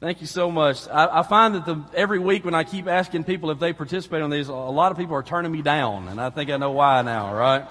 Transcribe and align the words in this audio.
Thank 0.00 0.22
you 0.22 0.26
so 0.26 0.50
much. 0.50 0.88
I, 0.88 1.20
I 1.20 1.22
find 1.22 1.54
that 1.56 1.66
the, 1.66 1.84
every 1.94 2.18
week 2.18 2.46
when 2.46 2.54
I 2.54 2.64
keep 2.64 2.86
asking 2.86 3.24
people 3.24 3.50
if 3.50 3.58
they 3.58 3.74
participate 3.74 4.22
on 4.22 4.30
these, 4.30 4.48
a 4.48 4.54
lot 4.54 4.92
of 4.92 4.96
people 4.96 5.14
are 5.14 5.22
turning 5.22 5.52
me 5.52 5.60
down, 5.60 6.08
and 6.08 6.18
I 6.18 6.30
think 6.30 6.48
I 6.48 6.56
know 6.56 6.70
why 6.70 7.02
now, 7.02 7.34
right? 7.34 7.66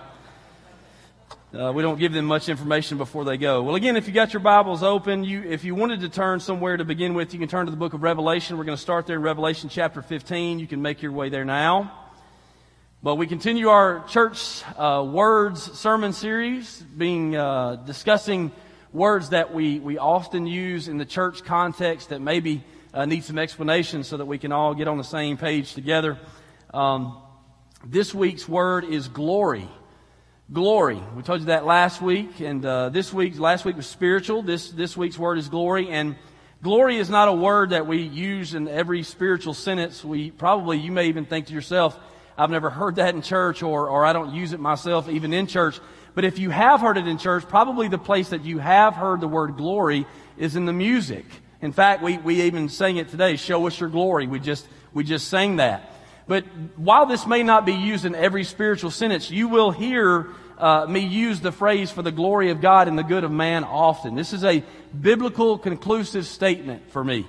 Uh, 1.52 1.74
we 1.74 1.82
don't 1.82 1.98
give 1.98 2.14
them 2.14 2.26
much 2.26 2.48
information 2.48 3.00
before 3.00 3.26
they 3.26 3.38
go. 3.38 3.64
Well, 3.64 3.74
again, 3.74 3.96
if 3.96 4.08
you 4.08 4.14
got 4.14 4.32
your 4.32 4.42
Bibles 4.42 4.84
open, 4.84 5.24
you, 5.24 5.42
if 5.42 5.64
you 5.64 5.74
wanted 5.74 6.02
to 6.02 6.10
turn 6.10 6.40
somewhere 6.40 6.78
to 6.78 6.86
begin 6.86 7.16
with, 7.16 7.34
you 7.34 7.40
can 7.40 7.50
turn 7.50 7.66
to 7.66 7.72
the 7.72 7.78
book 7.78 7.96
of 7.96 8.04
Revelation. 8.04 8.60
We're 8.60 8.66
going 8.66 8.78
to 8.78 8.82
start 8.82 9.08
there 9.08 9.16
in 9.16 9.24
Revelation 9.24 9.68
chapter 9.68 10.04
15. 10.04 10.60
You 10.60 10.68
can 10.68 10.84
make 10.84 11.02
your 11.02 11.12
way 11.12 11.30
there 11.30 11.46
now. 11.46 11.92
But 13.02 13.16
we 13.16 13.26
continue 13.26 13.70
our 13.70 14.06
church 14.08 14.62
uh, 14.78 15.04
words 15.04 15.64
sermon 15.80 16.14
series, 16.14 16.80
being 16.80 17.36
uh, 17.36 17.78
discussing 17.78 18.52
words 18.94 19.30
that 19.30 19.54
we, 19.54 19.80
we 19.80 19.98
often 19.98 20.48
use 20.48 20.88
in 20.88 20.98
the 20.98 21.06
church 21.06 21.44
context 21.44 22.10
that 22.10 22.22
maybe 22.22 22.64
uh, 22.94 23.06
need 23.06 23.24
some 23.24 23.38
explanation 23.38 24.04
so 24.04 24.18
that 24.18 24.26
we 24.26 24.38
can 24.38 24.52
all 24.52 24.74
get 24.74 24.88
on 24.88 24.98
the 24.98 25.04
same 25.04 25.38
page 25.38 25.74
together. 25.74 26.18
Um, 26.74 27.18
this 27.86 28.14
week's 28.14 28.48
word 28.48 28.84
is 28.84 29.08
glory. 29.08 29.68
Glory. 30.52 31.02
We 31.16 31.22
told 31.22 31.42
you 31.42 31.46
that 31.48 31.66
last 31.66 32.02
week, 32.02 32.40
and 32.40 32.66
uh, 32.66 32.90
this 32.90 33.14
week, 33.14 33.40
last 33.40 33.66
week 33.66 33.76
was 33.76 33.86
spiritual. 33.86 34.42
This 34.42 34.72
this 34.72 34.98
week's 34.98 35.18
word 35.18 35.38
is 35.38 35.48
glory, 35.48 35.90
and 35.90 36.16
glory 36.64 36.98
is 36.98 37.08
not 37.08 37.28
a 37.28 37.34
word 37.34 37.70
that 37.70 37.86
we 37.86 38.02
use 38.02 38.56
in 38.56 38.68
every 38.68 39.04
spiritual 39.04 39.54
sentence. 39.54 40.04
We 40.04 40.32
probably 40.32 40.80
you 40.80 40.92
may 40.92 41.06
even 41.06 41.26
think 41.26 41.46
to 41.48 41.54
yourself, 41.54 42.00
"I've 42.36 42.50
never 42.50 42.72
heard 42.72 42.96
that 42.96 43.14
in 43.14 43.22
church," 43.22 43.62
or 43.62 43.90
or 43.90 44.08
I 44.08 44.12
don't 44.12 44.34
use 44.34 44.52
it 44.52 44.60
myself 44.60 45.08
even 45.08 45.34
in 45.34 45.46
church. 45.46 45.80
But 46.16 46.26
if 46.26 46.40
you 46.40 46.50
have 46.50 46.82
heard 46.82 46.98
it 46.98 47.08
in 47.08 47.18
church, 47.18 47.48
probably 47.48 47.88
the 47.88 47.98
place 47.98 48.30
that 48.30 48.44
you 48.44 48.60
have 48.60 48.96
heard 48.96 49.22
the 49.22 49.28
word 49.28 49.58
glory 49.58 50.06
is 50.38 50.56
in 50.56 50.66
the 50.66 50.74
music. 50.74 51.26
In 51.62 51.72
fact, 51.72 52.02
we, 52.02 52.18
we 52.18 52.44
even 52.44 52.70
sang 52.70 52.98
it 52.98 53.10
today, 53.10 53.36
show 53.36 53.68
us 53.68 53.80
your 53.80 53.90
glory. 53.90 54.28
We 54.28 54.40
just, 54.40 54.68
we 54.94 55.04
just 55.04 55.28
sang 55.28 55.58
that. 55.58 55.94
But 56.28 56.46
while 56.76 57.06
this 57.06 57.26
may 57.26 57.44
not 57.44 57.66
be 57.66 57.74
used 57.74 58.06
in 58.06 58.16
every 58.16 58.44
spiritual 58.44 58.92
sentence, 58.92 59.32
you 59.32 59.48
will 59.48 59.72
hear 59.72 60.28
uh, 60.60 60.86
me 60.88 61.00
use 61.00 61.40
the 61.40 61.52
phrase 61.52 61.90
for 61.90 62.02
the 62.02 62.12
glory 62.12 62.52
of 62.52 62.62
God 62.62 62.88
and 62.88 62.98
the 62.98 63.04
good 63.04 63.24
of 63.24 63.32
man 63.32 63.64
often. 63.64 64.16
This 64.16 64.34
is 64.34 64.44
a 64.44 64.64
biblical 65.00 65.58
conclusive 65.58 66.26
statement 66.26 66.92
for 66.92 67.04
me. 67.04 67.26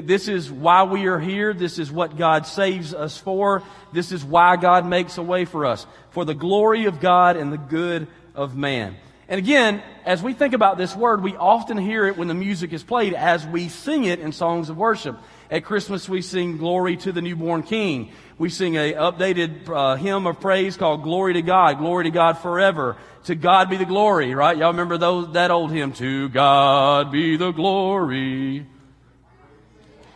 This 0.00 0.26
is 0.26 0.50
why 0.50 0.84
we 0.84 1.06
are 1.06 1.20
here. 1.20 1.52
This 1.52 1.78
is 1.78 1.92
what 1.92 2.16
God 2.16 2.46
saves 2.46 2.94
us 2.94 3.18
for. 3.18 3.62
This 3.92 4.10
is 4.10 4.24
why 4.24 4.56
God 4.56 4.86
makes 4.86 5.18
a 5.18 5.22
way 5.22 5.44
for 5.44 5.66
us. 5.66 5.86
For 6.10 6.24
the 6.24 6.34
glory 6.34 6.86
of 6.86 6.98
God 6.98 7.36
and 7.36 7.52
the 7.52 7.58
good 7.58 8.06
of 8.34 8.56
man. 8.56 8.96
And 9.28 9.38
again, 9.38 9.82
as 10.04 10.22
we 10.22 10.32
think 10.32 10.54
about 10.54 10.78
this 10.78 10.96
word, 10.96 11.22
we 11.22 11.36
often 11.36 11.76
hear 11.76 12.06
it 12.06 12.16
when 12.16 12.28
the 12.28 12.34
music 12.34 12.72
is 12.72 12.82
played 12.82 13.12
as 13.12 13.46
we 13.46 13.68
sing 13.68 14.04
it 14.04 14.18
in 14.18 14.32
songs 14.32 14.70
of 14.70 14.78
worship. 14.78 15.18
At 15.50 15.64
Christmas, 15.64 16.08
we 16.08 16.22
sing 16.22 16.56
Glory 16.56 16.96
to 16.98 17.12
the 17.12 17.20
Newborn 17.20 17.62
King. 17.62 18.12
We 18.38 18.48
sing 18.48 18.76
a 18.76 18.94
updated 18.94 19.68
uh, 19.68 19.96
hymn 19.96 20.26
of 20.26 20.40
praise 20.40 20.78
called 20.78 21.02
Glory 21.02 21.34
to 21.34 21.42
God, 21.42 21.78
Glory 21.78 22.04
to 22.04 22.10
God 22.10 22.38
forever. 22.38 22.96
To 23.24 23.34
God 23.34 23.70
be 23.70 23.76
the 23.76 23.84
glory, 23.84 24.34
right? 24.34 24.56
Y'all 24.56 24.72
remember 24.72 24.98
those, 24.98 25.32
that 25.34 25.50
old 25.50 25.70
hymn? 25.70 25.92
To 25.92 26.28
God 26.30 27.12
be 27.12 27.36
the 27.36 27.52
glory. 27.52 28.66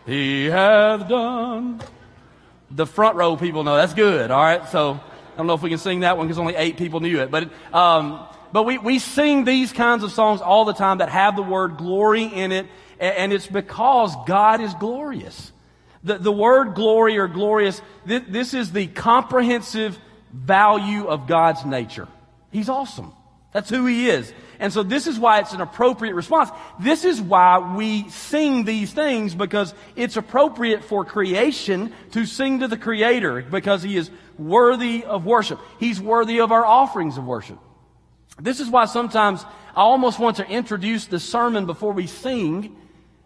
He 0.07 0.47
hath 0.47 1.09
done. 1.09 1.83
The 2.71 2.87
front 2.87 3.17
row 3.17 3.37
people 3.37 3.65
know 3.65 3.77
that's 3.77 3.95
good, 3.95 4.31
all 4.31 4.43
right? 4.43 4.67
So 4.69 4.93
I 4.93 5.37
don't 5.37 5.47
know 5.47 5.55
if 5.55 5.63
we 5.63 5.71
can 5.71 5.79
sing 5.79 6.01
that 6.01 6.17
one 6.17 6.27
because 6.27 6.39
only 6.39 6.55
eight 6.55 6.77
people 6.77 7.01
knew 7.01 7.21
it. 7.21 7.31
But, 7.31 7.51
um, 7.75 8.25
but 8.53 8.63
we, 8.63 8.79
we 8.79 8.98
sing 9.01 9.45
these 9.45 9.73
kinds 9.73 10.05
of 10.05 10.13
songs 10.13 10.41
all 10.41 10.65
the 10.65 10.73
time 10.73 10.98
that 10.98 11.09
have 11.09 11.37
the 11.37 11.43
word 11.43 11.77
glory 11.77 12.25
in 12.25 12.53
it, 12.53 12.67
and 12.98 13.33
it's 13.33 13.47
because 13.47 14.15
God 14.27 14.61
is 14.61 14.73
glorious. 14.75 15.53
The, 16.05 16.19
the 16.19 16.33
word 16.33 16.75
glory 16.75 17.19
or 17.19 17.27
glorious, 17.27 17.83
this, 18.05 18.23
this 18.29 18.55
is 18.55 18.70
the 18.70 18.87
comprehensive 18.87 19.98
value 20.33 21.07
of 21.07 21.27
God's 21.27 21.65
nature. 21.65 22.07
He's 22.53 22.69
awesome. 22.69 23.13
That's 23.56 23.70
who 23.70 23.86
He 23.86 24.11
is. 24.11 24.34
And 24.61 24.70
so 24.70 24.83
this 24.83 25.06
is 25.06 25.18
why 25.18 25.39
it's 25.40 25.55
an 25.55 25.62
appropriate 25.62 26.14
response. 26.14 26.50
This 26.78 27.06
is 27.06 27.22
why 27.22 27.74
we 27.74 28.06
sing 28.11 28.67
these 28.67 28.92
things 28.92 29.34
because 29.34 29.72
it's 29.96 30.18
appropriate 30.18 30.84
for 30.84 31.06
creation 31.06 31.94
to 32.11 32.27
sing 32.27 32.61
to 32.61 32.68
the 32.68 32.77
Creator 32.77 33.46
because 33.50 33.83
He 33.83 33.96
is 33.96 34.11
worthy 34.36 35.05
of 35.05 35.24
worship. 35.24 35.58
He's 35.80 35.98
worthy 35.98 36.40
of 36.40 36.52
our 36.52 36.67
offerings 36.67 37.17
of 37.17 37.24
worship. 37.24 37.58
This 38.39 38.61
is 38.61 38.68
why 38.68 38.84
sometimes 38.84 39.42
I 39.74 39.80
almost 39.80 40.18
want 40.18 40.36
to 40.36 40.46
introduce 40.46 41.06
the 41.06 41.18
sermon 41.18 41.64
before 41.64 41.94
we 41.94 42.08
sing 42.08 42.77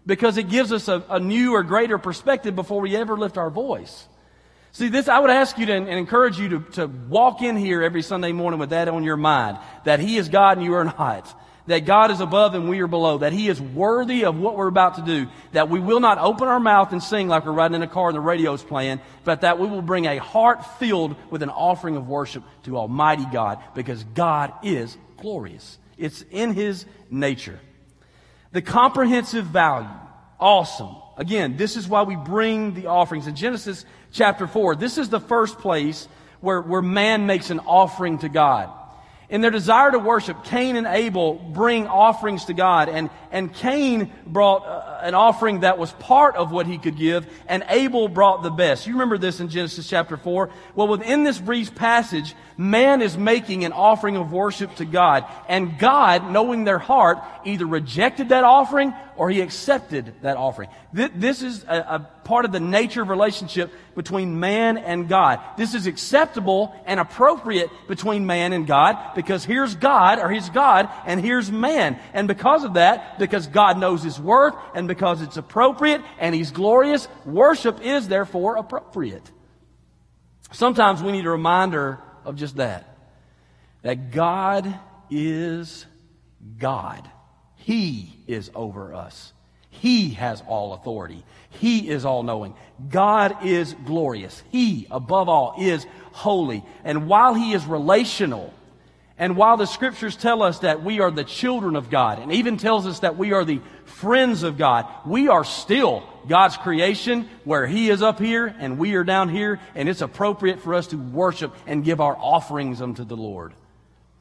because 0.06 0.36
it 0.36 0.48
gives 0.48 0.70
us 0.70 0.86
a, 0.86 1.04
a 1.10 1.18
new 1.18 1.54
or 1.56 1.64
greater 1.64 1.98
perspective 1.98 2.54
before 2.54 2.80
we 2.80 2.94
ever 2.94 3.16
lift 3.16 3.36
our 3.36 3.50
voice. 3.50 4.06
See, 4.72 4.88
this, 4.88 5.08
I 5.08 5.18
would 5.18 5.30
ask 5.30 5.58
you 5.58 5.66
to 5.66 5.72
and 5.72 5.88
encourage 5.88 6.38
you 6.38 6.48
to, 6.50 6.60
to 6.72 6.86
walk 6.86 7.42
in 7.42 7.56
here 7.56 7.82
every 7.82 8.02
Sunday 8.02 8.32
morning 8.32 8.60
with 8.60 8.70
that 8.70 8.88
on 8.88 9.02
your 9.02 9.16
mind. 9.16 9.58
That 9.84 10.00
He 10.00 10.16
is 10.16 10.28
God 10.28 10.58
and 10.58 10.66
you 10.66 10.74
are 10.74 10.84
not. 10.84 11.36
That 11.66 11.84
God 11.84 12.10
is 12.10 12.20
above 12.20 12.54
and 12.54 12.68
we 12.68 12.80
are 12.80 12.86
below. 12.86 13.18
That 13.18 13.32
He 13.32 13.48
is 13.48 13.60
worthy 13.60 14.24
of 14.24 14.38
what 14.38 14.56
we're 14.56 14.68
about 14.68 14.96
to 14.96 15.02
do. 15.02 15.28
That 15.52 15.68
we 15.68 15.80
will 15.80 16.00
not 16.00 16.18
open 16.18 16.46
our 16.46 16.60
mouth 16.60 16.92
and 16.92 17.02
sing 17.02 17.26
like 17.28 17.46
we're 17.46 17.52
riding 17.52 17.74
in 17.74 17.82
a 17.82 17.88
car 17.88 18.08
and 18.08 18.16
the 18.16 18.20
radio's 18.20 18.62
playing. 18.62 19.00
But 19.24 19.40
that 19.40 19.58
we 19.58 19.66
will 19.66 19.82
bring 19.82 20.06
a 20.06 20.18
heart 20.18 20.64
filled 20.78 21.16
with 21.30 21.42
an 21.42 21.50
offering 21.50 21.96
of 21.96 22.08
worship 22.08 22.44
to 22.64 22.76
Almighty 22.76 23.26
God. 23.32 23.58
Because 23.74 24.04
God 24.04 24.52
is 24.62 24.96
glorious. 25.16 25.78
It's 25.98 26.22
in 26.30 26.54
His 26.54 26.86
nature. 27.10 27.58
The 28.52 28.62
comprehensive 28.62 29.46
value. 29.46 29.88
Awesome. 30.38 30.96
Again, 31.16 31.58
this 31.58 31.76
is 31.76 31.86
why 31.86 32.02
we 32.02 32.16
bring 32.16 32.72
the 32.72 32.86
offerings. 32.86 33.26
In 33.26 33.36
Genesis 33.36 33.84
chapter 34.12 34.46
4. 34.46 34.76
This 34.76 34.98
is 34.98 35.08
the 35.08 35.20
first 35.20 35.58
place 35.58 36.08
where, 36.40 36.60
where 36.60 36.82
man 36.82 37.26
makes 37.26 37.50
an 37.50 37.60
offering 37.60 38.18
to 38.18 38.28
God. 38.28 38.70
In 39.28 39.42
their 39.42 39.50
desire 39.50 39.92
to 39.92 39.98
worship, 39.98 40.44
Cain 40.44 40.76
and 40.76 40.86
Abel 40.86 41.34
bring 41.34 41.86
offerings 41.86 42.46
to 42.46 42.54
God. 42.54 42.88
And, 42.88 43.10
and 43.30 43.54
Cain 43.54 44.12
brought 44.26 44.66
an 45.02 45.14
offering 45.14 45.60
that 45.60 45.78
was 45.78 45.92
part 45.92 46.36
of 46.36 46.52
what 46.52 46.66
he 46.66 46.78
could 46.78 46.96
give, 46.96 47.26
and 47.46 47.64
Abel 47.68 48.08
brought 48.08 48.42
the 48.42 48.50
best. 48.50 48.86
You 48.86 48.94
remember 48.94 49.18
this 49.18 49.40
in 49.40 49.48
Genesis 49.48 49.88
chapter 49.88 50.16
4? 50.16 50.50
Well, 50.74 50.88
within 50.88 51.24
this 51.24 51.38
brief 51.38 51.74
passage, 51.74 52.34
man 52.56 53.02
is 53.02 53.16
making 53.16 53.64
an 53.64 53.72
offering 53.72 54.16
of 54.16 54.32
worship 54.32 54.74
to 54.76 54.84
God. 54.84 55.24
And 55.48 55.78
God, 55.78 56.30
knowing 56.30 56.64
their 56.64 56.78
heart, 56.78 57.18
either 57.44 57.66
rejected 57.66 58.28
that 58.30 58.44
offering 58.44 58.94
or 59.16 59.28
he 59.28 59.42
accepted 59.42 60.14
that 60.22 60.38
offering. 60.38 60.70
This 60.92 61.42
is 61.42 61.62
a, 61.64 62.08
part 62.24 62.44
of 62.44 62.52
the 62.52 62.60
nature 62.60 63.02
of 63.02 63.08
relationship 63.08 63.70
between 63.94 64.40
man 64.40 64.78
and 64.78 65.08
God. 65.08 65.40
This 65.58 65.74
is 65.74 65.86
acceptable 65.86 66.74
and 66.86 67.00
appropriate 67.00 67.70
between 67.88 68.24
man 68.24 68.52
and 68.52 68.66
God 68.66 69.14
because 69.14 69.44
here's 69.44 69.74
God 69.74 70.20
or 70.20 70.30
here's 70.30 70.48
God 70.48 70.88
and 71.04 71.20
here's 71.20 71.50
man. 71.50 71.98
And 72.14 72.28
because 72.28 72.64
of 72.64 72.74
that, 72.74 73.18
because 73.18 73.46
God 73.46 73.78
knows 73.78 74.02
his 74.02 74.18
worth 74.18 74.54
and 74.74 74.88
because 74.90 75.22
it's 75.22 75.36
appropriate 75.36 76.02
and 76.18 76.34
he's 76.34 76.50
glorious, 76.50 77.06
worship 77.24 77.80
is 77.80 78.08
therefore 78.08 78.56
appropriate. 78.56 79.22
Sometimes 80.50 81.00
we 81.00 81.12
need 81.12 81.26
a 81.26 81.30
reminder 81.30 82.00
of 82.24 82.34
just 82.34 82.56
that. 82.56 82.98
That 83.82 84.10
God 84.10 84.78
is 85.08 85.86
God. 86.58 87.08
He 87.54 88.18
is 88.26 88.50
over 88.52 88.92
us. 88.92 89.32
He 89.70 90.10
has 90.10 90.42
all 90.48 90.74
authority. 90.74 91.24
He 91.50 91.88
is 91.88 92.04
all 92.04 92.24
knowing. 92.24 92.54
God 92.88 93.44
is 93.44 93.74
glorious. 93.84 94.42
He, 94.50 94.88
above 94.90 95.28
all, 95.28 95.54
is 95.58 95.86
holy. 96.10 96.64
And 96.82 97.06
while 97.06 97.34
He 97.34 97.52
is 97.52 97.64
relational, 97.64 98.52
and 99.20 99.36
while 99.36 99.58
the 99.58 99.66
scriptures 99.66 100.16
tell 100.16 100.42
us 100.42 100.60
that 100.60 100.82
we 100.82 101.00
are 101.00 101.10
the 101.10 101.24
children 101.24 101.76
of 101.76 101.90
God, 101.90 102.20
and 102.20 102.32
even 102.32 102.56
tells 102.56 102.86
us 102.86 103.00
that 103.00 103.18
we 103.18 103.34
are 103.34 103.44
the 103.44 103.60
friends 103.84 104.42
of 104.42 104.56
God, 104.56 104.86
we 105.04 105.28
are 105.28 105.44
still 105.44 106.02
God's 106.26 106.56
creation 106.56 107.28
where 107.44 107.66
He 107.66 107.90
is 107.90 108.00
up 108.00 108.18
here 108.18 108.46
and 108.46 108.78
we 108.78 108.94
are 108.94 109.04
down 109.04 109.28
here, 109.28 109.60
and 109.74 109.90
it's 109.90 110.00
appropriate 110.00 110.60
for 110.60 110.72
us 110.74 110.86
to 110.88 110.96
worship 110.96 111.54
and 111.66 111.84
give 111.84 112.00
our 112.00 112.16
offerings 112.16 112.80
unto 112.80 113.04
the 113.04 113.16
Lord. 113.16 113.52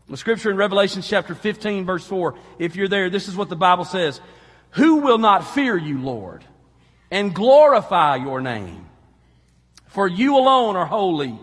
The 0.09 0.17
scripture 0.17 0.51
in 0.51 0.57
Revelation 0.57 1.01
chapter 1.01 1.33
15 1.33 1.85
verse 1.85 2.05
4, 2.05 2.35
if 2.59 2.75
you're 2.75 2.89
there, 2.89 3.09
this 3.09 3.29
is 3.29 3.37
what 3.37 3.47
the 3.47 3.55
Bible 3.55 3.85
says. 3.85 4.19
Who 4.71 4.97
will 4.97 5.17
not 5.17 5.47
fear 5.47 5.77
you, 5.77 6.01
Lord, 6.01 6.43
and 7.09 7.33
glorify 7.33 8.17
your 8.17 8.41
name? 8.41 8.85
For 9.87 10.09
you 10.09 10.35
alone 10.35 10.75
are 10.75 10.85
holy. 10.85 11.39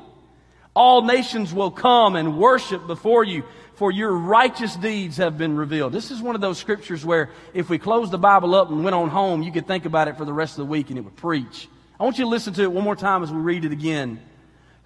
All 0.76 1.00
nations 1.00 1.54
will 1.54 1.70
come 1.70 2.16
and 2.16 2.36
worship 2.36 2.86
before 2.86 3.24
you, 3.24 3.44
for 3.76 3.90
your 3.90 4.12
righteous 4.12 4.76
deeds 4.76 5.16
have 5.16 5.38
been 5.38 5.56
revealed. 5.56 5.90
This 5.90 6.10
is 6.10 6.20
one 6.20 6.34
of 6.34 6.42
those 6.42 6.58
scriptures 6.58 7.02
where 7.02 7.30
if 7.54 7.70
we 7.70 7.78
closed 7.78 8.10
the 8.10 8.18
Bible 8.18 8.54
up 8.54 8.70
and 8.70 8.84
went 8.84 8.94
on 8.94 9.08
home, 9.08 9.42
you 9.42 9.50
could 9.50 9.66
think 9.66 9.86
about 9.86 10.06
it 10.06 10.18
for 10.18 10.26
the 10.26 10.34
rest 10.34 10.52
of 10.52 10.66
the 10.66 10.70
week 10.70 10.90
and 10.90 10.98
it 10.98 11.02
would 11.02 11.16
preach. 11.16 11.66
I 11.98 12.04
want 12.04 12.18
you 12.18 12.26
to 12.26 12.28
listen 12.28 12.52
to 12.52 12.62
it 12.62 12.70
one 12.70 12.84
more 12.84 12.94
time 12.94 13.22
as 13.22 13.32
we 13.32 13.38
read 13.38 13.64
it 13.64 13.72
again. 13.72 14.20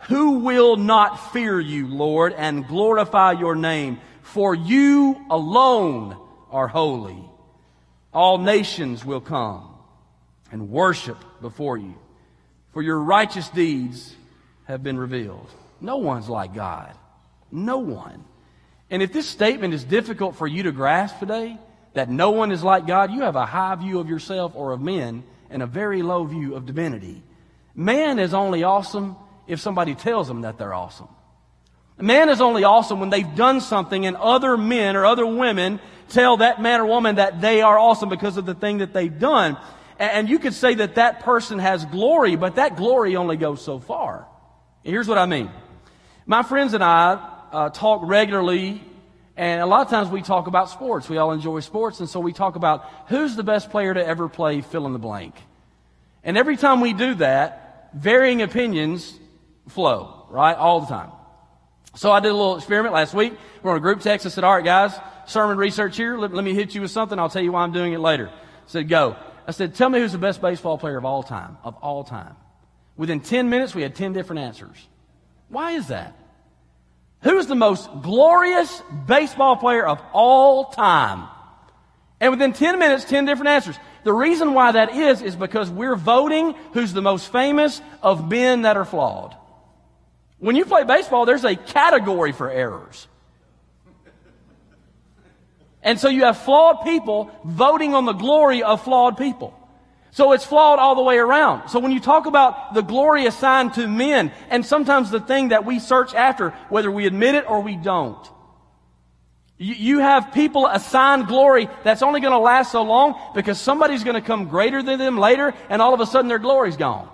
Who 0.02 0.38
will 0.38 0.76
not 0.76 1.32
fear 1.32 1.58
you, 1.58 1.88
Lord, 1.88 2.34
and 2.34 2.68
glorify 2.68 3.32
your 3.32 3.56
name? 3.56 3.98
For 4.22 4.54
you 4.54 5.20
alone 5.28 6.16
are 6.52 6.68
holy. 6.68 7.18
All 8.14 8.38
nations 8.38 9.04
will 9.04 9.20
come 9.20 9.74
and 10.52 10.70
worship 10.70 11.18
before 11.40 11.76
you, 11.78 11.96
for 12.72 12.80
your 12.80 13.00
righteous 13.00 13.48
deeds 13.48 14.14
have 14.66 14.84
been 14.84 14.96
revealed. 14.96 15.50
No 15.80 15.96
one's 15.96 16.28
like 16.28 16.54
God. 16.54 16.94
No 17.50 17.78
one. 17.78 18.24
And 18.90 19.02
if 19.02 19.12
this 19.12 19.26
statement 19.28 19.74
is 19.74 19.84
difficult 19.84 20.36
for 20.36 20.46
you 20.46 20.64
to 20.64 20.72
grasp 20.72 21.18
today, 21.18 21.58
that 21.94 22.08
no 22.08 22.30
one 22.30 22.52
is 22.52 22.62
like 22.62 22.86
God, 22.86 23.12
you 23.12 23.22
have 23.22 23.36
a 23.36 23.46
high 23.46 23.74
view 23.76 23.98
of 23.98 24.08
yourself 24.08 24.52
or 24.54 24.72
of 24.72 24.80
men 24.80 25.22
and 25.48 25.62
a 25.62 25.66
very 25.66 26.02
low 26.02 26.24
view 26.24 26.54
of 26.54 26.66
divinity. 26.66 27.22
Man 27.74 28.18
is 28.18 28.34
only 28.34 28.62
awesome 28.62 29.16
if 29.46 29.60
somebody 29.60 29.94
tells 29.94 30.28
them 30.28 30.42
that 30.42 30.58
they're 30.58 30.74
awesome. 30.74 31.08
Man 31.98 32.28
is 32.28 32.40
only 32.40 32.64
awesome 32.64 33.00
when 33.00 33.10
they've 33.10 33.34
done 33.34 33.60
something 33.60 34.06
and 34.06 34.16
other 34.16 34.56
men 34.56 34.96
or 34.96 35.04
other 35.04 35.26
women 35.26 35.80
tell 36.08 36.38
that 36.38 36.60
man 36.60 36.80
or 36.80 36.86
woman 36.86 37.16
that 37.16 37.40
they 37.40 37.62
are 37.62 37.78
awesome 37.78 38.08
because 38.08 38.36
of 38.36 38.46
the 38.46 38.54
thing 38.54 38.78
that 38.78 38.92
they've 38.92 39.18
done. 39.18 39.56
And 39.98 40.28
you 40.28 40.38
could 40.38 40.54
say 40.54 40.74
that 40.76 40.94
that 40.94 41.20
person 41.20 41.58
has 41.58 41.84
glory, 41.84 42.36
but 42.36 42.54
that 42.54 42.76
glory 42.76 43.16
only 43.16 43.36
goes 43.36 43.62
so 43.62 43.78
far. 43.78 44.26
here's 44.82 45.06
what 45.06 45.18
I 45.18 45.26
mean. 45.26 45.50
My 46.30 46.44
friends 46.44 46.74
and 46.74 46.84
I 46.84 47.28
uh, 47.50 47.70
talk 47.70 48.02
regularly, 48.04 48.80
and 49.36 49.60
a 49.60 49.66
lot 49.66 49.80
of 49.80 49.88
times 49.88 50.10
we 50.10 50.22
talk 50.22 50.46
about 50.46 50.70
sports. 50.70 51.08
We 51.08 51.16
all 51.16 51.32
enjoy 51.32 51.58
sports, 51.58 51.98
and 51.98 52.08
so 52.08 52.20
we 52.20 52.32
talk 52.32 52.54
about 52.54 52.88
who's 53.08 53.34
the 53.34 53.42
best 53.42 53.70
player 53.70 53.92
to 53.92 54.06
ever 54.06 54.28
play 54.28 54.60
fill 54.60 54.86
in 54.86 54.92
the 54.92 55.00
blank. 55.00 55.34
And 56.22 56.38
every 56.38 56.56
time 56.56 56.80
we 56.80 56.92
do 56.92 57.14
that, 57.14 57.90
varying 57.94 58.42
opinions 58.42 59.12
flow, 59.70 60.24
right? 60.30 60.56
All 60.56 60.82
the 60.82 60.86
time. 60.86 61.10
So 61.96 62.12
I 62.12 62.20
did 62.20 62.28
a 62.28 62.34
little 62.34 62.58
experiment 62.58 62.94
last 62.94 63.12
week. 63.12 63.32
We're 63.64 63.72
on 63.72 63.78
a 63.78 63.80
group 63.80 64.00
text. 64.00 64.24
I 64.24 64.28
said, 64.28 64.44
all 64.44 64.54
right, 64.54 64.64
guys, 64.64 64.96
sermon 65.26 65.58
research 65.58 65.96
here. 65.96 66.16
Let, 66.16 66.32
let 66.32 66.44
me 66.44 66.54
hit 66.54 66.76
you 66.76 66.82
with 66.82 66.92
something. 66.92 67.18
I'll 67.18 67.28
tell 67.28 67.42
you 67.42 67.50
why 67.50 67.64
I'm 67.64 67.72
doing 67.72 67.92
it 67.92 67.98
later. 67.98 68.28
I 68.28 68.68
said, 68.68 68.88
go. 68.88 69.16
I 69.48 69.50
said, 69.50 69.74
tell 69.74 69.88
me 69.88 69.98
who's 69.98 70.12
the 70.12 70.18
best 70.18 70.40
baseball 70.40 70.78
player 70.78 70.96
of 70.96 71.04
all 71.04 71.24
time, 71.24 71.58
of 71.64 71.74
all 71.82 72.04
time. 72.04 72.36
Within 72.96 73.18
10 73.18 73.50
minutes, 73.50 73.74
we 73.74 73.82
had 73.82 73.96
10 73.96 74.12
different 74.12 74.42
answers. 74.42 74.76
Why 75.48 75.72
is 75.72 75.88
that? 75.88 76.14
Who's 77.22 77.46
the 77.46 77.54
most 77.54 77.88
glorious 78.02 78.82
baseball 79.06 79.56
player 79.56 79.86
of 79.86 80.00
all 80.12 80.66
time? 80.66 81.28
And 82.18 82.32
within 82.32 82.52
10 82.52 82.78
minutes, 82.78 83.04
10 83.04 83.24
different 83.24 83.48
answers. 83.48 83.78
The 84.04 84.12
reason 84.12 84.54
why 84.54 84.72
that 84.72 84.94
is, 84.94 85.20
is 85.20 85.36
because 85.36 85.70
we're 85.70 85.96
voting 85.96 86.54
who's 86.72 86.92
the 86.92 87.02
most 87.02 87.30
famous 87.30 87.80
of 88.02 88.30
men 88.30 88.62
that 88.62 88.76
are 88.76 88.84
flawed. 88.84 89.36
When 90.38 90.56
you 90.56 90.64
play 90.64 90.84
baseball, 90.84 91.26
there's 91.26 91.44
a 91.44 91.56
category 91.56 92.32
for 92.32 92.50
errors. 92.50 93.06
And 95.82 95.98
so 95.98 96.08
you 96.08 96.24
have 96.24 96.38
flawed 96.38 96.82
people 96.84 97.30
voting 97.44 97.94
on 97.94 98.04
the 98.04 98.12
glory 98.12 98.62
of 98.62 98.82
flawed 98.82 99.16
people. 99.16 99.54
So 100.12 100.32
it's 100.32 100.44
flawed 100.44 100.78
all 100.78 100.96
the 100.96 101.02
way 101.02 101.18
around. 101.18 101.68
So 101.68 101.78
when 101.78 101.92
you 101.92 102.00
talk 102.00 102.26
about 102.26 102.74
the 102.74 102.82
glory 102.82 103.26
assigned 103.26 103.74
to 103.74 103.86
men, 103.86 104.32
and 104.48 104.66
sometimes 104.66 105.10
the 105.10 105.20
thing 105.20 105.48
that 105.48 105.64
we 105.64 105.78
search 105.78 106.14
after, 106.14 106.50
whether 106.68 106.90
we 106.90 107.06
admit 107.06 107.36
it 107.36 107.48
or 107.48 107.60
we 107.60 107.76
don't, 107.76 108.28
you 109.56 109.98
have 109.98 110.32
people 110.32 110.66
assigned 110.66 111.26
glory 111.26 111.68
that's 111.84 112.02
only 112.02 112.20
going 112.20 112.32
to 112.32 112.38
last 112.38 112.72
so 112.72 112.82
long 112.82 113.20
because 113.34 113.60
somebody's 113.60 114.04
going 114.04 114.14
to 114.14 114.26
come 114.26 114.48
greater 114.48 114.82
than 114.82 114.98
them 114.98 115.18
later, 115.18 115.52
and 115.68 115.82
all 115.82 115.92
of 115.92 116.00
a 116.00 116.06
sudden 116.06 116.28
their 116.28 116.38
glory's 116.38 116.78
gone. 116.78 117.08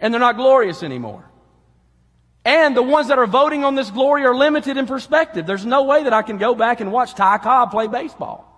And 0.00 0.12
they're 0.12 0.20
not 0.20 0.36
glorious 0.36 0.82
anymore. 0.82 1.28
And 2.44 2.76
the 2.76 2.82
ones 2.82 3.08
that 3.08 3.18
are 3.18 3.26
voting 3.26 3.64
on 3.64 3.74
this 3.74 3.90
glory 3.90 4.24
are 4.24 4.34
limited 4.34 4.76
in 4.76 4.86
perspective. 4.86 5.46
There's 5.46 5.66
no 5.66 5.84
way 5.84 6.04
that 6.04 6.12
I 6.12 6.22
can 6.22 6.38
go 6.38 6.54
back 6.54 6.80
and 6.80 6.90
watch 6.90 7.14
Ty 7.14 7.38
Cobb 7.38 7.70
play 7.70 7.86
baseball. 7.86 8.51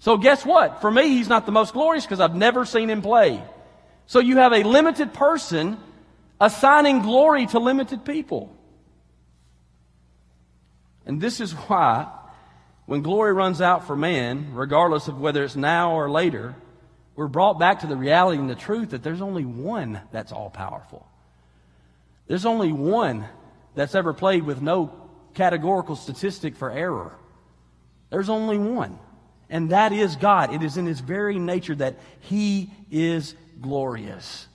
So 0.00 0.16
guess 0.16 0.44
what? 0.44 0.80
For 0.80 0.90
me, 0.90 1.08
he's 1.08 1.28
not 1.28 1.46
the 1.46 1.52
most 1.52 1.72
glorious 1.72 2.04
because 2.04 2.20
I've 2.20 2.34
never 2.34 2.64
seen 2.64 2.88
him 2.88 3.02
play. 3.02 3.42
So 4.06 4.20
you 4.20 4.38
have 4.38 4.52
a 4.52 4.62
limited 4.62 5.12
person 5.12 5.78
assigning 6.40 7.02
glory 7.02 7.46
to 7.46 7.58
limited 7.58 8.04
people. 8.04 8.54
And 11.04 11.20
this 11.20 11.40
is 11.40 11.52
why 11.68 12.12
when 12.86 13.02
glory 13.02 13.32
runs 13.32 13.60
out 13.60 13.86
for 13.86 13.96
man, 13.96 14.54
regardless 14.54 15.08
of 15.08 15.20
whether 15.20 15.44
it's 15.44 15.56
now 15.56 15.92
or 15.92 16.10
later, 16.10 16.54
we're 17.16 17.28
brought 17.28 17.58
back 17.58 17.80
to 17.80 17.86
the 17.86 17.96
reality 17.96 18.38
and 18.38 18.48
the 18.48 18.54
truth 18.54 18.90
that 18.90 19.02
there's 19.02 19.20
only 19.20 19.44
one 19.44 20.00
that's 20.12 20.32
all 20.32 20.48
powerful. 20.48 21.06
There's 22.28 22.46
only 22.46 22.72
one 22.72 23.26
that's 23.74 23.94
ever 23.94 24.12
played 24.14 24.44
with 24.44 24.62
no 24.62 24.92
categorical 25.34 25.96
statistic 25.96 26.56
for 26.56 26.70
error. 26.70 27.12
There's 28.10 28.28
only 28.28 28.56
one. 28.56 28.98
And 29.50 29.70
that 29.70 29.92
is 29.92 30.16
God. 30.16 30.52
It 30.52 30.62
is 30.62 30.76
in 30.76 30.86
His 30.86 31.00
very 31.00 31.38
nature 31.38 31.74
that 31.76 31.96
He 32.20 32.70
is 32.90 33.34
glorious. 33.60 34.48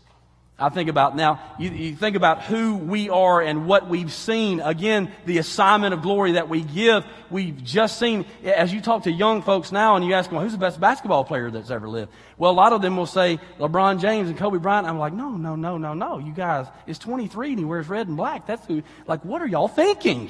I 0.58 0.70
think 0.70 0.88
about 0.88 1.16
now, 1.16 1.42
you, 1.58 1.72
you, 1.72 1.96
think 1.96 2.16
about 2.16 2.44
who 2.44 2.78
we 2.78 3.10
are 3.10 3.42
and 3.42 3.66
what 3.66 3.90
we've 3.90 4.14
seen. 4.14 4.60
Again, 4.60 5.12
the 5.26 5.40
assignment 5.40 5.96
of 5.96 6.04
glory 6.04 6.34
that 6.34 6.48
we 6.48 6.62
give. 6.62 7.04
We've 7.32 7.62
just 7.64 7.98
seen, 7.98 8.26
as 8.44 8.72
you 8.72 8.80
talk 8.80 9.04
to 9.04 9.12
young 9.12 9.42
folks 9.42 9.72
now 9.72 9.96
and 9.96 10.06
you 10.06 10.14
ask 10.14 10.30
them, 10.30 10.38
well, 10.38 10.44
who's 10.44 10.52
the 10.52 10.60
best 10.60 10.80
basketball 10.80 11.26
player 11.26 11.50
that's 11.50 11.72
ever 11.72 11.90
lived? 11.90 12.12
Well, 12.38 12.52
a 12.52 12.54
lot 12.54 12.72
of 12.72 12.84
them 12.84 12.96
will 12.96 13.08
say 13.08 13.40
LeBron 13.60 14.00
James 14.00 14.30
and 14.30 14.38
Kobe 14.38 14.60
Bryant. 14.60 14.86
I'm 14.86 15.00
like, 15.00 15.12
no, 15.12 15.32
no, 15.32 15.56
no, 15.56 15.80
no, 15.80 15.96
no. 15.96 16.20
You 16.20 16.32
guys, 16.32 16.68
it's 16.86 17.00
23 17.00 17.50
and 17.50 17.60
he 17.60 17.66
wears 17.66 17.90
red 17.90 18.08
and 18.08 18.16
black. 18.16 18.46
That's 18.46 18.66
who, 18.68 18.84
like, 19.08 19.26
what 19.26 19.42
are 19.42 19.48
y'all 19.48 19.68
thinking? 19.68 20.30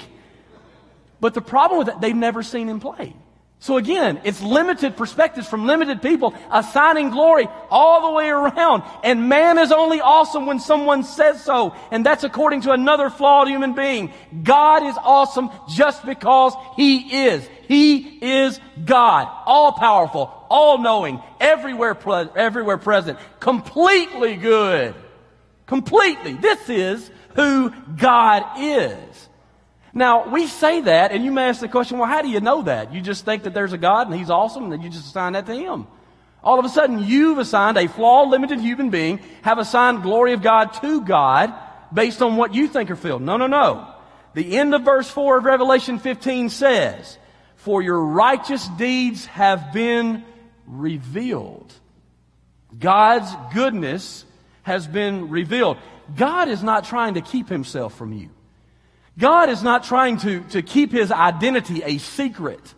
But 1.20 1.34
the 1.34 1.42
problem 1.42 1.78
with 1.78 1.88
that, 1.88 2.00
they've 2.00 2.16
never 2.16 2.42
seen 2.42 2.68
him 2.68 2.80
play. 2.80 3.14
So 3.60 3.78
again, 3.78 4.20
it's 4.24 4.42
limited 4.42 4.94
perspectives 4.94 5.48
from 5.48 5.66
limited 5.66 6.02
people 6.02 6.34
assigning 6.52 7.08
glory 7.08 7.48
all 7.70 8.10
the 8.10 8.14
way 8.14 8.28
around. 8.28 8.82
And 9.02 9.30
man 9.30 9.56
is 9.56 9.72
only 9.72 10.02
awesome 10.02 10.44
when 10.44 10.60
someone 10.60 11.02
says 11.02 11.42
so. 11.42 11.74
And 11.90 12.04
that's 12.04 12.24
according 12.24 12.60
to 12.62 12.72
another 12.72 13.08
flawed 13.08 13.48
human 13.48 13.72
being. 13.72 14.12
God 14.42 14.82
is 14.82 14.94
awesome 15.02 15.48
just 15.70 16.04
because 16.04 16.52
He 16.76 17.24
is. 17.24 17.48
He 17.66 17.96
is 18.20 18.60
God. 18.84 19.28
All 19.46 19.72
powerful, 19.72 20.30
all 20.50 20.76
knowing, 20.76 21.22
everywhere, 21.40 21.94
pre- 21.94 22.28
everywhere 22.36 22.76
present, 22.76 23.18
completely 23.40 24.36
good. 24.36 24.94
Completely. 25.64 26.34
This 26.34 26.68
is 26.68 27.10
who 27.34 27.70
God 27.96 28.44
is. 28.58 29.28
Now, 29.94 30.28
we 30.28 30.48
say 30.48 30.80
that, 30.80 31.12
and 31.12 31.24
you 31.24 31.30
may 31.30 31.48
ask 31.48 31.60
the 31.60 31.68
question, 31.68 31.98
well, 31.98 32.08
how 32.08 32.20
do 32.20 32.28
you 32.28 32.40
know 32.40 32.62
that? 32.62 32.92
You 32.92 33.00
just 33.00 33.24
think 33.24 33.44
that 33.44 33.54
there's 33.54 33.72
a 33.72 33.78
God 33.78 34.08
and 34.08 34.16
He's 34.16 34.30
awesome, 34.30 34.72
and 34.72 34.82
you 34.82 34.90
just 34.90 35.06
assign 35.06 35.34
that 35.34 35.46
to 35.46 35.54
Him. 35.54 35.86
All 36.42 36.58
of 36.58 36.64
a 36.64 36.68
sudden, 36.68 36.98
you've 36.98 37.38
assigned 37.38 37.78
a 37.78 37.86
flawed, 37.86 38.28
limited 38.28 38.60
human 38.60 38.90
being, 38.90 39.20
have 39.42 39.58
assigned 39.58 40.02
glory 40.02 40.32
of 40.32 40.42
God 40.42 40.72
to 40.82 41.00
God 41.00 41.54
based 41.92 42.20
on 42.20 42.36
what 42.36 42.54
you 42.54 42.66
think 42.66 42.90
are 42.90 42.96
filled. 42.96 43.22
No, 43.22 43.36
no, 43.36 43.46
no. 43.46 43.94
The 44.34 44.58
end 44.58 44.74
of 44.74 44.82
verse 44.82 45.08
4 45.08 45.38
of 45.38 45.44
Revelation 45.44 46.00
15 46.00 46.50
says, 46.50 47.16
For 47.54 47.80
your 47.80 48.04
righteous 48.04 48.66
deeds 48.76 49.26
have 49.26 49.72
been 49.72 50.24
revealed. 50.66 51.72
God's 52.76 53.30
goodness 53.54 54.24
has 54.64 54.88
been 54.88 55.30
revealed. 55.30 55.78
God 56.16 56.48
is 56.48 56.62
not 56.62 56.84
trying 56.84 57.14
to 57.14 57.20
keep 57.20 57.48
himself 57.48 57.94
from 57.94 58.12
you. 58.12 58.30
God 59.18 59.48
is 59.48 59.62
not 59.62 59.84
trying 59.84 60.18
to, 60.18 60.40
to 60.50 60.62
keep 60.62 60.92
his 60.92 61.12
identity 61.12 61.82
a 61.84 61.98
secret. 61.98 62.74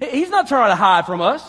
He's 0.00 0.30
not 0.30 0.48
trying 0.48 0.70
to 0.70 0.76
hide 0.76 1.06
from 1.06 1.20
us. 1.20 1.42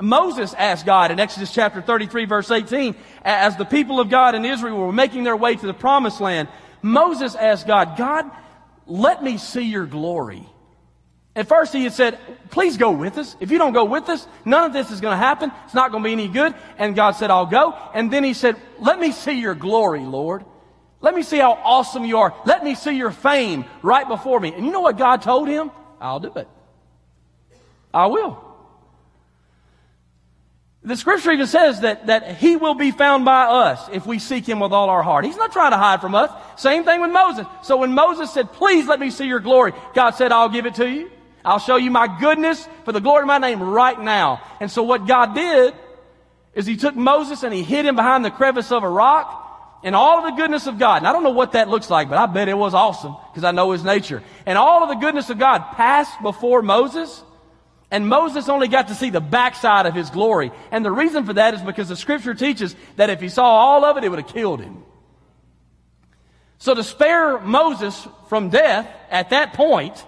Moses 0.00 0.52
asked 0.54 0.84
God 0.84 1.10
in 1.10 1.18
Exodus 1.18 1.52
chapter 1.52 1.80
33 1.80 2.26
verse 2.26 2.50
18, 2.50 2.94
as 3.22 3.56
the 3.56 3.64
people 3.64 3.98
of 3.98 4.10
God 4.10 4.34
in 4.34 4.44
Israel 4.44 4.78
were 4.78 4.92
making 4.92 5.24
their 5.24 5.36
way 5.36 5.56
to 5.56 5.66
the 5.66 5.74
promised 5.74 6.20
land, 6.20 6.48
Moses 6.82 7.34
asked 7.34 7.66
God, 7.66 7.96
God, 7.96 8.30
let 8.86 9.22
me 9.22 9.38
see 9.38 9.62
your 9.62 9.86
glory. 9.86 10.46
At 11.34 11.48
first 11.48 11.72
he 11.72 11.84
had 11.84 11.92
said, 11.92 12.18
please 12.50 12.76
go 12.76 12.92
with 12.92 13.18
us. 13.18 13.36
If 13.40 13.50
you 13.50 13.58
don't 13.58 13.72
go 13.72 13.84
with 13.84 14.08
us, 14.08 14.26
none 14.44 14.64
of 14.64 14.72
this 14.72 14.90
is 14.90 15.00
going 15.00 15.12
to 15.12 15.18
happen. 15.18 15.50
It's 15.64 15.74
not 15.74 15.90
going 15.90 16.02
to 16.02 16.08
be 16.08 16.12
any 16.12 16.28
good. 16.28 16.54
And 16.78 16.94
God 16.94 17.12
said, 17.12 17.30
I'll 17.30 17.46
go. 17.46 17.76
And 17.94 18.10
then 18.10 18.24
he 18.24 18.32
said, 18.32 18.56
let 18.78 18.98
me 18.98 19.12
see 19.12 19.40
your 19.40 19.54
glory, 19.54 20.00
Lord. 20.00 20.44
Let 21.06 21.14
me 21.14 21.22
see 21.22 21.38
how 21.38 21.52
awesome 21.52 22.04
you 22.04 22.18
are. 22.18 22.34
Let 22.46 22.64
me 22.64 22.74
see 22.74 22.96
your 22.96 23.12
fame 23.12 23.64
right 23.80 24.08
before 24.08 24.40
me. 24.40 24.52
And 24.52 24.66
you 24.66 24.72
know 24.72 24.80
what 24.80 24.98
God 24.98 25.22
told 25.22 25.46
him? 25.46 25.70
I'll 26.00 26.18
do 26.18 26.32
it. 26.34 26.48
I 27.94 28.06
will. 28.06 28.42
The 30.82 30.96
scripture 30.96 31.30
even 31.30 31.46
says 31.46 31.82
that, 31.82 32.08
that 32.08 32.38
he 32.38 32.56
will 32.56 32.74
be 32.74 32.90
found 32.90 33.24
by 33.24 33.44
us 33.44 33.88
if 33.92 34.04
we 34.04 34.18
seek 34.18 34.48
him 34.48 34.58
with 34.58 34.72
all 34.72 34.90
our 34.90 35.04
heart. 35.04 35.24
He's 35.24 35.36
not 35.36 35.52
trying 35.52 35.70
to 35.70 35.76
hide 35.76 36.00
from 36.00 36.16
us. 36.16 36.28
Same 36.60 36.82
thing 36.82 37.00
with 37.00 37.12
Moses. 37.12 37.46
So 37.62 37.76
when 37.76 37.94
Moses 37.94 38.32
said, 38.32 38.52
please 38.52 38.88
let 38.88 38.98
me 38.98 39.10
see 39.10 39.28
your 39.28 39.38
glory, 39.38 39.74
God 39.94 40.10
said, 40.16 40.32
I'll 40.32 40.48
give 40.48 40.66
it 40.66 40.74
to 40.74 40.90
you. 40.90 41.08
I'll 41.44 41.60
show 41.60 41.76
you 41.76 41.92
my 41.92 42.18
goodness 42.18 42.68
for 42.84 42.90
the 42.90 43.00
glory 43.00 43.20
of 43.20 43.28
my 43.28 43.38
name 43.38 43.62
right 43.62 44.00
now. 44.00 44.42
And 44.58 44.68
so 44.68 44.82
what 44.82 45.06
God 45.06 45.36
did 45.36 45.72
is 46.52 46.66
he 46.66 46.76
took 46.76 46.96
Moses 46.96 47.44
and 47.44 47.54
he 47.54 47.62
hid 47.62 47.86
him 47.86 47.94
behind 47.94 48.24
the 48.24 48.32
crevice 48.32 48.72
of 48.72 48.82
a 48.82 48.88
rock 48.88 49.44
and 49.86 49.94
all 49.94 50.18
of 50.18 50.24
the 50.24 50.32
goodness 50.32 50.66
of 50.66 50.80
God. 50.80 50.96
And 50.96 51.06
I 51.06 51.12
don't 51.12 51.22
know 51.22 51.30
what 51.30 51.52
that 51.52 51.68
looks 51.68 51.88
like, 51.88 52.08
but 52.08 52.18
I 52.18 52.26
bet 52.26 52.48
it 52.48 52.58
was 52.58 52.74
awesome 52.74 53.14
because 53.30 53.44
I 53.44 53.52
know 53.52 53.70
his 53.70 53.84
nature. 53.84 54.20
And 54.44 54.58
all 54.58 54.82
of 54.82 54.88
the 54.88 54.96
goodness 54.96 55.30
of 55.30 55.38
God 55.38 55.60
passed 55.74 56.20
before 56.20 56.60
Moses. 56.60 57.22
And 57.88 58.08
Moses 58.08 58.48
only 58.48 58.66
got 58.66 58.88
to 58.88 58.96
see 58.96 59.10
the 59.10 59.20
backside 59.20 59.86
of 59.86 59.94
his 59.94 60.10
glory. 60.10 60.50
And 60.72 60.84
the 60.84 60.90
reason 60.90 61.24
for 61.24 61.34
that 61.34 61.54
is 61.54 61.62
because 61.62 61.88
the 61.88 61.94
scripture 61.94 62.34
teaches 62.34 62.74
that 62.96 63.10
if 63.10 63.20
he 63.20 63.28
saw 63.28 63.44
all 63.44 63.84
of 63.84 63.96
it, 63.96 64.02
it 64.02 64.08
would 64.08 64.18
have 64.18 64.28
killed 64.28 64.60
him. 64.60 64.82
So 66.58 66.74
to 66.74 66.82
spare 66.82 67.38
Moses 67.38 68.08
from 68.28 68.50
death 68.50 68.92
at 69.08 69.30
that 69.30 69.52
point, 69.52 70.04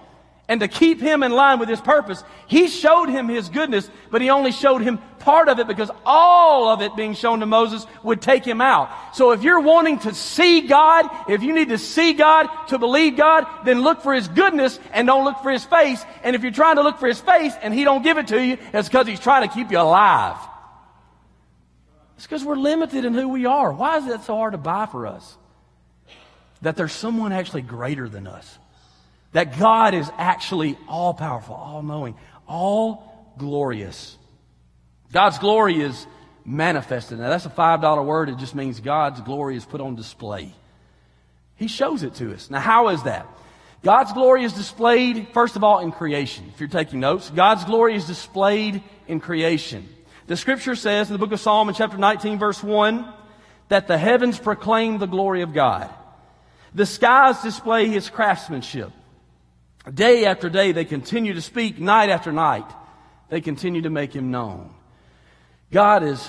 and 0.49 0.61
to 0.61 0.69
keep 0.69 0.99
him 0.99 1.23
in 1.23 1.31
line 1.31 1.59
with 1.59 1.69
his 1.69 1.81
purpose, 1.81 2.25
he 2.47 2.69
showed 2.69 3.11
him 3.11 3.29
his 3.29 3.51
goodness, 3.51 3.91
but 4.11 4.23
he 4.23 4.31
only 4.31 4.51
showed 4.51 4.81
him 4.81 4.99
part 5.19 5.49
of 5.51 5.59
it 5.59 5.67
because 5.67 5.91
all 6.07 6.71
of 6.71 6.81
it 6.81 6.97
being 6.97 7.13
shown 7.13 7.41
to 7.41 7.47
Moses 7.47 7.87
would 8.03 8.23
take 8.23 8.47
him 8.47 8.63
out. 8.63 8.91
So 9.15 9.33
if 9.33 9.43
you're 9.43 9.61
wanting 9.61 9.99
to 10.01 10.15
see 10.15 10.63
God, 10.63 11.05
if 11.29 11.43
you 11.43 11.55
need 11.55 11.69
to 11.69 11.77
see 11.77 12.15
God, 12.15 12.49
to 12.69 12.79
believe 12.79 13.17
God, 13.17 13.47
then 13.67 13.83
look 13.83 14.01
for 14.01 14.15
his 14.15 14.27
goodness 14.29 14.81
and 14.93 15.07
don't 15.07 15.25
look 15.25 15.43
for 15.43 15.51
his 15.51 15.67
face. 15.67 16.03
And 16.23 16.35
if 16.35 16.43
you're 16.43 16.51
trying 16.51 16.77
to 16.77 16.83
look 16.83 16.99
for 16.99 17.09
his 17.09 17.21
face 17.21 17.53
and 17.61 17.75
he 17.75 17.85
don't 17.85 18.03
give 18.03 18.17
it 18.17 18.29
to 18.29 18.43
you, 18.43 18.57
it's 18.73 18.89
because 18.89 19.07
he's 19.07 19.21
trying 19.21 19.47
to 19.47 19.55
keep 19.55 19.71
you 19.71 19.79
alive. 19.79 20.39
It's 22.17 22.27
because 22.27 22.43
we're 22.43 22.57
limited 22.57 23.05
in 23.05 23.13
who 23.13 23.29
we 23.29 23.45
are. 23.45 23.71
Why 23.71 23.99
is 23.99 24.07
that 24.07 24.25
so 24.25 24.35
hard 24.35 24.53
to 24.53 24.59
buy 24.59 24.87
for 24.87 25.07
us? 25.07 25.37
That 26.63 26.75
there's 26.75 26.93
someone 26.93 27.33
actually 27.33 27.63
greater 27.63 28.09
than 28.09 28.27
us. 28.27 28.59
That 29.33 29.59
God 29.59 29.95
is 29.95 30.11
actually 30.17 30.79
all 30.89 31.15
powerful, 31.15 31.55
all 31.55 31.83
knowing, 31.83 32.15
all 32.47 33.35
glorious. 33.37 34.17
God's 35.13 35.39
glory 35.39 35.81
is 35.81 36.07
manifested. 36.45 37.19
Now, 37.19 37.29
that's 37.29 37.47
a 37.47 37.51
$5 37.51 38.05
word. 38.05 38.29
It 38.31 38.39
just 38.39 38.55
means 38.55 38.81
God's 38.81 39.21
glory 39.21 39.57
is 39.57 39.65
put 39.65 39.81
on 39.81 39.97
display. 39.97 40.53
He 41.57 41.69
shows 41.69 42.03
it 42.03 42.15
to 42.17 42.33
us. 42.33 42.51
Now, 42.51 42.61
how 42.61 42.89
is 42.89 43.03
that? 43.03 43.27
God's 43.83 44.13
glory 44.13 44.45
is 44.45 44.53
displayed, 44.53 45.29
first 45.33 45.57
of 45.57 45.63
all, 45.63 45.81
in 45.81 45.93
creation. 45.93 46.45
If 46.53 46.61
you're 46.61 46.69
taking 46.69 47.01
notes, 47.01 47.31
God's 47.31 47.65
glory 47.65 47.95
is 47.95 48.07
displayed 48.07 48.83
in 49.07 49.21
creation. 49.21 49.89
The 50.27 50.37
scripture 50.37 50.75
says 50.75 51.09
in 51.09 51.13
the 51.13 51.19
book 51.19 51.33
of 51.33 51.41
Psalm 51.41 51.69
in 51.69 51.75
chapter 51.75 51.97
19, 51.97 52.39
verse 52.39 52.63
1, 52.63 53.13
that 53.69 53.87
the 53.87 53.99
heavens 53.99 54.39
proclaim 54.39 54.99
the 54.99 55.07
glory 55.07 55.43
of 55.43 55.53
God. 55.53 55.93
The 56.75 56.87
skies 56.87 57.43
display 57.43 57.89
his 57.89 58.11
craftsmanship. 58.11 58.91
Day 59.93 60.27
after 60.27 60.51
day, 60.51 60.73
they 60.73 60.85
continue 60.85 61.35
to 61.35 61.41
speak. 61.41 61.79
Night 61.79 62.11
after 62.11 62.33
night, 62.33 62.71
they 63.29 63.41
continue 63.41 63.83
to 63.83 63.91
make 63.91 64.15
him 64.15 64.31
known. 64.31 64.75
God 65.71 66.03
is 66.03 66.29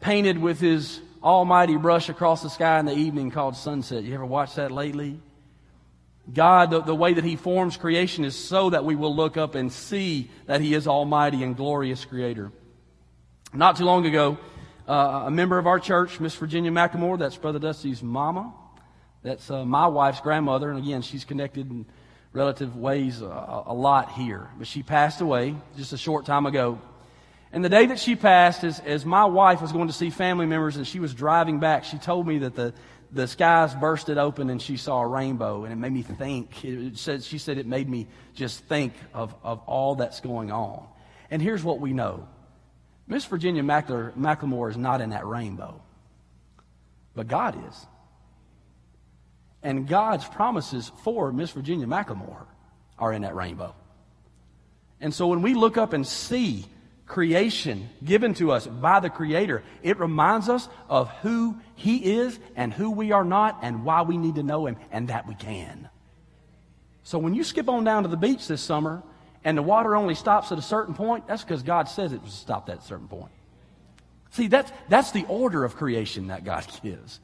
painted 0.00 0.38
with 0.38 0.60
his 0.60 1.00
almighty 1.22 1.76
brush 1.76 2.08
across 2.08 2.42
the 2.42 2.50
sky 2.50 2.78
in 2.78 2.86
the 2.86 2.94
evening 2.94 3.30
called 3.30 3.56
sunset. 3.56 4.04
You 4.04 4.14
ever 4.14 4.26
watch 4.26 4.54
that 4.54 4.70
lately? 4.70 5.20
God, 6.32 6.70
the, 6.70 6.82
the, 6.82 6.94
way 6.94 7.14
that 7.14 7.24
He 7.24 7.36
forms 7.36 7.76
creation 7.76 8.24
is 8.24 8.36
so 8.36 8.70
that 8.70 8.84
we 8.84 8.94
will 8.94 9.14
look 9.14 9.36
up 9.36 9.54
and 9.54 9.72
see 9.72 10.30
that 10.46 10.60
He 10.60 10.74
is 10.74 10.86
Almighty 10.86 11.42
and 11.42 11.56
glorious 11.56 12.04
Creator. 12.04 12.52
Not 13.54 13.76
too 13.76 13.84
long 13.84 14.04
ago, 14.04 14.36
uh, 14.86 15.24
a 15.26 15.30
member 15.30 15.58
of 15.58 15.66
our 15.66 15.80
church, 15.80 16.20
Miss 16.20 16.34
Virginia 16.34 16.70
McLemore, 16.70 17.18
that's 17.18 17.36
Brother 17.36 17.58
Dusty's 17.58 18.02
mama, 18.02 18.52
that's 19.22 19.50
uh, 19.50 19.64
my 19.64 19.86
wife's 19.86 20.20
grandmother, 20.20 20.70
and 20.70 20.78
again, 20.78 21.00
she's 21.00 21.24
connected 21.24 21.86
relative 22.32 22.76
weighs 22.76 23.20
a, 23.22 23.64
a 23.66 23.74
lot 23.74 24.12
here. 24.12 24.48
But 24.58 24.66
she 24.66 24.82
passed 24.82 25.20
away 25.20 25.54
just 25.76 25.92
a 25.92 25.98
short 25.98 26.26
time 26.26 26.46
ago. 26.46 26.80
And 27.52 27.64
the 27.64 27.68
day 27.68 27.86
that 27.86 27.98
she 27.98 28.14
passed, 28.14 28.64
as, 28.64 28.80
as 28.80 29.06
my 29.06 29.24
wife 29.24 29.62
was 29.62 29.72
going 29.72 29.88
to 29.88 29.92
see 29.92 30.10
family 30.10 30.46
members 30.46 30.76
and 30.76 30.86
she 30.86 31.00
was 31.00 31.14
driving 31.14 31.60
back, 31.60 31.84
she 31.84 31.96
told 31.96 32.26
me 32.26 32.38
that 32.38 32.54
the, 32.54 32.74
the 33.10 33.26
skies 33.26 33.74
bursted 33.74 34.18
open 34.18 34.50
and 34.50 34.60
she 34.60 34.76
saw 34.76 35.00
a 35.00 35.06
rainbow. 35.06 35.64
And 35.64 35.72
it 35.72 35.76
made 35.76 35.92
me 35.92 36.02
think, 36.02 36.64
it 36.64 36.98
said, 36.98 37.24
she 37.24 37.38
said 37.38 37.56
it 37.56 37.66
made 37.66 37.88
me 37.88 38.06
just 38.34 38.64
think 38.64 38.92
of, 39.14 39.34
of 39.42 39.60
all 39.66 39.94
that's 39.94 40.20
going 40.20 40.52
on. 40.52 40.86
And 41.30 41.40
here's 41.40 41.64
what 41.64 41.80
we 41.80 41.92
know 41.92 42.28
Miss 43.06 43.24
Virginia 43.24 43.62
McLemore 43.62 44.70
is 44.70 44.76
not 44.76 45.00
in 45.00 45.10
that 45.10 45.26
rainbow, 45.26 45.80
but 47.14 47.26
God 47.26 47.56
is. 47.68 47.86
And 49.62 49.88
God's 49.88 50.24
promises 50.24 50.90
for 51.02 51.32
Miss 51.32 51.50
Virginia 51.50 51.86
McLemore 51.86 52.46
are 52.98 53.12
in 53.12 53.22
that 53.22 53.34
rainbow. 53.34 53.74
And 55.00 55.12
so 55.12 55.28
when 55.28 55.42
we 55.42 55.54
look 55.54 55.76
up 55.76 55.92
and 55.92 56.06
see 56.06 56.66
creation 57.06 57.88
given 58.04 58.34
to 58.34 58.52
us 58.52 58.66
by 58.66 59.00
the 59.00 59.10
Creator, 59.10 59.62
it 59.82 59.98
reminds 59.98 60.48
us 60.48 60.68
of 60.88 61.08
who 61.22 61.56
He 61.74 62.18
is 62.18 62.38
and 62.54 62.72
who 62.72 62.90
we 62.90 63.12
are 63.12 63.24
not 63.24 63.58
and 63.62 63.84
why 63.84 64.02
we 64.02 64.16
need 64.16 64.36
to 64.36 64.42
know 64.42 64.66
Him 64.66 64.76
and 64.90 65.08
that 65.08 65.26
we 65.26 65.34
can. 65.34 65.88
So 67.02 67.18
when 67.18 67.34
you 67.34 67.42
skip 67.42 67.68
on 67.68 67.84
down 67.84 68.02
to 68.02 68.08
the 68.08 68.16
beach 68.16 68.46
this 68.46 68.60
summer 68.60 69.02
and 69.42 69.56
the 69.56 69.62
water 69.62 69.96
only 69.96 70.14
stops 70.14 70.52
at 70.52 70.58
a 70.58 70.62
certain 70.62 70.94
point, 70.94 71.26
that's 71.26 71.42
because 71.42 71.62
God 71.62 71.88
says 71.88 72.12
it 72.12 72.22
will 72.22 72.28
stop 72.28 72.68
at 72.68 72.78
a 72.78 72.82
certain 72.82 73.08
point. 73.08 73.32
See, 74.30 74.48
that's, 74.48 74.70
that's 74.88 75.12
the 75.12 75.24
order 75.26 75.64
of 75.64 75.76
creation 75.76 76.26
that 76.26 76.44
God 76.44 76.66
gives. 76.82 77.20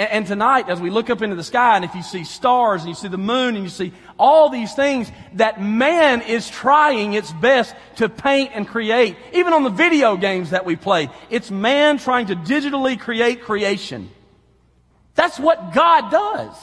And, 0.00 0.10
and, 0.10 0.26
tonight, 0.26 0.70
as 0.70 0.80
we 0.80 0.88
look 0.88 1.10
up 1.10 1.20
into 1.20 1.36
the 1.36 1.44
sky, 1.44 1.76
and 1.76 1.84
if 1.84 1.94
you 1.94 2.02
see 2.02 2.24
stars, 2.24 2.80
and 2.80 2.88
you 2.88 2.94
see 2.94 3.08
the 3.08 3.18
moon, 3.18 3.54
and 3.54 3.62
you 3.62 3.68
see 3.68 3.92
all 4.18 4.48
these 4.48 4.72
things 4.72 5.12
that 5.34 5.60
man 5.60 6.22
is 6.22 6.48
trying 6.48 7.12
its 7.12 7.30
best 7.34 7.74
to 7.96 8.08
paint 8.08 8.52
and 8.54 8.66
create, 8.66 9.18
even 9.34 9.52
on 9.52 9.62
the 9.62 9.68
video 9.68 10.16
games 10.16 10.50
that 10.50 10.64
we 10.64 10.74
play, 10.74 11.10
it's 11.28 11.50
man 11.50 11.98
trying 11.98 12.28
to 12.28 12.34
digitally 12.34 12.98
create 12.98 13.42
creation. 13.42 14.10
That's 15.16 15.38
what 15.38 15.74
God 15.74 16.10
does. 16.10 16.56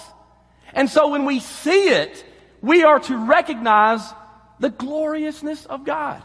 And 0.73 0.89
so 0.89 1.09
when 1.09 1.25
we 1.25 1.39
see 1.39 1.89
it, 1.89 2.25
we 2.63 2.85
are 2.85 2.99
to 3.01 3.17
recognize 3.17 4.01
the 4.59 4.71
gloriousness 4.71 5.67
of 5.67 5.85
God, 5.85 6.23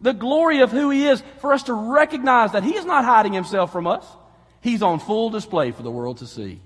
the 0.00 0.14
glory 0.14 0.60
of 0.60 0.72
who 0.72 0.88
He 0.88 1.06
is, 1.06 1.22
for 1.40 1.52
us 1.52 1.64
to 1.64 1.74
recognize 1.74 2.52
that 2.52 2.64
He 2.64 2.74
is 2.76 2.86
not 2.86 3.04
hiding 3.04 3.34
Himself 3.34 3.72
from 3.72 3.86
us. 3.86 4.06
He's 4.66 4.82
on 4.82 4.98
full 4.98 5.30
display 5.30 5.70
for 5.70 5.84
the 5.84 5.92
world 5.92 6.18
to 6.18 6.26
see. 6.26 6.60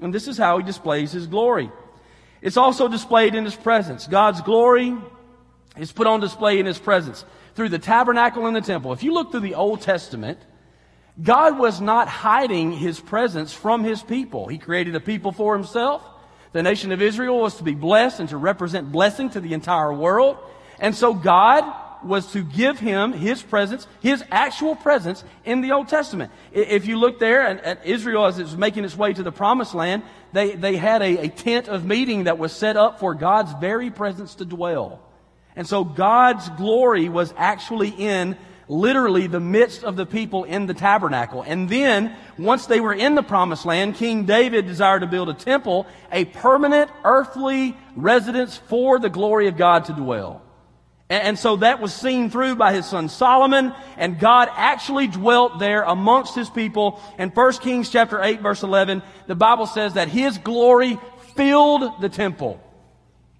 And 0.00 0.12
this 0.12 0.26
is 0.26 0.38
how 0.38 0.56
he 0.56 0.64
displays 0.64 1.12
his 1.12 1.26
glory. 1.26 1.70
It's 2.40 2.56
also 2.56 2.88
displayed 2.88 3.34
in 3.34 3.44
his 3.44 3.54
presence. 3.54 4.06
God's 4.06 4.40
glory 4.40 4.96
is 5.76 5.92
put 5.92 6.06
on 6.06 6.20
display 6.20 6.58
in 6.58 6.64
his 6.64 6.78
presence 6.78 7.26
through 7.54 7.68
the 7.68 7.78
tabernacle 7.78 8.46
and 8.46 8.56
the 8.56 8.62
temple. 8.62 8.94
If 8.94 9.02
you 9.02 9.12
look 9.12 9.32
through 9.32 9.40
the 9.40 9.54
Old 9.54 9.82
Testament, 9.82 10.38
God 11.22 11.58
was 11.58 11.78
not 11.78 12.08
hiding 12.08 12.72
his 12.72 13.00
presence 13.00 13.52
from 13.52 13.84
his 13.84 14.02
people. 14.02 14.48
He 14.48 14.56
created 14.56 14.94
a 14.94 15.00
people 15.00 15.30
for 15.30 15.54
himself. 15.54 16.02
The 16.52 16.62
nation 16.62 16.90
of 16.90 17.02
Israel 17.02 17.38
was 17.38 17.56
to 17.56 17.64
be 17.64 17.74
blessed 17.74 18.18
and 18.18 18.30
to 18.30 18.38
represent 18.38 18.90
blessing 18.90 19.28
to 19.30 19.42
the 19.42 19.52
entire 19.52 19.92
world. 19.92 20.38
And 20.80 20.94
so 20.94 21.12
God 21.12 21.70
was 22.06 22.32
to 22.32 22.42
give 22.42 22.78
him 22.78 23.12
his 23.12 23.42
presence, 23.42 23.86
his 24.00 24.24
actual 24.30 24.76
presence 24.76 25.24
in 25.44 25.60
the 25.60 25.72
Old 25.72 25.88
Testament. 25.88 26.32
If 26.52 26.86
you 26.86 26.98
look 26.98 27.18
there 27.18 27.42
at, 27.42 27.86
Israel 27.86 28.26
as 28.26 28.38
it 28.38 28.44
was 28.44 28.56
making 28.56 28.84
its 28.84 28.96
way 28.96 29.12
to 29.12 29.22
the 29.22 29.32
promised 29.32 29.74
land, 29.74 30.02
they, 30.32 30.54
they 30.54 30.76
had 30.76 31.02
a, 31.02 31.26
a 31.26 31.28
tent 31.28 31.68
of 31.68 31.84
meeting 31.84 32.24
that 32.24 32.38
was 32.38 32.52
set 32.52 32.76
up 32.76 33.00
for 33.00 33.14
God's 33.14 33.52
very 33.60 33.90
presence 33.90 34.36
to 34.36 34.44
dwell. 34.44 35.00
And 35.54 35.66
so 35.66 35.84
God's 35.84 36.48
glory 36.50 37.08
was 37.08 37.32
actually 37.36 37.88
in 37.88 38.36
literally 38.68 39.26
the 39.26 39.40
midst 39.40 39.84
of 39.84 39.96
the 39.96 40.06
people 40.06 40.44
in 40.44 40.66
the 40.66 40.74
tabernacle. 40.74 41.42
And 41.42 41.68
then, 41.68 42.14
once 42.36 42.66
they 42.66 42.80
were 42.80 42.92
in 42.92 43.14
the 43.14 43.22
promised 43.22 43.64
land, 43.64 43.94
King 43.94 44.24
David 44.24 44.66
desired 44.66 45.00
to 45.00 45.06
build 45.06 45.28
a 45.28 45.34
temple, 45.34 45.86
a 46.10 46.24
permanent 46.24 46.90
earthly 47.04 47.76
residence 47.94 48.56
for 48.56 48.98
the 48.98 49.08
glory 49.08 49.48
of 49.48 49.56
God 49.56 49.86
to 49.86 49.92
dwell. 49.92 50.42
And 51.08 51.38
so 51.38 51.56
that 51.56 51.80
was 51.80 51.94
seen 51.94 52.30
through 52.30 52.56
by 52.56 52.72
his 52.72 52.84
son 52.86 53.08
Solomon, 53.08 53.72
and 53.96 54.18
God 54.18 54.48
actually 54.52 55.06
dwelt 55.06 55.60
there 55.60 55.84
amongst 55.84 56.34
his 56.34 56.50
people. 56.50 57.00
In 57.16 57.28
1 57.30 57.52
Kings 57.58 57.90
chapter 57.90 58.20
8 58.20 58.40
verse 58.40 58.64
11, 58.64 59.02
the 59.28 59.36
Bible 59.36 59.66
says 59.66 59.94
that 59.94 60.08
his 60.08 60.38
glory 60.38 60.98
filled 61.36 62.00
the 62.00 62.08
temple. 62.08 62.60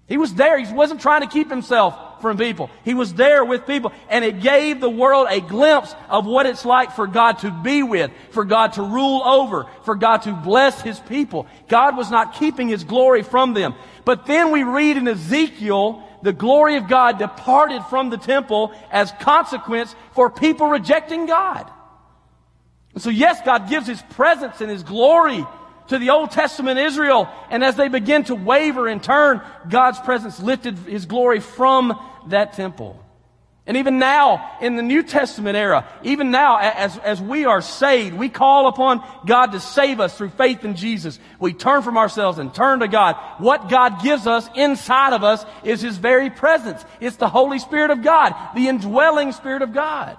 He 0.07 0.17
was 0.17 0.33
there. 0.33 0.57
He 0.57 0.73
wasn't 0.73 1.01
trying 1.01 1.21
to 1.21 1.27
keep 1.27 1.49
himself 1.49 2.21
from 2.21 2.37
people. 2.37 2.69
He 2.85 2.93
was 2.93 3.13
there 3.13 3.43
with 3.43 3.67
people, 3.67 3.91
and 4.09 4.23
it 4.23 4.39
gave 4.39 4.79
the 4.79 4.89
world 4.89 5.27
a 5.29 5.41
glimpse 5.41 5.93
of 6.07 6.25
what 6.25 6.45
it's 6.45 6.63
like 6.63 6.93
for 6.93 7.05
God 7.05 7.39
to 7.39 7.51
be 7.51 7.83
with, 7.83 8.11
for 8.31 8.45
God 8.45 8.73
to 8.73 8.81
rule 8.81 9.21
over, 9.23 9.65
for 9.83 9.95
God 9.95 10.19
to 10.19 10.31
bless 10.31 10.81
his 10.81 11.01
people. 11.01 11.47
God 11.67 11.97
was 11.97 12.09
not 12.09 12.35
keeping 12.35 12.69
his 12.69 12.85
glory 12.85 13.21
from 13.23 13.53
them. 13.53 13.75
But 14.05 14.25
then 14.25 14.51
we 14.51 14.63
read 14.63 14.95
in 14.95 15.07
Ezekiel 15.09 16.06
the 16.27 16.33
glory 16.33 16.75
of 16.75 16.89
God 16.89 17.19
departed 17.19 17.81
from 17.85 18.09
the 18.09 18.17
temple 18.17 18.73
as 18.91 19.13
consequence 19.21 19.95
for 20.11 20.29
people 20.29 20.67
rejecting 20.67 21.25
God. 21.25 21.71
And 22.93 23.01
so 23.01 23.09
yes, 23.09 23.39
God 23.45 23.69
gives 23.69 23.87
His 23.87 24.01
presence 24.01 24.59
and 24.59 24.69
His 24.69 24.83
glory 24.83 25.45
to 25.87 25.97
the 25.97 26.09
Old 26.09 26.31
Testament 26.31 26.79
Israel. 26.79 27.29
And 27.49 27.63
as 27.63 27.77
they 27.77 27.87
begin 27.87 28.25
to 28.25 28.35
waver 28.35 28.89
and 28.89 29.01
turn, 29.01 29.39
God's 29.69 30.01
presence 30.01 30.41
lifted 30.41 30.77
His 30.79 31.05
glory 31.05 31.39
from 31.39 31.97
that 32.27 32.51
temple. 32.51 33.01
And 33.67 33.75
even 33.75 33.99
now, 33.99 34.57
in 34.61 34.77
the 34.77 34.81
New 34.81 35.03
Testament 35.03 35.57
era, 35.57 35.85
even 36.01 36.31
now, 36.31 36.57
as, 36.57 36.97
as 36.99 37.21
we 37.21 37.43
are 37.43 37.61
saved, 37.61 38.15
we 38.15 38.29
call 38.29 38.67
upon 38.67 39.05
God 39.25 39.47
to 39.47 39.59
save 39.59 39.99
us 39.99 40.17
through 40.17 40.29
faith 40.29 40.63
in 40.63 40.77
Jesus. 40.77 41.19
We 41.37 41.51
turn 41.51 41.81
from 41.81 41.97
ourselves 41.97 42.39
and 42.39 42.55
turn 42.55 42.79
to 42.79 42.87
God. 42.87 43.17
What 43.39 43.67
God 43.67 44.01
gives 44.01 44.25
us 44.25 44.47
inside 44.55 45.11
of 45.11 45.25
us 45.25 45.45
is 45.65 45.81
His 45.81 45.97
very 45.97 46.29
presence. 46.29 46.83
It's 47.01 47.17
the 47.17 47.27
Holy 47.27 47.59
Spirit 47.59 47.91
of 47.91 48.03
God, 48.03 48.33
the 48.55 48.69
indwelling 48.69 49.33
Spirit 49.33 49.61
of 49.61 49.73
God. 49.73 50.17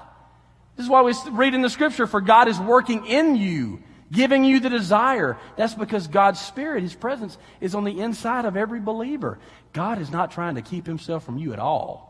This 0.76 0.84
is 0.84 0.90
why 0.90 1.00
we 1.00 1.14
read 1.30 1.54
in 1.54 1.62
the 1.62 1.70
scripture, 1.70 2.06
for 2.06 2.20
God 2.20 2.48
is 2.48 2.60
working 2.60 3.06
in 3.06 3.34
you, 3.34 3.82
giving 4.12 4.44
you 4.44 4.60
the 4.60 4.68
desire. 4.68 5.38
That's 5.56 5.74
because 5.74 6.06
God's 6.06 6.38
Spirit, 6.38 6.82
His 6.82 6.94
presence, 6.94 7.38
is 7.62 7.74
on 7.74 7.84
the 7.84 7.98
inside 7.98 8.44
of 8.44 8.58
every 8.58 8.80
believer. 8.80 9.38
God 9.72 10.02
is 10.02 10.10
not 10.10 10.32
trying 10.32 10.56
to 10.56 10.62
keep 10.62 10.86
Himself 10.86 11.24
from 11.24 11.38
you 11.38 11.54
at 11.54 11.58
all. 11.58 12.08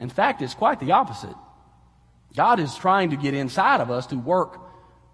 In 0.00 0.08
fact, 0.08 0.42
it's 0.42 0.54
quite 0.54 0.80
the 0.80 0.92
opposite. 0.92 1.34
God 2.36 2.60
is 2.60 2.74
trying 2.74 3.10
to 3.10 3.16
get 3.16 3.34
inside 3.34 3.80
of 3.80 3.90
us 3.90 4.06
to 4.08 4.16
work 4.16 4.58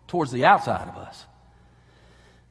towards 0.09 0.33
the 0.33 0.45
outside 0.45 0.89
of 0.89 0.97
us. 0.97 1.27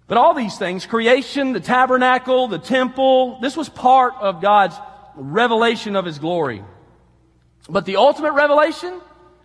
But 0.08 0.18
all 0.18 0.34
these 0.34 0.58
things, 0.58 0.86
creation, 0.86 1.54
the 1.54 1.60
tabernacle, 1.60 2.48
the 2.48 2.60
temple, 2.60 3.40
this 3.42 3.56
was 3.56 3.70
part 3.70 4.16
of 4.20 4.42
God's 4.42 4.76
revelation 5.16 5.96
of 5.96 6.06
His 6.06 6.18
glory. 6.18 6.64
But 7.70 7.86
the 7.86 7.98
ultimate 7.98 8.34
revelation 8.34 9.00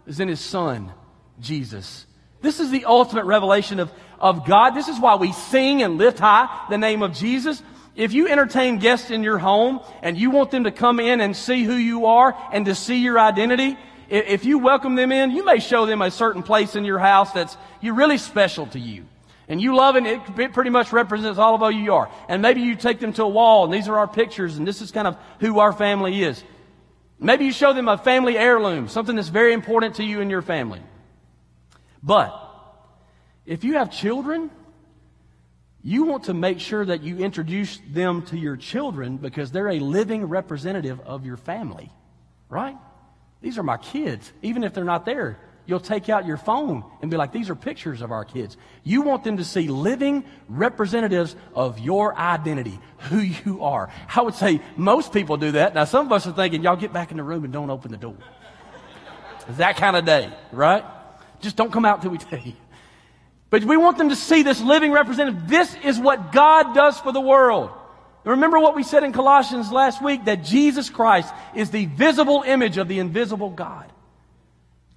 is 0.06 0.20
in 0.20 0.28
His 0.28 0.40
Son, 0.40 0.92
Jesus. 1.40 2.06
This 2.40 2.60
is 2.60 2.70
the 2.70 2.84
ultimate 2.86 3.24
revelation 3.24 3.80
of, 3.80 3.92
of 4.18 4.46
God. 4.46 4.70
This 4.70 4.88
is 4.88 4.98
why 4.98 5.16
we 5.16 5.32
sing 5.32 5.82
and 5.82 5.98
lift 5.98 6.18
high 6.18 6.66
the 6.70 6.78
name 6.78 7.02
of 7.02 7.14
Jesus. 7.14 7.62
If 7.96 8.12
you 8.12 8.28
entertain 8.28 8.78
guests 8.78 9.10
in 9.10 9.22
your 9.22 9.38
home 9.38 9.80
and 10.02 10.18
you 10.18 10.30
want 10.30 10.50
them 10.50 10.64
to 10.64 10.72
come 10.72 10.98
in 10.98 11.20
and 11.20 11.36
see 11.36 11.62
who 11.62 11.74
you 11.74 12.06
are 12.06 12.36
and 12.52 12.66
to 12.66 12.74
see 12.74 12.96
your 12.96 13.18
identity, 13.18 13.78
if 14.08 14.44
you 14.44 14.58
welcome 14.58 14.96
them 14.96 15.12
in, 15.12 15.30
you 15.30 15.44
may 15.44 15.60
show 15.60 15.86
them 15.86 16.02
a 16.02 16.10
certain 16.10 16.42
place 16.42 16.76
in 16.76 16.84
your 16.84 16.98
house 16.98 17.32
that's 17.32 17.56
you're 17.80 17.94
really 17.94 18.18
special 18.18 18.66
to 18.68 18.78
you. 18.78 19.06
And 19.46 19.60
you 19.60 19.76
love 19.76 19.96
it, 19.96 20.06
it 20.06 20.52
pretty 20.52 20.70
much 20.70 20.92
represents 20.92 21.38
all 21.38 21.54
of 21.54 21.60
who 21.60 21.78
you 21.78 21.94
are. 21.94 22.10
And 22.28 22.40
maybe 22.40 22.62
you 22.62 22.76
take 22.76 22.98
them 22.98 23.12
to 23.14 23.24
a 23.24 23.28
wall, 23.28 23.64
and 23.64 23.72
these 23.72 23.88
are 23.88 23.98
our 23.98 24.08
pictures, 24.08 24.56
and 24.56 24.66
this 24.66 24.80
is 24.80 24.90
kind 24.90 25.06
of 25.06 25.16
who 25.40 25.58
our 25.58 25.72
family 25.72 26.22
is. 26.22 26.42
Maybe 27.18 27.44
you 27.44 27.52
show 27.52 27.72
them 27.72 27.86
a 27.86 27.98
family 27.98 28.38
heirloom, 28.38 28.88
something 28.88 29.16
that's 29.16 29.28
very 29.28 29.52
important 29.52 29.96
to 29.96 30.04
you 30.04 30.20
and 30.20 30.30
your 30.30 30.42
family. 30.42 30.80
But 32.02 32.34
if 33.46 33.64
you 33.64 33.74
have 33.74 33.90
children, 33.90 34.50
you 35.86 36.04
want 36.04 36.24
to 36.24 36.34
make 36.34 36.60
sure 36.60 36.82
that 36.82 37.02
you 37.02 37.18
introduce 37.18 37.78
them 37.90 38.22
to 38.22 38.38
your 38.38 38.56
children 38.56 39.18
because 39.18 39.52
they're 39.52 39.68
a 39.68 39.78
living 39.78 40.24
representative 40.24 40.98
of 41.00 41.26
your 41.26 41.36
family, 41.36 41.92
right? 42.48 42.76
These 43.42 43.58
are 43.58 43.62
my 43.62 43.76
kids. 43.76 44.32
Even 44.40 44.64
if 44.64 44.72
they're 44.72 44.82
not 44.82 45.04
there, 45.04 45.38
you'll 45.66 45.80
take 45.80 46.08
out 46.08 46.24
your 46.24 46.38
phone 46.38 46.84
and 47.02 47.10
be 47.10 47.18
like, 47.18 47.32
these 47.32 47.50
are 47.50 47.54
pictures 47.54 48.00
of 48.00 48.12
our 48.12 48.24
kids. 48.24 48.56
You 48.82 49.02
want 49.02 49.24
them 49.24 49.36
to 49.36 49.44
see 49.44 49.68
living 49.68 50.24
representatives 50.48 51.36
of 51.54 51.78
your 51.78 52.16
identity, 52.16 52.80
who 53.10 53.18
you 53.18 53.62
are. 53.62 53.90
I 54.16 54.22
would 54.22 54.34
say 54.34 54.62
most 54.78 55.12
people 55.12 55.36
do 55.36 55.52
that. 55.52 55.74
Now, 55.74 55.84
some 55.84 56.06
of 56.06 56.12
us 56.12 56.26
are 56.26 56.32
thinking, 56.32 56.62
y'all 56.62 56.76
get 56.76 56.94
back 56.94 57.10
in 57.10 57.18
the 57.18 57.22
room 57.22 57.44
and 57.44 57.52
don't 57.52 57.68
open 57.68 57.90
the 57.90 57.98
door. 57.98 58.16
It's 59.48 59.58
that 59.58 59.76
kind 59.76 59.96
of 59.96 60.06
day, 60.06 60.32
right? 60.50 60.82
Just 61.42 61.56
don't 61.56 61.70
come 61.70 61.84
out 61.84 62.00
till 62.00 62.10
we 62.10 62.16
tell 62.16 62.40
you. 62.40 62.54
But 63.54 63.62
we 63.62 63.76
want 63.76 63.98
them 63.98 64.08
to 64.08 64.16
see 64.16 64.42
this 64.42 64.60
living 64.60 64.90
representative. 64.90 65.46
This 65.46 65.76
is 65.84 65.96
what 65.96 66.32
God 66.32 66.74
does 66.74 66.98
for 66.98 67.12
the 67.12 67.20
world. 67.20 67.70
Remember 68.24 68.58
what 68.58 68.74
we 68.74 68.82
said 68.82 69.04
in 69.04 69.12
Colossians 69.12 69.70
last 69.70 70.02
week 70.02 70.24
that 70.24 70.42
Jesus 70.42 70.90
Christ 70.90 71.32
is 71.54 71.70
the 71.70 71.86
visible 71.86 72.42
image 72.44 72.78
of 72.78 72.88
the 72.88 72.98
invisible 72.98 73.50
God. 73.50 73.92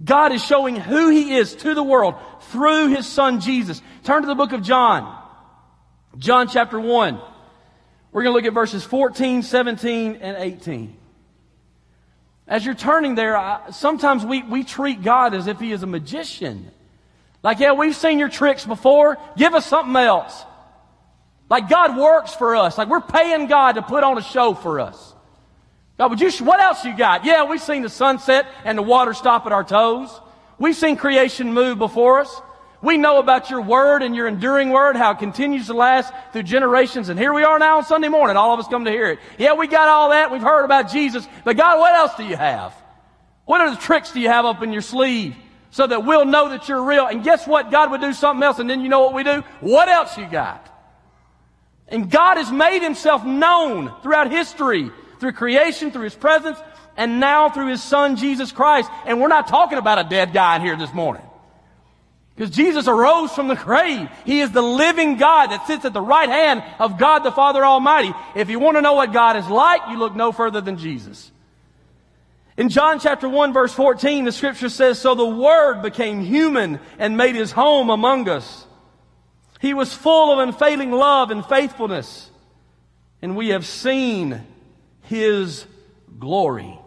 God 0.04 0.32
is 0.32 0.44
showing 0.44 0.76
who 0.76 1.10
He 1.10 1.36
is 1.36 1.54
to 1.58 1.76
the 1.76 1.84
world 1.84 2.16
through 2.50 2.88
His 2.88 3.06
Son 3.06 3.42
Jesus. 3.42 3.80
Turn 4.04 4.24
to 4.24 4.28
the 4.28 4.34
book 4.34 4.54
of 4.54 4.64
John. 4.64 5.24
John 6.18 6.48
chapter 6.48 6.80
1. 6.80 7.22
We're 8.12 8.24
going 8.24 8.34
to 8.34 8.38
look 8.38 8.48
at 8.48 8.56
verses 8.56 8.84
14, 8.84 9.44
17, 9.44 10.16
and 10.16 10.36
18. 10.36 10.98
As 12.48 12.66
you're 12.66 12.74
turning 12.74 13.14
there, 13.14 13.38
I, 13.38 13.70
sometimes 13.70 14.26
we, 14.26 14.42
we 14.42 14.64
treat 14.64 15.04
God 15.04 15.36
as 15.36 15.46
if 15.46 15.60
He 15.60 15.72
is 15.72 15.84
a 15.84 15.88
magician. 15.88 16.72
Like, 17.44 17.60
yeah, 17.60 17.74
we've 17.74 17.96
seen 17.96 18.20
your 18.20 18.30
tricks 18.30 18.66
before. 18.66 19.18
Give 19.38 19.54
us 19.54 19.66
something 19.66 19.96
else. 19.96 20.44
Like 21.50 21.70
God 21.70 21.98
works 21.98 22.34
for 22.34 22.56
us. 22.56 22.78
Like 22.78 22.90
we're 22.90 23.02
paying 23.02 23.48
God 23.48 23.74
to 23.74 23.82
put 23.82 24.04
on 24.04 24.18
a 24.18 24.22
show 24.22 24.54
for 24.54 24.80
us. 24.80 25.14
God, 25.98 26.12
would 26.12 26.22
you, 26.22 26.30
what 26.46 26.60
else 26.60 26.84
you 26.86 26.96
got? 26.96 27.26
Yeah, 27.26 27.46
we've 27.46 27.62
seen 27.62 27.82
the 27.82 27.90
sunset 27.90 28.46
and 28.66 28.78
the 28.78 28.84
water 28.84 29.14
stop 29.14 29.46
at 29.46 29.52
our 29.52 29.64
toes. 29.64 30.10
We've 30.60 30.76
seen 30.76 30.98
creation 30.98 31.54
move 31.54 31.78
before 31.78 32.20
us. 32.20 32.42
We 32.82 32.98
know 32.98 33.18
about 33.18 33.50
your 33.50 33.62
word 33.62 34.04
and 34.04 34.16
your 34.16 34.28
enduring 34.28 34.70
word, 34.70 34.96
how 34.96 35.12
it 35.12 35.20
continues 35.20 35.68
to 35.68 35.74
last 35.74 36.14
through 36.32 36.44
generations. 36.44 37.10
And 37.10 37.18
here 37.18 37.34
we 37.34 37.44
are 37.44 37.58
now 37.58 37.78
on 37.78 37.86
Sunday 37.86 38.08
morning. 38.08 38.38
All 38.38 38.54
of 38.54 38.60
us 38.60 38.68
come 38.68 38.86
to 38.86 38.92
hear 38.92 39.12
it. 39.12 39.20
Yeah, 39.40 39.54
we 39.54 39.68
got 39.68 39.88
all 39.88 40.10
that. 40.12 40.32
We've 40.32 40.42
heard 40.42 40.64
about 40.64 40.92
Jesus. 40.92 41.28
But 41.44 41.58
God, 41.58 41.80
what 41.80 41.96
else 41.96 42.16
do 42.16 42.24
you 42.24 42.36
have? 42.36 42.76
What 43.46 43.62
are 43.62 43.72
the 43.72 43.78
tricks 43.78 44.12
do 44.12 44.20
you 44.20 44.30
have 44.30 44.46
up 44.46 44.62
in 44.62 44.74
your 44.74 44.84
sleeve? 44.84 45.36
So 45.78 45.86
that 45.86 46.04
we'll 46.04 46.26
know 46.26 46.50
that 46.50 46.68
you're 46.68 46.82
real. 46.82 47.06
And 47.06 47.24
guess 47.24 47.46
what? 47.46 47.70
God 47.70 47.92
would 47.92 48.02
do 48.02 48.12
something 48.12 48.42
else, 48.42 48.58
and 48.58 48.68
then 48.68 48.82
you 48.82 48.90
know 48.90 49.02
what 49.02 49.14
we 49.14 49.24
do? 49.24 49.44
What 49.60 49.88
else 49.88 50.18
you 50.18 50.26
got? 50.26 50.68
And 51.88 52.10
God 52.10 52.38
has 52.38 52.52
made 52.52 52.82
himself 52.82 53.24
known 53.24 53.94
throughout 54.02 54.32
history, 54.32 54.90
through 55.20 55.34
creation, 55.34 55.92
through 55.92 56.06
his 56.06 56.16
presence, 56.16 56.58
and 56.98 57.20
now 57.20 57.50
through 57.50 57.68
his 57.68 57.84
son 57.84 58.16
Jesus 58.16 58.52
Christ. 58.52 58.90
And 59.06 59.22
we're 59.22 59.28
not 59.28 59.50
talking 59.50 59.78
about 59.78 60.04
a 60.04 60.10
dead 60.10 60.34
guy 60.34 60.56
in 60.56 60.64
here 60.64 60.76
this 60.76 60.92
morning. 60.96 61.22
Because 62.36 62.50
Jesus 62.50 62.88
arose 62.88 63.32
from 63.32 63.48
the 63.48 63.56
grave. 63.56 64.10
He 64.26 64.40
is 64.40 64.52
the 64.52 64.64
living 64.64 65.18
God 65.18 65.52
that 65.52 65.68
sits 65.68 65.86
at 65.86 65.94
the 65.94 66.02
right 66.02 66.28
hand 66.28 66.64
of 66.80 66.98
God 66.98 67.20
the 67.20 67.32
Father 67.32 67.64
Almighty. 67.64 68.16
If 68.36 68.50
you 68.50 68.58
want 68.58 68.78
to 68.78 68.82
know 68.82 68.94
what 68.94 69.14
God 69.14 69.38
is 69.38 69.48
like, 69.48 69.82
you 69.92 70.00
look 70.00 70.16
no 70.16 70.32
further 70.32 70.60
than 70.60 70.80
Jesus. 70.80 71.32
In 72.58 72.70
John 72.70 73.00
chapter 73.00 73.30
1 73.30 73.54
verse 73.54 73.72
14, 73.74 74.26
the 74.26 74.32
scripture 74.32 74.70
says, 74.70 75.00
So 75.00 75.14
the 75.14 75.26
Word 75.26 75.84
became 75.84 76.22
human 76.22 76.80
and 76.98 77.16
made 77.16 77.36
his 77.36 77.52
home 77.52 77.92
among 77.92 78.28
us. 78.28 78.66
He 79.62 79.76
was 79.76 79.94
full 79.94 80.34
of 80.34 80.40
unfailing 80.40 80.92
love 80.92 81.30
and 81.30 81.46
faithfulness, 81.46 82.30
and 83.22 83.36
we 83.36 83.50
have 83.50 83.66
seen 83.66 84.44
his 85.04 85.66
glory. 86.20 86.80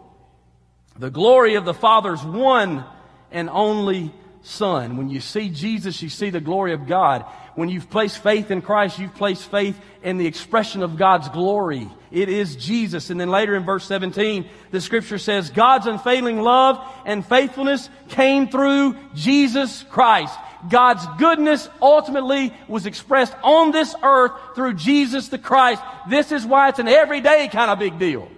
The 0.97 1.09
glory 1.09 1.55
of 1.55 1.65
the 1.65 1.73
Father's 1.73 2.23
one 2.23 2.83
and 3.31 3.49
only 3.49 4.13
Son. 4.43 4.97
When 4.97 5.09
you 5.09 5.21
see 5.21 5.49
Jesus, 5.49 6.01
you 6.01 6.09
see 6.09 6.31
the 6.31 6.41
glory 6.41 6.73
of 6.73 6.87
God. 6.87 7.25
When 7.55 7.69
you've 7.69 7.89
placed 7.89 8.21
faith 8.23 8.51
in 8.51 8.61
Christ, 8.61 8.99
you've 8.99 9.15
placed 9.15 9.49
faith 9.49 9.79
in 10.03 10.17
the 10.17 10.27
expression 10.27 10.83
of 10.83 10.97
God's 10.97 11.29
glory. 11.29 11.89
It 12.11 12.27
is 12.27 12.55
Jesus. 12.57 13.09
And 13.09 13.19
then 13.19 13.29
later 13.29 13.55
in 13.55 13.63
verse 13.63 13.85
17, 13.85 14.45
the 14.71 14.81
scripture 14.81 15.17
says, 15.17 15.49
God's 15.49 15.87
unfailing 15.87 16.41
love 16.41 16.85
and 17.05 17.25
faithfulness 17.25 17.89
came 18.09 18.49
through 18.49 18.95
Jesus 19.15 19.83
Christ. 19.83 20.37
God's 20.69 21.05
goodness 21.17 21.67
ultimately 21.81 22.53
was 22.67 22.85
expressed 22.85 23.33
on 23.43 23.71
this 23.71 23.95
earth 24.03 24.31
through 24.55 24.75
Jesus 24.75 25.29
the 25.29 25.39
Christ. 25.39 25.81
This 26.09 26.31
is 26.31 26.45
why 26.45 26.69
it's 26.69 26.79
an 26.79 26.87
everyday 26.87 27.47
kind 27.47 27.71
of 27.71 27.79
big 27.79 27.97
deal. 27.97 28.29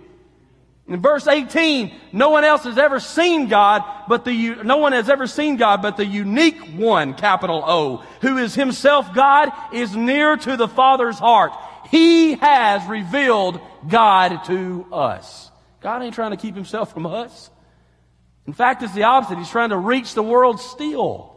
In 0.86 1.02
verse 1.02 1.28
18, 1.28 1.96
no 2.12 2.30
one 2.30 2.44
else 2.44 2.66
has 2.66 2.78
ever 2.78 3.00
seen 3.00 3.48
God, 3.48 3.84
but 4.10 4.26
the, 4.26 4.56
no 4.64 4.78
one 4.78 4.92
has 4.92 5.10
ever 5.10 5.28
seen 5.28 5.56
God, 5.56 5.82
but 5.82 5.96
the 5.96 6.06
unique 6.06 6.60
one, 6.76 7.14
capital 7.14 7.64
O, 7.66 8.06
who 8.20 8.38
is 8.38 8.54
himself 8.54 9.14
God, 9.14 9.50
is 9.72 9.96
near 9.96 10.36
to 10.36 10.58
the 10.58 10.68
Father's 10.68 11.18
heart. 11.18 11.54
He 11.94 12.34
has 12.34 12.90
revealed 12.90 13.62
God 13.88 14.46
to 14.46 14.88
us. 14.92 15.52
God 15.80 16.02
ain't 16.02 16.16
trying 16.16 16.32
to 16.32 16.38
keep 16.38 16.56
himself 16.56 16.92
from 16.92 17.06
us. 17.06 17.52
In 18.48 18.54
fact, 18.54 18.82
it's 18.82 18.96
the 18.96 19.04
opposite. 19.04 19.38
He's 19.38 19.52
trying 19.52 19.70
to 19.70 19.78
reach 19.78 20.16
the 20.16 20.24
world 20.24 20.60
still. 20.60 21.36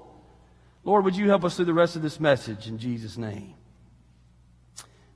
Lord, 0.83 1.05
would 1.05 1.15
you 1.15 1.29
help 1.29 1.45
us 1.45 1.57
through 1.57 1.67
the 1.67 1.75
rest 1.75 1.97
of 1.97 2.01
this 2.01 2.19
message 2.19 2.69
in 2.69 2.79
Jesus' 2.79 3.19
name? 3.19 3.53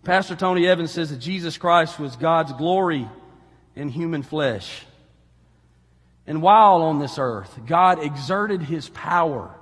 Pastor 0.05 0.37
Tony 0.37 0.69
Evans 0.69 0.91
says 0.91 1.09
that 1.09 1.21
Jesus 1.21 1.57
Christ 1.57 1.99
was 1.99 2.17
God's 2.17 2.53
glory 2.53 3.09
in 3.75 3.89
human 3.89 4.23
flesh. 4.23 4.85
And 6.27 6.43
while 6.43 6.83
on 6.83 6.99
this 6.99 7.19
earth, 7.19 7.61
God 7.67 8.05
exerted 8.05 8.61
his 8.61 8.91
power 8.91 9.55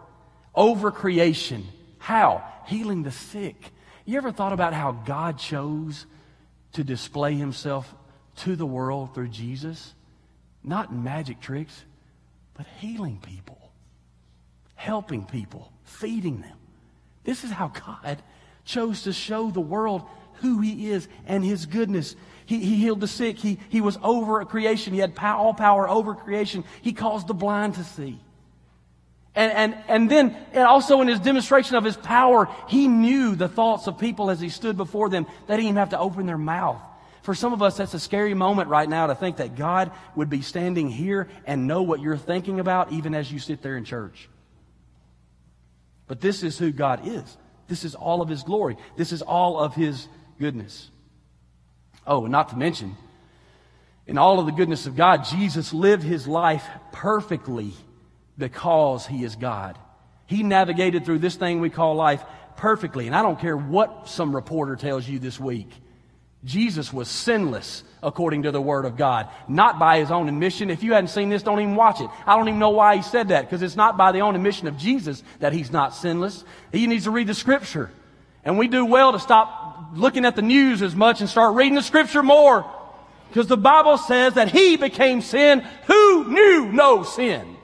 over 0.57 0.91
creation. 0.91 1.69
How? 1.99 2.43
Healing 2.67 3.05
the 3.05 3.13
sick. 3.13 3.71
You 4.09 4.17
ever 4.17 4.33
thought 4.33 4.55
about 4.55 4.73
how 4.73 4.93
God 4.93 5.39
chose 5.39 6.07
to 6.73 6.83
display 6.83 7.35
himself 7.35 7.95
to 8.37 8.57
the 8.57 8.65
world 8.65 9.15
through 9.15 9.29
Jesus? 9.29 9.93
Not 10.65 10.95
magic 10.95 11.43
tricks, 11.43 11.85
but 12.55 12.65
healing 12.79 13.21
people, 13.21 13.71
helping 14.77 15.27
people, 15.27 15.71
feeding 15.85 16.41
them. 16.41 16.57
This 17.25 17.45
is 17.45 17.51
how 17.51 17.69
God 17.69 18.23
chose 18.65 19.03
to 19.03 19.13
show 19.13 19.51
the 19.51 19.61
world 19.61 20.05
who 20.37 20.63
He 20.63 20.91
is 20.91 21.07
and 21.27 21.45
His 21.45 21.67
goodness. 21.67 22.17
He, 22.47 22.61
he 22.61 22.77
healed 22.77 23.01
the 23.01 23.09
sick. 23.09 23.37
He, 23.37 23.59
he 23.69 23.83
was 23.83 23.99
over 24.03 24.43
creation. 24.47 24.95
He 24.95 25.01
had 25.01 25.15
pow- 25.17 25.37
all 25.37 25.53
power 25.53 25.87
over 25.87 26.15
creation. 26.15 26.65
He 26.81 26.95
caused 26.95 27.27
the 27.27 27.35
blind 27.35 27.75
to 27.75 27.85
see. 27.85 28.19
And, 29.39 29.53
and, 29.53 29.85
and 29.87 30.11
then, 30.11 30.37
and 30.53 30.65
also 30.65 31.01
in 31.01 31.07
his 31.07 31.21
demonstration 31.21 31.77
of 31.77 31.85
his 31.85 31.97
power, 31.97 32.49
he 32.67 32.89
knew 32.89 33.37
the 33.37 33.49
thoughts 33.49 33.87
of 33.87 33.97
people 33.97 34.31
as 34.31 34.41
he 34.41 34.49
stood 34.49 34.77
before 34.77 35.09
them. 35.09 35.27
They 35.47 35.55
didn't 35.55 35.67
even 35.67 35.77
have 35.77 35.91
to 35.91 35.99
open 36.01 36.27
their 36.27 36.37
mouth. 36.37 36.83
For 37.23 37.37
some 37.37 37.53
of 37.53 37.63
us, 37.63 37.77
that's 37.77 37.95
a 37.95 38.01
scary 38.01 38.35
moment 38.35 38.69
right 38.69 38.89
now 38.89 39.07
to 39.07 39.15
think 39.15 39.37
that 39.37 39.55
God 39.55 39.93
would 40.17 40.29
be 40.29 40.43
standing 40.43 40.91
here 40.91 41.29
and 41.47 41.69
know 41.69 41.83
what 41.83 42.01
you're 42.01 42.17
thinking 42.17 42.59
about 42.59 42.91
even 42.91 43.15
as 43.15 43.31
you 43.31 43.39
sit 43.39 43.63
there 43.63 43.77
in 43.77 43.85
church. 43.85 44.29
But 46.09 46.21
this 46.21 46.43
is 46.43 46.59
who 46.59 46.73
God 46.73 47.07
is. 47.07 47.37
This 47.69 47.85
is 47.85 47.95
all 47.95 48.23
of 48.23 48.29
his 48.29 48.43
glory. 48.43 48.77
This 48.97 49.13
is 49.13 49.23
all 49.23 49.61
of 49.61 49.73
his 49.73 50.09
goodness. 50.41 50.91
Oh, 52.05 52.25
and 52.25 52.33
not 52.33 52.49
to 52.49 52.57
mention, 52.57 52.97
in 54.05 54.19
all 54.19 54.41
of 54.41 54.47
the 54.47 54.53
goodness 54.53 54.87
of 54.87 54.97
God, 54.97 55.27
Jesus 55.27 55.73
lived 55.73 56.03
his 56.03 56.27
life 56.27 56.67
perfectly 56.91 57.73
because 58.39 59.07
he 59.07 59.25
is 59.25 59.37
God. 59.37 59.77
He 60.27 60.43
navigated 60.43 61.05
through 61.05 61.19
this 61.19 61.37
thing 61.37 61.61
we 61.61 61.71
call 61.71 61.95
life 61.97 62.23
perfectly. 62.57 63.07
And 63.07 63.17
I 63.17 63.23
don't 63.23 63.41
care 63.41 63.57
what 63.57 64.09
some 64.09 64.35
reporter 64.35 64.77
tells 64.77 65.09
you 65.09 65.19
this 65.19 65.41
week. 65.41 65.71
Jesus 66.45 66.93
was 66.93 67.09
sinless 67.09 67.83
according 68.01 68.45
to 68.45 68.53
the 68.53 68.61
Word 68.61 68.85
of 68.85 68.97
God, 68.97 69.29
not 69.49 69.79
by 69.81 69.99
his 69.99 70.13
own 70.13 70.29
admission. 70.29 70.71
If 70.71 70.85
you 70.85 70.93
hadn't 70.93 71.09
seen 71.09 71.31
this, 71.31 71.43
don't 71.43 71.61
even 71.61 71.75
watch 71.75 72.01
it. 72.01 72.09
I 72.27 72.37
don't 72.37 72.47
even 72.47 72.61
know 72.61 72.71
why 72.71 72.97
he 72.97 73.03
said 73.03 73.29
that, 73.29 73.43
because 73.43 73.61
it's 73.61 73.75
not 73.75 73.97
by 73.97 74.13
the 74.13 74.21
own 74.21 74.37
admission 74.37 74.69
of 74.69 74.77
Jesus 74.77 75.25
that 75.41 75.53
he's 75.53 75.73
not 75.73 75.95
sinless. 75.95 76.45
He 76.71 76.87
needs 76.87 77.05
to 77.05 77.11
read 77.11 77.27
the 77.27 77.35
Scripture. 77.35 77.91
And 78.45 78.57
we 78.57 78.69
do 78.69 78.85
well 78.87 79.13
to 79.13 79.19
stop 79.19 79.91
looking 79.95 80.25
at 80.25 80.37
the 80.37 80.43
news 80.43 80.81
as 80.81 80.95
much 80.95 81.21
and 81.21 81.29
start 81.29 81.57
reading 81.57 81.75
the 81.75 81.83
Scripture 81.83 82.23
more. 82.23 82.71
Because 83.29 83.49
the 83.49 83.57
Bible 83.57 83.99
says 83.99 84.35
that 84.35 84.49
he 84.49 84.77
became 84.77 85.21
sin 85.23 85.61
who 85.87 86.33
knew 86.33 86.71
no 86.73 87.03
sin. 87.03 87.58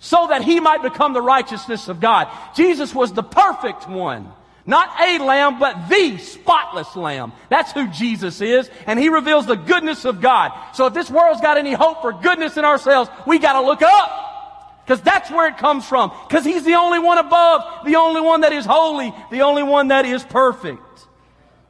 So 0.00 0.26
that 0.28 0.42
he 0.42 0.58
might 0.60 0.82
become 0.82 1.12
the 1.12 1.22
righteousness 1.22 1.88
of 1.88 2.00
God. 2.00 2.28
Jesus 2.56 2.94
was 2.94 3.12
the 3.12 3.22
perfect 3.22 3.88
one. 3.88 4.32
Not 4.66 5.00
a 5.00 5.18
lamb, 5.18 5.58
but 5.58 5.88
the 5.88 6.18
spotless 6.18 6.96
lamb. 6.96 7.32
That's 7.48 7.72
who 7.72 7.88
Jesus 7.88 8.40
is. 8.40 8.70
And 8.86 8.98
he 8.98 9.08
reveals 9.08 9.46
the 9.46 9.56
goodness 9.56 10.04
of 10.04 10.20
God. 10.20 10.52
So 10.74 10.86
if 10.86 10.94
this 10.94 11.10
world's 11.10 11.40
got 11.40 11.58
any 11.58 11.72
hope 11.72 12.02
for 12.02 12.12
goodness 12.12 12.56
in 12.56 12.64
ourselves, 12.64 13.10
we 13.26 13.38
gotta 13.38 13.60
look 13.60 13.82
up. 13.82 14.82
Because 14.84 15.02
that's 15.02 15.30
where 15.30 15.48
it 15.48 15.58
comes 15.58 15.86
from. 15.86 16.12
Because 16.28 16.44
he's 16.44 16.64
the 16.64 16.74
only 16.74 16.98
one 16.98 17.18
above, 17.18 17.84
the 17.84 17.96
only 17.96 18.20
one 18.20 18.40
that 18.40 18.52
is 18.52 18.64
holy, 18.64 19.14
the 19.30 19.42
only 19.42 19.62
one 19.62 19.88
that 19.88 20.04
is 20.04 20.24
perfect. 20.24 20.82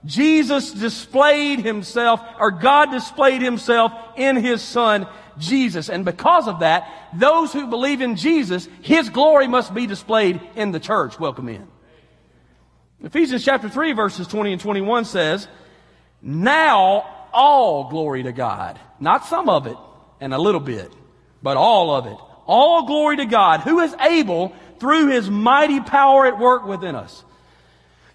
Jesus 0.04 0.70
displayed 0.70 1.60
himself, 1.60 2.20
or 2.38 2.50
God 2.50 2.90
displayed 2.90 3.42
himself 3.42 3.92
in 4.16 4.36
his 4.36 4.62
son, 4.62 5.06
Jesus. 5.40 5.88
And 5.88 6.04
because 6.04 6.46
of 6.46 6.60
that, 6.60 6.88
those 7.14 7.52
who 7.52 7.66
believe 7.66 8.00
in 8.00 8.16
Jesus, 8.16 8.68
his 8.82 9.08
glory 9.08 9.48
must 9.48 9.74
be 9.74 9.86
displayed 9.86 10.40
in 10.54 10.70
the 10.70 10.80
church. 10.80 11.18
Welcome 11.18 11.48
in. 11.48 11.66
Ephesians 13.02 13.44
chapter 13.44 13.68
3 13.68 13.92
verses 13.92 14.26
20 14.26 14.52
and 14.52 14.60
21 14.60 15.06
says, 15.06 15.48
Now 16.22 17.28
all 17.32 17.88
glory 17.88 18.22
to 18.24 18.32
God. 18.32 18.78
Not 19.00 19.24
some 19.26 19.48
of 19.48 19.66
it 19.66 19.76
and 20.20 20.34
a 20.34 20.38
little 20.38 20.60
bit, 20.60 20.92
but 21.42 21.56
all 21.56 21.94
of 21.94 22.06
it. 22.06 22.16
All 22.46 22.86
glory 22.86 23.16
to 23.18 23.26
God, 23.26 23.60
who 23.60 23.80
is 23.80 23.94
able, 23.94 24.54
through 24.78 25.08
his 25.08 25.30
mighty 25.30 25.80
power 25.80 26.26
at 26.26 26.38
work 26.38 26.66
within 26.66 26.94
us, 26.94 27.24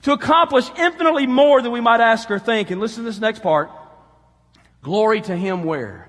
to 0.03 0.11
accomplish 0.11 0.69
infinitely 0.77 1.25
more 1.25 1.61
than 1.61 1.71
we 1.71 1.81
might 1.81 2.01
ask 2.01 2.29
or 2.29 2.37
think. 2.37 2.69
And 2.69 2.81
listen 2.81 3.03
to 3.03 3.09
this 3.09 3.19
next 3.19 3.41
part. 3.41 3.71
Glory 4.83 5.21
to 5.21 5.35
him 5.35 5.63
where? 5.63 6.07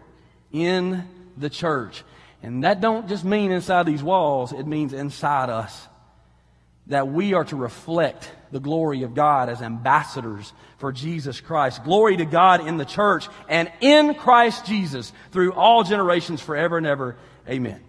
In 0.56 1.06
the 1.36 1.50
church. 1.50 2.02
And 2.42 2.64
that 2.64 2.80
don't 2.80 3.08
just 3.08 3.24
mean 3.24 3.52
inside 3.52 3.84
these 3.84 4.02
walls, 4.02 4.52
it 4.52 4.66
means 4.66 4.94
inside 4.94 5.50
us 5.50 5.86
that 6.86 7.08
we 7.08 7.34
are 7.34 7.44
to 7.44 7.56
reflect 7.56 8.30
the 8.52 8.60
glory 8.60 9.02
of 9.02 9.14
God 9.14 9.50
as 9.50 9.60
ambassadors 9.60 10.52
for 10.78 10.92
Jesus 10.92 11.40
Christ. 11.40 11.84
Glory 11.84 12.16
to 12.16 12.24
God 12.24 12.66
in 12.66 12.78
the 12.78 12.84
church 12.86 13.28
and 13.48 13.70
in 13.80 14.14
Christ 14.14 14.64
Jesus 14.64 15.12
through 15.30 15.52
all 15.52 15.84
generations 15.84 16.40
forever 16.40 16.78
and 16.78 16.86
ever. 16.86 17.16
Amen. 17.48 17.82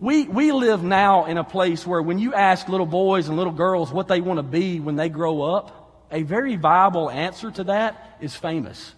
We, 0.00 0.24
we 0.24 0.50
live 0.50 0.82
now 0.82 1.26
in 1.26 1.36
a 1.36 1.44
place 1.44 1.86
where 1.86 2.02
when 2.02 2.18
you 2.18 2.34
ask 2.34 2.68
little 2.68 2.86
boys 2.86 3.28
and 3.28 3.36
little 3.36 3.52
girls 3.52 3.92
what 3.92 4.08
they 4.08 4.20
want 4.20 4.38
to 4.38 4.42
be 4.42 4.80
when 4.80 4.96
they 4.96 5.10
grow 5.10 5.42
up, 5.42 6.08
a 6.10 6.22
very 6.22 6.56
viable 6.56 7.10
answer 7.10 7.50
to 7.52 7.64
that 7.64 8.16
is 8.20 8.34
famous. 8.34 8.94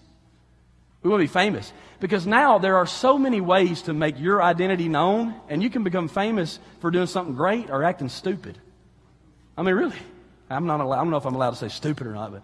We 1.02 1.10
want 1.10 1.20
to 1.20 1.24
be 1.24 1.32
famous. 1.32 1.72
Because 2.02 2.26
now 2.26 2.58
there 2.58 2.78
are 2.78 2.86
so 2.86 3.16
many 3.16 3.40
ways 3.40 3.82
to 3.82 3.92
make 3.92 4.18
your 4.18 4.42
identity 4.42 4.88
known, 4.88 5.36
and 5.48 5.62
you 5.62 5.70
can 5.70 5.84
become 5.84 6.08
famous 6.08 6.58
for 6.80 6.90
doing 6.90 7.06
something 7.06 7.36
great 7.36 7.70
or 7.70 7.84
acting 7.84 8.08
stupid. 8.08 8.58
I 9.56 9.62
mean, 9.62 9.76
really. 9.76 9.96
I'm 10.50 10.66
not 10.66 10.80
allowed, 10.80 10.98
I 10.98 11.02
don't 11.02 11.10
know 11.10 11.18
if 11.18 11.26
I'm 11.26 11.36
allowed 11.36 11.50
to 11.50 11.56
say 11.56 11.68
stupid 11.68 12.08
or 12.08 12.12
not, 12.12 12.32
but 12.32 12.42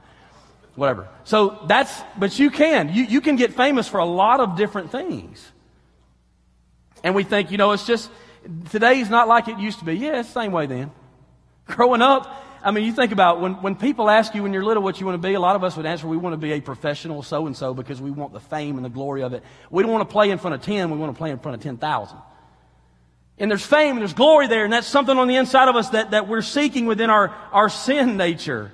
whatever. 0.77 1.09
So 1.25 1.59
that's, 1.67 1.93
but 2.17 2.39
you 2.39 2.51
can. 2.51 2.95
You, 2.95 3.03
you 3.03 3.21
can 3.21 3.35
get 3.35 3.53
famous 3.53 3.89
for 3.89 3.99
a 3.99 4.05
lot 4.05 4.39
of 4.39 4.57
different 4.57 4.93
things. 4.93 5.45
And 7.03 7.17
we 7.17 7.25
think, 7.25 7.51
you 7.51 7.59
know, 7.59 7.73
it's 7.73 7.85
just, 7.85 8.09
today's 8.71 9.11
not 9.11 9.27
like 9.27 9.49
it 9.49 9.59
used 9.59 9.81
to 9.81 9.85
be. 9.85 9.97
Yeah, 9.97 10.21
it's 10.21 10.33
the 10.33 10.41
same 10.41 10.53
way 10.53 10.67
then. 10.67 10.93
Growing 11.67 12.01
up, 12.01 12.33
I 12.63 12.71
mean, 12.71 12.85
you 12.85 12.93
think 12.93 13.13
about 13.13 13.41
when, 13.41 13.55
when 13.63 13.77
people 13.77 14.11
ask 14.11 14.35
you 14.35 14.43
when 14.43 14.53
you're 14.53 14.65
little 14.65 14.83
what 14.83 15.01
you 15.01 15.07
want 15.07 15.21
to 15.21 15.27
be, 15.27 15.35
a 15.35 15.41
lot 15.41 15.57
of 15.57 15.63
us 15.63 15.77
would 15.77 15.87
answer, 15.87 16.07
we 16.07 16.17
want 16.17 16.33
to 16.33 16.39
be 16.39 16.53
a 16.53 16.61
professional 16.61 17.23
so 17.23 17.47
and 17.47 17.57
so 17.57 17.75
because 17.75 18.01
we 18.01 18.11
want 18.11 18.33
the 18.33 18.41
fame 18.41 18.77
and 18.77 18.85
the 18.85 18.91
glory 18.91 19.23
of 19.23 19.33
it. 19.33 19.43
We 19.71 19.83
don't 19.83 19.93
want 19.93 20.09
to 20.09 20.13
play 20.13 20.31
in 20.31 20.39
front 20.39 20.55
of 20.55 20.63
10, 20.63 20.91
we 20.91 20.99
want 20.99 21.15
to 21.15 21.19
play 21.19 21.31
in 21.31 21.39
front 21.39 21.57
of 21.57 21.63
10,000. 21.63 22.19
And 23.39 23.51
there's 23.51 23.65
fame 23.65 23.93
and 23.93 24.01
there's 24.01 24.15
glory 24.15 24.49
there, 24.49 24.65
and 24.65 24.73
that's 24.73 24.89
something 24.89 25.17
on 25.17 25.29
the 25.29 25.37
inside 25.37 25.69
of 25.69 25.77
us 25.77 25.91
that, 25.91 26.11
that 26.11 26.27
we're 26.27 26.43
seeking 26.43 26.87
within 26.87 27.11
our, 27.11 27.35
our 27.53 27.69
sin 27.69 28.17
nature. 28.17 28.73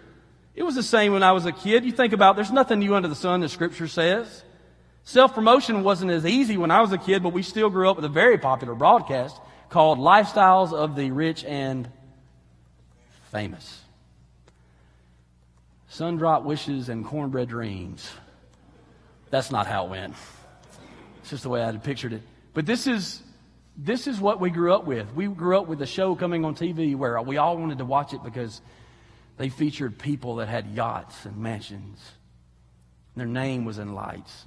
It 0.55 0.63
was 0.63 0.75
the 0.75 0.83
same 0.83 1.13
when 1.13 1.23
I 1.23 1.33
was 1.33 1.45
a 1.45 1.53
kid. 1.53 1.85
You 1.85 1.93
think 1.93 2.13
about 2.13 2.37
there's 2.37 2.53
nothing 2.53 2.79
new 2.79 2.95
under 2.95 3.09
the 3.09 3.15
sun, 3.15 3.41
the 3.41 3.49
scripture 3.49 3.89
says. 3.89 4.45
Self 5.03 5.35
promotion 5.35 5.83
wasn't 5.83 6.13
as 6.13 6.25
easy 6.25 6.57
when 6.57 6.71
I 6.71 6.81
was 6.81 6.93
a 6.93 6.99
kid, 6.99 7.23
but 7.23 7.35
we 7.35 7.43
still 7.43 7.69
grew 7.69 7.91
up 7.91 7.97
with 7.97 8.07
a 8.07 8.11
very 8.11 8.39
popular 8.39 8.75
broadcast 8.75 9.39
called 9.69 9.99
Lifestyles 9.99 10.73
of 10.73 10.97
the 10.97 11.11
Rich 11.11 11.45
and 11.45 11.91
Famous. 13.35 13.83
Sundrop 15.91 16.45
wishes 16.45 16.89
and 16.89 17.05
cornbread 17.05 17.49
dreams. 17.49 18.09
That's 19.31 19.51
not 19.51 19.67
how 19.67 19.87
it 19.87 19.91
went. 19.91 20.15
It's 21.19 21.31
just 21.31 21.43
the 21.43 21.49
way 21.49 21.61
I 21.61 21.67
had 21.67 21.83
pictured 21.83 22.13
it. 22.13 22.23
But 22.53 22.65
this 22.65 22.87
is 22.87 23.21
this 23.77 24.07
is 24.07 24.21
what 24.21 24.41
we 24.41 24.51
grew 24.51 24.73
up 24.73 24.85
with. 24.85 25.13
We 25.17 25.27
grew 25.27 25.59
up 25.59 25.67
with 25.67 25.83
a 25.83 25.87
show 25.87 26.15
coming 26.15 26.45
on 26.45 26.55
TV 26.55 26.95
where 26.95 27.21
we 27.23 27.37
all 27.37 27.57
wanted 27.57 27.79
to 27.79 27.85
watch 27.85 28.15
it 28.15 28.23
because 28.23 28.61
they 29.37 29.49
featured 29.49 29.99
people 29.99 30.37
that 30.37 30.47
had 30.47 30.69
yachts 30.69 31.27
and 31.27 31.37
mansions. 31.37 31.99
Their 33.17 33.27
name 33.27 33.65
was 33.65 33.79
in 33.79 33.95
lights. 33.95 34.47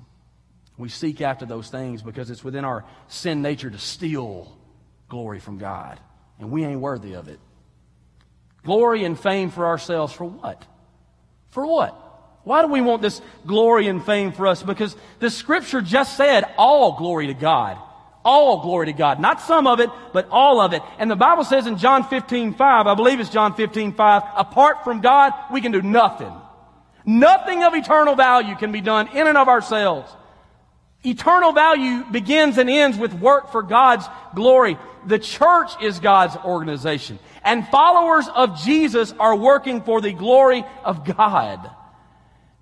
We 0.78 0.88
seek 0.88 1.20
after 1.20 1.46
those 1.46 1.70
things 1.70 2.02
because 2.02 2.30
it's 2.30 2.42
within 2.42 2.64
our 2.64 2.86
sin 3.10 3.42
nature 3.42 3.70
to 3.70 3.80
steal 3.80 4.58
glory 5.10 5.42
from 5.42 5.58
God. 5.58 6.00
And 6.40 6.52
we 6.52 6.64
ain't 6.64 6.80
worthy 6.80 7.16
of 7.16 7.28
it. 7.28 7.42
Glory 8.64 9.04
and 9.04 9.20
fame 9.20 9.50
for 9.50 9.66
ourselves 9.66 10.14
for 10.14 10.26
what? 10.26 10.64
For 11.50 11.66
what? 11.66 12.04
Why 12.44 12.62
do 12.62 12.70
we 12.70 12.82
want 12.82 13.02
this 13.02 13.22
glory 13.46 13.88
and 13.88 14.04
fame 14.04 14.32
for 14.32 14.48
us? 14.48 14.64
Because 14.64 14.96
the 15.20 15.30
scripture 15.30 15.82
just 15.82 16.16
said 16.16 16.46
all 16.58 16.98
glory 16.98 17.28
to 17.28 17.34
God. 17.34 17.78
All 18.24 18.62
glory 18.62 18.88
to 18.88 18.94
God. 18.94 19.20
Not 19.20 19.42
some 19.42 19.68
of 19.68 19.80
it, 19.80 19.90
but 20.14 20.28
all 20.32 20.62
of 20.62 20.74
it. 20.74 20.82
And 20.98 21.12
the 21.12 21.16
Bible 21.16 21.44
says 21.44 21.68
in 21.68 21.78
John 21.78 22.04
15, 22.04 22.54
5, 22.54 22.88
I 22.88 22.96
believe 22.96 23.20
it's 23.20 23.30
John 23.30 23.54
15, 23.54 23.94
5, 23.94 24.24
apart 24.36 24.84
from 24.84 25.02
God, 25.02 25.34
we 25.52 25.62
can 25.62 25.72
do 25.72 25.82
nothing. 25.82 26.34
Nothing 27.06 27.64
of 27.64 27.74
eternal 27.74 28.16
value 28.16 28.56
can 28.56 28.72
be 28.72 28.82
done 28.82 29.08
in 29.10 29.28
and 29.28 29.38
of 29.38 29.48
ourselves. 29.48 30.12
Eternal 31.06 31.54
value 31.54 32.04
begins 32.12 32.58
and 32.58 32.70
ends 32.70 32.98
with 32.98 33.14
work 33.14 33.52
for 33.52 33.62
God's 33.62 34.06
glory. 34.36 34.78
The 35.06 35.20
church 35.20 35.72
is 35.82 36.00
God's 36.00 36.36
organization. 36.38 37.20
And 37.44 37.68
followers 37.68 38.28
of 38.28 38.60
Jesus 38.62 39.14
are 39.20 39.36
working 39.36 39.82
for 39.82 40.02
the 40.02 40.12
glory 40.12 40.66
of 40.84 41.06
God. 41.06 41.70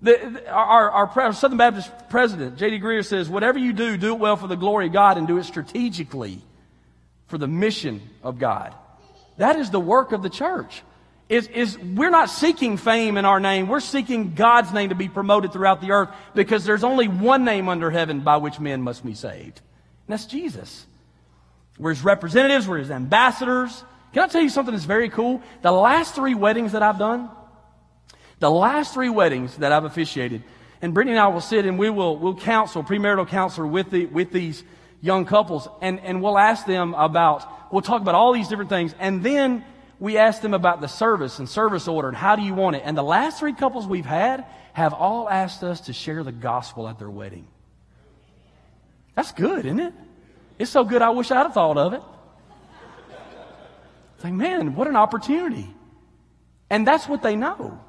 The, 0.02 0.48
our, 0.52 0.90
our, 0.90 1.32
Southern 1.32 1.58
Baptist 1.58 1.90
president, 2.10 2.58
J.D. 2.58 2.80
Greear, 2.80 3.04
says, 3.04 3.28
whatever 3.28 3.58
you 3.58 3.72
do, 3.72 3.96
do 3.96 4.12
it 4.12 4.18
well 4.18 4.36
for 4.36 4.46
the 4.46 4.56
glory 4.56 4.86
of 4.86 4.92
God 4.92 5.16
and 5.16 5.26
do 5.26 5.38
it 5.38 5.44
strategically 5.44 6.40
for 7.26 7.38
the 7.38 7.48
mission 7.48 8.02
of 8.22 8.38
God. 8.38 8.74
That 9.38 9.56
is 9.56 9.70
the 9.70 9.80
work 9.80 10.12
of 10.12 10.22
the 10.22 10.30
church. 10.30 10.82
Is, 11.28 11.48
is 11.48 11.76
we're 11.78 12.10
not 12.10 12.30
seeking 12.30 12.76
fame 12.76 13.16
in 13.16 13.24
our 13.24 13.40
name. 13.40 13.66
We're 13.66 13.80
seeking 13.80 14.34
God's 14.34 14.72
name 14.72 14.90
to 14.90 14.94
be 14.94 15.08
promoted 15.08 15.52
throughout 15.52 15.80
the 15.80 15.90
earth 15.90 16.10
because 16.34 16.64
there's 16.64 16.84
only 16.84 17.08
one 17.08 17.44
name 17.44 17.68
under 17.68 17.90
heaven 17.90 18.20
by 18.20 18.36
which 18.36 18.60
men 18.60 18.82
must 18.82 19.04
be 19.04 19.14
saved. 19.14 19.60
And 20.06 20.12
that's 20.12 20.26
Jesus. 20.26 20.86
We're 21.78 21.90
his 21.90 22.04
representatives. 22.04 22.68
We're 22.68 22.78
his 22.78 22.92
ambassadors. 22.92 23.84
Can 24.12 24.22
I 24.22 24.28
tell 24.28 24.40
you 24.40 24.48
something 24.48 24.72
that's 24.72 24.86
very 24.86 25.08
cool? 25.08 25.42
The 25.62 25.72
last 25.72 26.14
three 26.14 26.34
weddings 26.34 26.72
that 26.72 26.82
I've 26.82 26.98
done, 26.98 27.28
The 28.38 28.50
last 28.50 28.92
three 28.92 29.08
weddings 29.08 29.56
that 29.56 29.72
I've 29.72 29.84
officiated, 29.84 30.42
and 30.82 30.92
Brittany 30.92 31.16
and 31.16 31.20
I 31.20 31.28
will 31.28 31.40
sit 31.40 31.64
and 31.64 31.78
we 31.78 31.88
will 31.88 32.18
we'll 32.18 32.36
counsel, 32.36 32.84
premarital 32.84 33.28
counselor 33.28 33.66
with, 33.66 33.90
the, 33.90 34.06
with 34.06 34.30
these 34.30 34.62
young 35.00 35.24
couples, 35.24 35.68
and, 35.80 36.00
and 36.00 36.22
we'll 36.22 36.38
ask 36.38 36.66
them 36.66 36.92
about, 36.94 37.72
we'll 37.72 37.82
talk 37.82 38.02
about 38.02 38.14
all 38.14 38.32
these 38.32 38.48
different 38.48 38.70
things, 38.70 38.94
and 38.98 39.22
then 39.22 39.64
we 39.98 40.18
ask 40.18 40.42
them 40.42 40.54
about 40.54 40.80
the 40.80 40.88
service 40.88 41.38
and 41.38 41.48
service 41.48 41.88
order 41.88 42.08
and 42.08 42.16
how 42.16 42.36
do 42.36 42.42
you 42.42 42.54
want 42.54 42.76
it. 42.76 42.82
And 42.84 42.96
the 42.96 43.02
last 43.02 43.38
three 43.38 43.54
couples 43.54 43.86
we've 43.86 44.06
had 44.06 44.44
have 44.72 44.92
all 44.92 45.28
asked 45.28 45.62
us 45.62 45.82
to 45.82 45.92
share 45.92 46.22
the 46.22 46.32
gospel 46.32 46.88
at 46.88 46.98
their 46.98 47.10
wedding. 47.10 47.46
That's 49.14 49.32
good, 49.32 49.64
isn't 49.64 49.80
it? 49.80 49.94
It's 50.58 50.70
so 50.70 50.84
good 50.84 51.00
I 51.00 51.10
wish 51.10 51.30
I'd 51.30 51.44
have 51.44 51.54
thought 51.54 51.78
of 51.78 51.94
it. 51.94 52.02
It's 54.14 54.24
like, 54.24 54.34
man, 54.34 54.74
what 54.74 54.86
an 54.86 54.96
opportunity. 54.96 55.68
And 56.68 56.86
that's 56.86 57.08
what 57.08 57.22
they 57.22 57.36
know. 57.36 57.80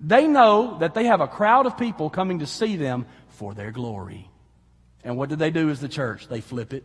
They 0.00 0.26
know 0.26 0.78
that 0.78 0.94
they 0.94 1.04
have 1.04 1.20
a 1.20 1.28
crowd 1.28 1.66
of 1.66 1.78
people 1.78 2.10
coming 2.10 2.40
to 2.40 2.46
see 2.46 2.76
them 2.76 3.06
for 3.28 3.54
their 3.54 3.70
glory. 3.70 4.28
And 5.04 5.16
what 5.16 5.28
do 5.28 5.36
they 5.36 5.50
do 5.50 5.70
as 5.70 5.80
the 5.80 5.88
church? 5.88 6.26
They 6.28 6.40
flip 6.40 6.72
it. 6.72 6.84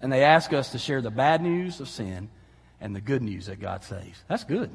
And 0.00 0.12
they 0.12 0.24
ask 0.24 0.52
us 0.52 0.72
to 0.72 0.78
share 0.78 1.00
the 1.00 1.10
bad 1.10 1.42
news 1.42 1.80
of 1.80 1.88
sin 1.88 2.28
and 2.80 2.94
the 2.94 3.00
good 3.00 3.22
news 3.22 3.46
that 3.46 3.60
God 3.60 3.84
saves. 3.84 4.22
That's 4.28 4.44
good. 4.44 4.70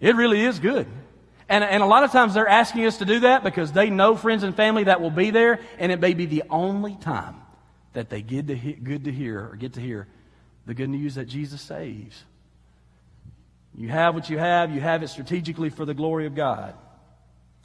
It 0.00 0.16
really 0.16 0.42
is 0.42 0.58
good. 0.58 0.86
And, 1.48 1.62
and 1.62 1.82
a 1.82 1.86
lot 1.86 2.04
of 2.04 2.12
times 2.12 2.34
they're 2.34 2.48
asking 2.48 2.86
us 2.86 2.98
to 2.98 3.04
do 3.04 3.20
that 3.20 3.44
because 3.44 3.72
they 3.72 3.90
know 3.90 4.16
friends 4.16 4.42
and 4.42 4.54
family 4.54 4.84
that 4.84 5.00
will 5.00 5.10
be 5.10 5.30
there, 5.30 5.60
and 5.78 5.92
it 5.92 6.00
may 6.00 6.14
be 6.14 6.26
the 6.26 6.44
only 6.50 6.96
time 6.96 7.36
that 7.92 8.08
they 8.08 8.22
get 8.22 8.46
to 8.46 8.56
he- 8.56 8.72
good 8.72 9.04
to 9.04 9.12
hear 9.12 9.50
or 9.50 9.56
get 9.56 9.74
to 9.74 9.80
hear 9.80 10.06
the 10.66 10.74
good 10.74 10.88
news 10.88 11.16
that 11.16 11.26
Jesus 11.26 11.60
saves. 11.60 12.24
You 13.76 13.88
have 13.88 14.14
what 14.14 14.30
you 14.30 14.38
have, 14.38 14.70
you 14.70 14.80
have 14.80 15.02
it 15.02 15.08
strategically 15.08 15.70
for 15.70 15.84
the 15.84 15.94
glory 15.94 16.26
of 16.26 16.34
God. 16.34 16.74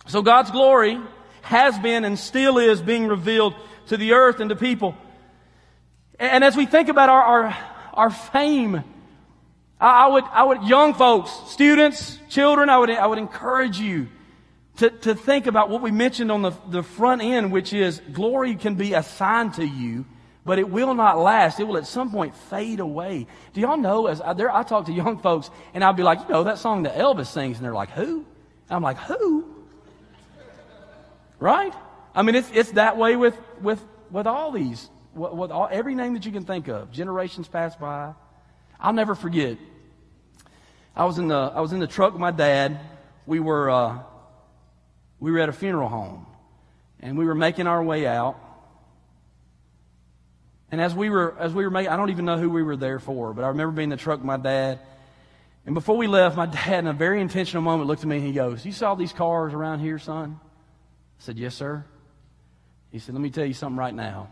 So 0.07 0.21
God's 0.21 0.51
glory 0.51 0.99
has 1.41 1.77
been 1.79 2.05
and 2.05 2.17
still 2.17 2.57
is 2.57 2.81
being 2.81 3.07
revealed 3.07 3.53
to 3.87 3.97
the 3.97 4.13
earth 4.13 4.39
and 4.39 4.49
to 4.49 4.55
people. 4.55 4.95
And 6.19 6.43
as 6.43 6.55
we 6.55 6.65
think 6.65 6.89
about 6.89 7.09
our, 7.09 7.21
our, 7.21 7.57
our 7.93 8.09
fame, 8.09 8.83
I, 9.79 10.07
would, 10.07 10.23
I 10.25 10.43
would, 10.43 10.63
young 10.63 10.93
folks, 10.93 11.31
students, 11.51 12.17
children, 12.29 12.69
I 12.69 12.77
would, 12.77 12.89
I 12.89 13.05
would 13.05 13.19
encourage 13.19 13.79
you 13.79 14.07
to, 14.77 14.89
to 14.89 15.15
think 15.15 15.47
about 15.47 15.69
what 15.69 15.81
we 15.81 15.91
mentioned 15.91 16.31
on 16.31 16.41
the, 16.41 16.51
the 16.69 16.83
front 16.83 17.21
end, 17.21 17.51
which 17.51 17.73
is 17.73 18.01
glory 18.11 18.55
can 18.55 18.75
be 18.75 18.93
assigned 18.93 19.55
to 19.55 19.65
you 19.65 20.05
but 20.47 20.59
it 20.59 20.69
will 20.69 20.95
not 20.95 21.17
last. 21.17 21.59
It 21.59 21.65
will 21.65 21.75
at 21.75 21.85
some 21.85 22.09
point 22.09 22.33
fade 22.33 22.79
away. 22.79 23.27
Do 23.51 23.59
y'all 23.59 23.75
know, 23.75 24.07
as 24.07 24.21
I, 24.21 24.31
there, 24.31 24.49
I 24.49 24.63
talk 24.63 24.85
to 24.85 24.93
young 24.93 25.17
folks 25.17 25.49
and 25.73 25.83
I'll 25.83 25.91
be 25.91 26.03
like, 26.03 26.21
you 26.21 26.29
know, 26.29 26.45
that 26.45 26.57
song 26.57 26.83
that 26.83 26.95
Elvis 26.95 27.27
sings, 27.27 27.57
and 27.57 27.65
they're 27.65 27.73
like, 27.73 27.91
who? 27.91 28.19
And 28.23 28.25
I'm 28.69 28.81
like, 28.81 28.97
who? 28.97 29.45
Right? 31.37 31.73
I 32.15 32.21
mean, 32.21 32.35
it's, 32.35 32.49
it's 32.53 32.71
that 32.71 32.95
way 32.95 33.17
with, 33.17 33.37
with, 33.61 33.83
with 34.09 34.25
all 34.25 34.51
these, 34.51 34.89
with, 35.13 35.33
with 35.33 35.51
all, 35.51 35.67
every 35.69 35.95
name 35.95 36.13
that 36.13 36.25
you 36.25 36.31
can 36.31 36.45
think 36.45 36.69
of. 36.69 36.91
Generations 36.93 37.49
pass 37.49 37.75
by. 37.75 38.13
I'll 38.79 38.93
never 38.93 39.15
forget. 39.15 39.57
I 40.95 41.05
was 41.05 41.17
in 41.17 41.27
the, 41.27 41.35
I 41.35 41.61
was 41.61 41.73
in 41.73 41.79
the 41.79 41.87
truck 41.87 42.13
with 42.13 42.21
my 42.21 42.31
dad. 42.31 42.79
We 43.25 43.39
were, 43.39 43.69
uh, 43.69 43.99
we 45.19 45.31
were 45.31 45.39
at 45.39 45.49
a 45.49 45.53
funeral 45.53 45.89
home 45.89 46.25
and 46.99 47.17
we 47.17 47.25
were 47.25 47.35
making 47.35 47.67
our 47.67 47.83
way 47.83 48.07
out 48.07 48.39
and 50.71 50.81
as 50.81 50.93
we 50.93 51.09
were, 51.09 51.35
as 51.39 51.53
we 51.53 51.63
were 51.63 51.69
making, 51.69 51.91
I 51.91 51.97
don't 51.97 52.09
even 52.09 52.25
know 52.25 52.37
who 52.37 52.49
we 52.49 52.61
were 52.61 52.75
there 52.75 52.99
for, 52.99 53.33
but 53.33 53.43
I 53.43 53.49
remember 53.49 53.71
being 53.71 53.85
in 53.85 53.89
the 53.91 53.97
truck 53.97 54.19
with 54.19 54.25
my 54.25 54.37
dad. 54.37 54.79
And 55.65 55.73
before 55.73 55.97
we 55.97 56.07
left, 56.07 56.35
my 56.35 56.45
dad, 56.45 56.79
in 56.79 56.87
a 56.87 56.93
very 56.93 57.21
intentional 57.21 57.63
moment, 57.63 57.87
looked 57.87 58.01
at 58.01 58.07
me 58.07 58.17
and 58.17 58.25
he 58.25 58.33
goes, 58.33 58.65
You 58.65 58.71
saw 58.71 58.95
these 58.95 59.13
cars 59.13 59.53
around 59.53 59.79
here, 59.79 59.99
son? 59.99 60.39
I 60.41 61.23
said, 61.23 61.37
Yes, 61.37 61.55
sir. 61.55 61.85
He 62.91 62.99
said, 62.99 63.15
Let 63.15 63.21
me 63.21 63.29
tell 63.29 63.45
you 63.45 63.53
something 63.53 63.77
right 63.77 63.93
now. 63.93 64.29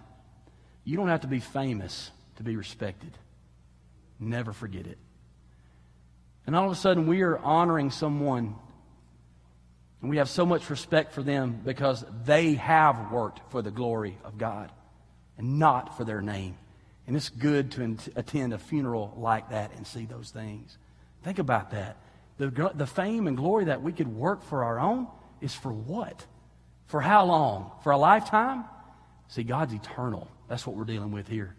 You 0.83 0.97
don't 0.97 1.07
have 1.07 1.21
to 1.21 1.27
be 1.27 1.39
famous 1.39 2.11
to 2.35 2.43
be 2.43 2.57
respected. 2.57 3.17
Never 4.19 4.53
forget 4.53 4.87
it. 4.87 4.97
And 6.47 6.55
all 6.55 6.65
of 6.65 6.71
a 6.71 6.75
sudden, 6.75 7.07
we 7.07 7.21
are 7.21 7.37
honoring 7.39 7.91
someone, 7.91 8.55
and 10.01 10.09
we 10.09 10.17
have 10.17 10.29
so 10.29 10.45
much 10.45 10.69
respect 10.69 11.13
for 11.13 11.23
them 11.23 11.61
because 11.65 12.05
they 12.23 12.53
have 12.53 13.11
worked 13.11 13.51
for 13.51 13.61
the 13.61 13.71
glory 13.71 14.17
of 14.23 14.37
God 14.37 14.71
and 15.37 15.59
not 15.59 15.97
for 15.97 16.03
their 16.03 16.21
name. 16.21 16.57
And 17.07 17.15
it's 17.15 17.29
good 17.29 17.71
to 17.71 17.97
attend 18.15 18.53
a 18.53 18.57
funeral 18.57 19.13
like 19.17 19.49
that 19.49 19.71
and 19.75 19.85
see 19.85 20.05
those 20.05 20.31
things. 20.31 20.77
Think 21.23 21.39
about 21.39 21.71
that. 21.71 21.97
The, 22.37 22.71
the 22.73 22.87
fame 22.87 23.27
and 23.27 23.37
glory 23.37 23.65
that 23.65 23.81
we 23.81 23.93
could 23.93 24.07
work 24.07 24.43
for 24.43 24.63
our 24.63 24.79
own 24.79 25.07
is 25.41 25.53
for 25.53 25.71
what? 25.71 26.25
For 26.87 27.01
how 27.01 27.25
long? 27.25 27.71
For 27.83 27.91
a 27.91 27.97
lifetime? 27.97 28.65
See, 29.27 29.43
God's 29.43 29.73
eternal. 29.73 30.27
That's 30.47 30.67
what 30.67 30.75
we're 30.75 30.85
dealing 30.85 31.11
with 31.11 31.27
here. 31.27 31.55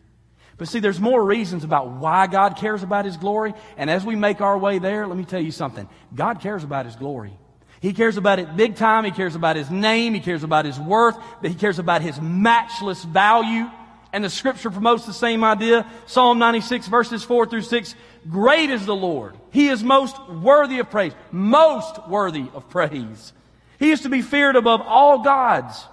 But 0.59 0.69
see, 0.69 0.81
there's 0.81 1.01
more 1.01 1.23
reasons 1.23 1.65
about 1.65 1.91
why 1.91 2.27
God 2.27 2.57
cares 2.57 2.83
about 2.83 3.05
His 3.05 3.17
glory. 3.17 3.55
And 3.77 3.91
as 3.91 4.05
we 4.05 4.17
make 4.17 4.41
our 4.41 4.57
way 4.57 4.79
there, 4.79 5.07
let 5.07 5.17
me 5.17 5.25
tell 5.25 5.41
you 5.41 5.53
something. 5.53 5.89
God 6.15 6.41
cares 6.41 6.65
about 6.65 6.87
His 6.87 6.97
glory. 6.97 7.37
He 7.81 7.93
cares 7.93 8.17
about 8.17 8.39
it 8.39 8.57
big 8.57 8.77
time. 8.77 9.05
He 9.05 9.11
cares 9.11 9.35
about 9.35 9.57
his 9.57 9.71
name. 9.71 10.15
He 10.15 10.21
cares 10.21 10.43
about 10.43 10.65
his 10.65 10.79
worth. 10.79 11.17
He 11.43 11.55
cares 11.55 11.79
about 11.79 12.03
his 12.03 12.21
matchless 12.21 13.05
value. 13.05 13.71
And 14.13 14.25
the 14.25 14.31
scripture 14.31 14.71
promotes 14.71 15.05
the 15.05 15.13
same 15.13 15.45
idea. 15.45 15.87
Psalm 16.07 16.39
96 16.39 16.89
verses 16.89 17.23
4 17.23 17.47
through 17.47 17.63
6. 17.63 17.95
Great 18.31 18.71
is 18.71 18.87
the 18.87 18.97
Lord. 18.97 19.37
He 19.51 19.69
is 19.69 19.85
most 19.85 20.17
worthy 20.29 20.79
of 20.79 20.91
praise. 20.91 21.13
Most 21.31 22.09
worthy 22.09 22.47
of 22.55 22.69
praise. 22.69 23.33
He 23.79 23.91
is 23.91 24.01
to 24.03 24.09
be 24.09 24.23
feared 24.23 24.57
above 24.57 24.81
all 24.81 25.23
gods. 25.23 25.85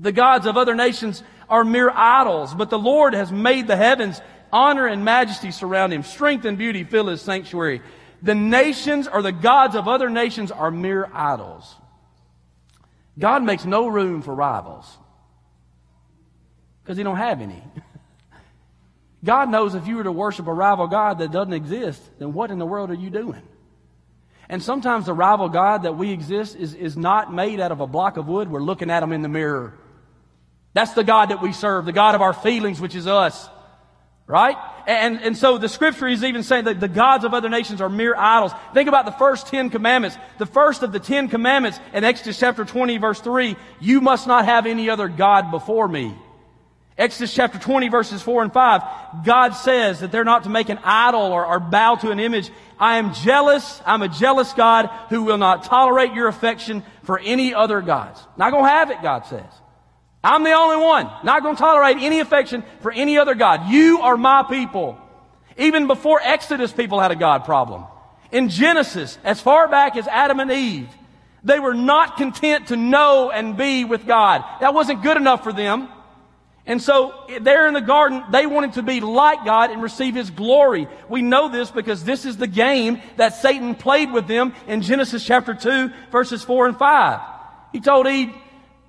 The 0.00 0.12
gods 0.12 0.46
of 0.46 0.56
other 0.56 0.74
nations 0.74 1.22
are 1.54 1.64
mere 1.64 1.88
idols, 1.88 2.52
but 2.52 2.68
the 2.68 2.78
Lord 2.78 3.14
has 3.14 3.30
made 3.30 3.68
the 3.68 3.76
heavens. 3.76 4.20
Honor 4.52 4.88
and 4.88 5.04
majesty 5.04 5.52
surround 5.52 5.92
him. 5.92 6.02
Strength 6.02 6.44
and 6.46 6.58
beauty 6.58 6.82
fill 6.82 7.06
his 7.06 7.22
sanctuary. 7.22 7.80
The 8.22 8.34
nations 8.34 9.06
or 9.06 9.22
the 9.22 9.30
gods 9.30 9.76
of 9.76 9.86
other 9.86 10.10
nations 10.10 10.50
are 10.50 10.72
mere 10.72 11.08
idols. 11.14 11.72
God 13.16 13.44
makes 13.44 13.64
no 13.64 13.86
room 13.86 14.20
for 14.20 14.34
rivals 14.34 14.84
because 16.82 16.96
he 16.96 17.04
don't 17.04 17.18
have 17.18 17.40
any. 17.40 17.62
God 19.24 19.48
knows 19.48 19.76
if 19.76 19.86
you 19.86 19.98
were 19.98 20.04
to 20.04 20.12
worship 20.12 20.48
a 20.48 20.52
rival 20.52 20.88
God 20.88 21.20
that 21.20 21.30
doesn't 21.30 21.52
exist, 21.52 22.02
then 22.18 22.32
what 22.32 22.50
in 22.50 22.58
the 22.58 22.66
world 22.66 22.90
are 22.90 22.94
you 22.94 23.10
doing? 23.10 23.42
And 24.48 24.60
sometimes 24.60 25.06
the 25.06 25.14
rival 25.14 25.48
God 25.48 25.84
that 25.84 25.96
we 25.96 26.10
exist 26.10 26.56
is, 26.56 26.74
is 26.74 26.96
not 26.96 27.32
made 27.32 27.60
out 27.60 27.70
of 27.70 27.80
a 27.80 27.86
block 27.86 28.16
of 28.16 28.26
wood. 28.26 28.50
We're 28.50 28.60
looking 28.60 28.90
at 28.90 29.04
him 29.04 29.12
in 29.12 29.22
the 29.22 29.28
mirror. 29.28 29.78
That's 30.74 30.92
the 30.92 31.04
God 31.04 31.30
that 31.30 31.40
we 31.40 31.52
serve, 31.52 31.86
the 31.86 31.92
God 31.92 32.14
of 32.14 32.20
our 32.20 32.32
feelings, 32.32 32.80
which 32.80 32.94
is 32.94 33.06
us. 33.06 33.48
Right? 34.26 34.56
And, 34.86 35.20
and 35.20 35.36
so 35.36 35.58
the 35.58 35.68
scripture 35.68 36.08
is 36.08 36.24
even 36.24 36.42
saying 36.42 36.64
that 36.64 36.80
the 36.80 36.88
gods 36.88 37.24
of 37.24 37.34
other 37.34 37.48
nations 37.48 37.80
are 37.80 37.88
mere 37.88 38.16
idols. 38.16 38.52
Think 38.72 38.88
about 38.88 39.04
the 39.04 39.12
first 39.12 39.46
Ten 39.46 39.70
Commandments. 39.70 40.16
The 40.38 40.46
first 40.46 40.82
of 40.82 40.92
the 40.92 40.98
Ten 40.98 41.28
Commandments 41.28 41.78
in 41.92 42.04
Exodus 42.04 42.38
chapter 42.38 42.64
20 42.64 42.98
verse 42.98 43.20
3, 43.20 43.54
you 43.80 44.00
must 44.00 44.26
not 44.26 44.46
have 44.46 44.66
any 44.66 44.90
other 44.90 45.08
God 45.08 45.50
before 45.50 45.86
me. 45.86 46.14
Exodus 46.96 47.34
chapter 47.34 47.58
20 47.58 47.88
verses 47.88 48.22
4 48.22 48.44
and 48.44 48.52
5, 48.52 48.82
God 49.24 49.50
says 49.50 50.00
that 50.00 50.10
they're 50.10 50.24
not 50.24 50.44
to 50.44 50.48
make 50.48 50.68
an 50.68 50.78
idol 50.84 51.32
or, 51.32 51.44
or 51.44 51.60
bow 51.60 51.96
to 51.96 52.10
an 52.10 52.20
image. 52.20 52.50
I 52.78 52.96
am 52.96 53.12
jealous. 53.12 53.82
I'm 53.84 54.02
a 54.02 54.08
jealous 54.08 54.52
God 54.52 54.88
who 55.10 55.24
will 55.24 55.38
not 55.38 55.64
tolerate 55.64 56.14
your 56.14 56.28
affection 56.28 56.82
for 57.02 57.18
any 57.18 57.52
other 57.52 57.80
gods. 57.80 58.20
Not 58.36 58.52
gonna 58.52 58.68
have 58.68 58.90
it, 58.90 59.02
God 59.02 59.26
says. 59.26 59.44
I'm 60.24 60.42
the 60.42 60.52
only 60.52 60.78
one. 60.78 61.10
Not 61.22 61.42
going 61.42 61.54
to 61.54 61.60
tolerate 61.60 61.98
any 62.00 62.20
affection 62.20 62.64
for 62.80 62.90
any 62.90 63.18
other 63.18 63.34
God. 63.34 63.68
You 63.68 64.00
are 64.00 64.16
my 64.16 64.42
people. 64.42 64.98
Even 65.58 65.86
before 65.86 66.20
Exodus, 66.22 66.72
people 66.72 66.98
had 66.98 67.10
a 67.10 67.16
God 67.16 67.44
problem. 67.44 67.84
In 68.32 68.48
Genesis, 68.48 69.18
as 69.22 69.40
far 69.40 69.68
back 69.68 69.96
as 69.96 70.08
Adam 70.08 70.40
and 70.40 70.50
Eve, 70.50 70.88
they 71.44 71.60
were 71.60 71.74
not 71.74 72.16
content 72.16 72.68
to 72.68 72.76
know 72.76 73.30
and 73.30 73.56
be 73.56 73.84
with 73.84 74.06
God. 74.06 74.42
That 74.60 74.72
wasn't 74.72 75.02
good 75.02 75.18
enough 75.18 75.44
for 75.44 75.52
them. 75.52 75.88
And 76.66 76.80
so 76.80 77.12
there 77.42 77.68
in 77.68 77.74
the 77.74 77.82
garden, 77.82 78.24
they 78.32 78.46
wanted 78.46 78.72
to 78.74 78.82
be 78.82 79.00
like 79.00 79.44
God 79.44 79.70
and 79.70 79.82
receive 79.82 80.14
His 80.14 80.30
glory. 80.30 80.88
We 81.10 81.20
know 81.20 81.50
this 81.50 81.70
because 81.70 82.02
this 82.02 82.24
is 82.24 82.38
the 82.38 82.46
game 82.46 83.02
that 83.18 83.34
Satan 83.34 83.74
played 83.74 84.10
with 84.10 84.26
them 84.26 84.54
in 84.66 84.80
Genesis 84.80 85.24
chapter 85.24 85.52
2 85.52 85.90
verses 86.10 86.42
4 86.42 86.68
and 86.68 86.78
5. 86.78 87.20
He 87.72 87.80
told 87.80 88.06
Eve, 88.06 88.34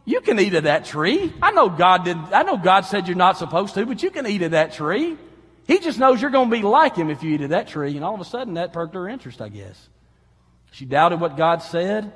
you 0.05 0.21
can 0.21 0.39
eat 0.39 0.53
of 0.53 0.63
that 0.63 0.85
tree. 0.85 1.33
I 1.41 1.51
know 1.51 1.67
God 1.67 2.05
did, 2.05 2.17
I 2.17 2.43
know 2.43 2.57
God 2.57 2.81
said 2.81 3.07
you're 3.07 3.17
not 3.17 3.37
supposed 3.37 3.73
to, 3.73 3.85
but 3.85 4.03
you 4.03 4.11
can 4.11 4.27
eat 4.27 4.43
of 4.43 4.51
that 4.51 4.73
tree. 4.73 5.17
He 5.67 5.79
just 5.79 5.97
knows 5.97 6.21
you're 6.21 6.31
going 6.31 6.49
to 6.49 6.55
be 6.55 6.61
like 6.61 6.95
him 6.95 7.09
if 7.09 7.23
you 7.23 7.33
eat 7.33 7.41
of 7.41 7.49
that 7.49 7.67
tree. 7.67 7.95
And 7.95 8.05
all 8.05 8.13
of 8.13 8.21
a 8.21 8.25
sudden 8.25 8.53
that 8.53 8.71
perked 8.71 8.93
her 8.93 9.09
interest, 9.09 9.41
I 9.41 9.49
guess. 9.49 9.89
She 10.71 10.85
doubted 10.85 11.19
what 11.19 11.37
God 11.37 11.63
said. 11.63 12.13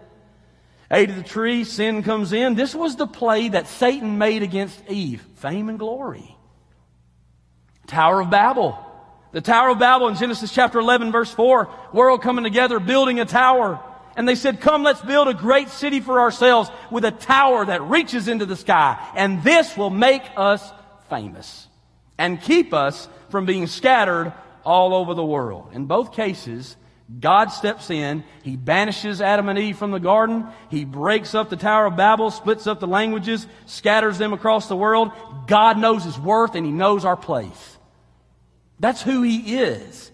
Ate 0.92 1.10
of 1.10 1.16
the 1.16 1.24
tree, 1.24 1.64
sin 1.64 2.04
comes 2.04 2.32
in. 2.32 2.56
This 2.56 2.76
was 2.76 2.96
the 2.96 3.08
play 3.08 3.50
that 3.50 3.68
Satan 3.68 4.18
made 4.18 4.44
against 4.44 4.80
Eve. 4.88 5.22
Fame 5.36 5.70
and 5.70 5.80
glory. 5.80 6.36
Tower 7.88 8.22
of 8.22 8.30
Babel. 8.30 8.78
The 9.32 9.42
Tower 9.42 9.70
of 9.70 9.80
Babel 9.80 10.08
in 10.10 10.16
Genesis 10.16 10.52
chapter 10.52 10.80
11 10.80 11.12
verse 11.12 11.32
4. 11.32 11.70
World 11.94 12.22
coming 12.22 12.44
together, 12.44 12.80
building 12.80 13.20
a 13.20 13.26
tower. 13.26 13.80
And 14.16 14.28
they 14.28 14.36
said, 14.36 14.60
come, 14.60 14.84
let's 14.84 15.02
build 15.02 15.28
a 15.28 15.34
great 15.34 15.70
city 15.70 16.00
for 16.00 16.20
ourselves 16.20 16.70
with 16.92 17.06
a 17.06 17.12
tower 17.12 17.66
that 17.66 17.82
reaches 17.84 18.28
into 18.28 18.46
the 18.46 18.56
sky. 18.56 18.98
And 19.16 19.44
this 19.44 19.78
will 19.78 19.90
make 19.90 20.24
us 20.36 20.72
famous 21.10 21.68
and 22.18 22.42
keep 22.42 22.74
us 22.74 23.08
from 23.30 23.46
being 23.46 23.68
scattered 23.68 24.34
all 24.66 24.94
over 24.94 25.14
the 25.14 25.26
world. 25.26 25.70
In 25.74 25.86
both 25.86 26.14
cases, 26.14 26.76
God 27.20 27.48
steps 27.48 27.90
in. 27.90 28.24
He 28.44 28.56
banishes 28.56 29.22
Adam 29.22 29.50
and 29.50 29.58
Eve 29.58 29.78
from 29.78 29.92
the 29.92 30.00
garden. 30.00 30.46
He 30.70 30.86
breaks 30.86 31.34
up 31.34 31.50
the 31.50 31.56
Tower 31.56 31.88
of 31.88 31.96
Babel, 31.96 32.30
splits 32.30 32.68
up 32.68 32.80
the 32.80 32.88
languages, 32.88 33.48
scatters 33.66 34.18
them 34.18 34.34
across 34.34 34.68
the 34.68 34.76
world. 34.76 35.12
God 35.48 35.80
knows 35.80 36.04
his 36.04 36.20
worth 36.20 36.54
and 36.54 36.66
he 36.66 36.72
knows 36.72 37.06
our 37.06 37.18
place. 37.18 37.78
That's 38.80 39.02
who 39.02 39.24
he 39.24 39.58
is. 39.58 40.12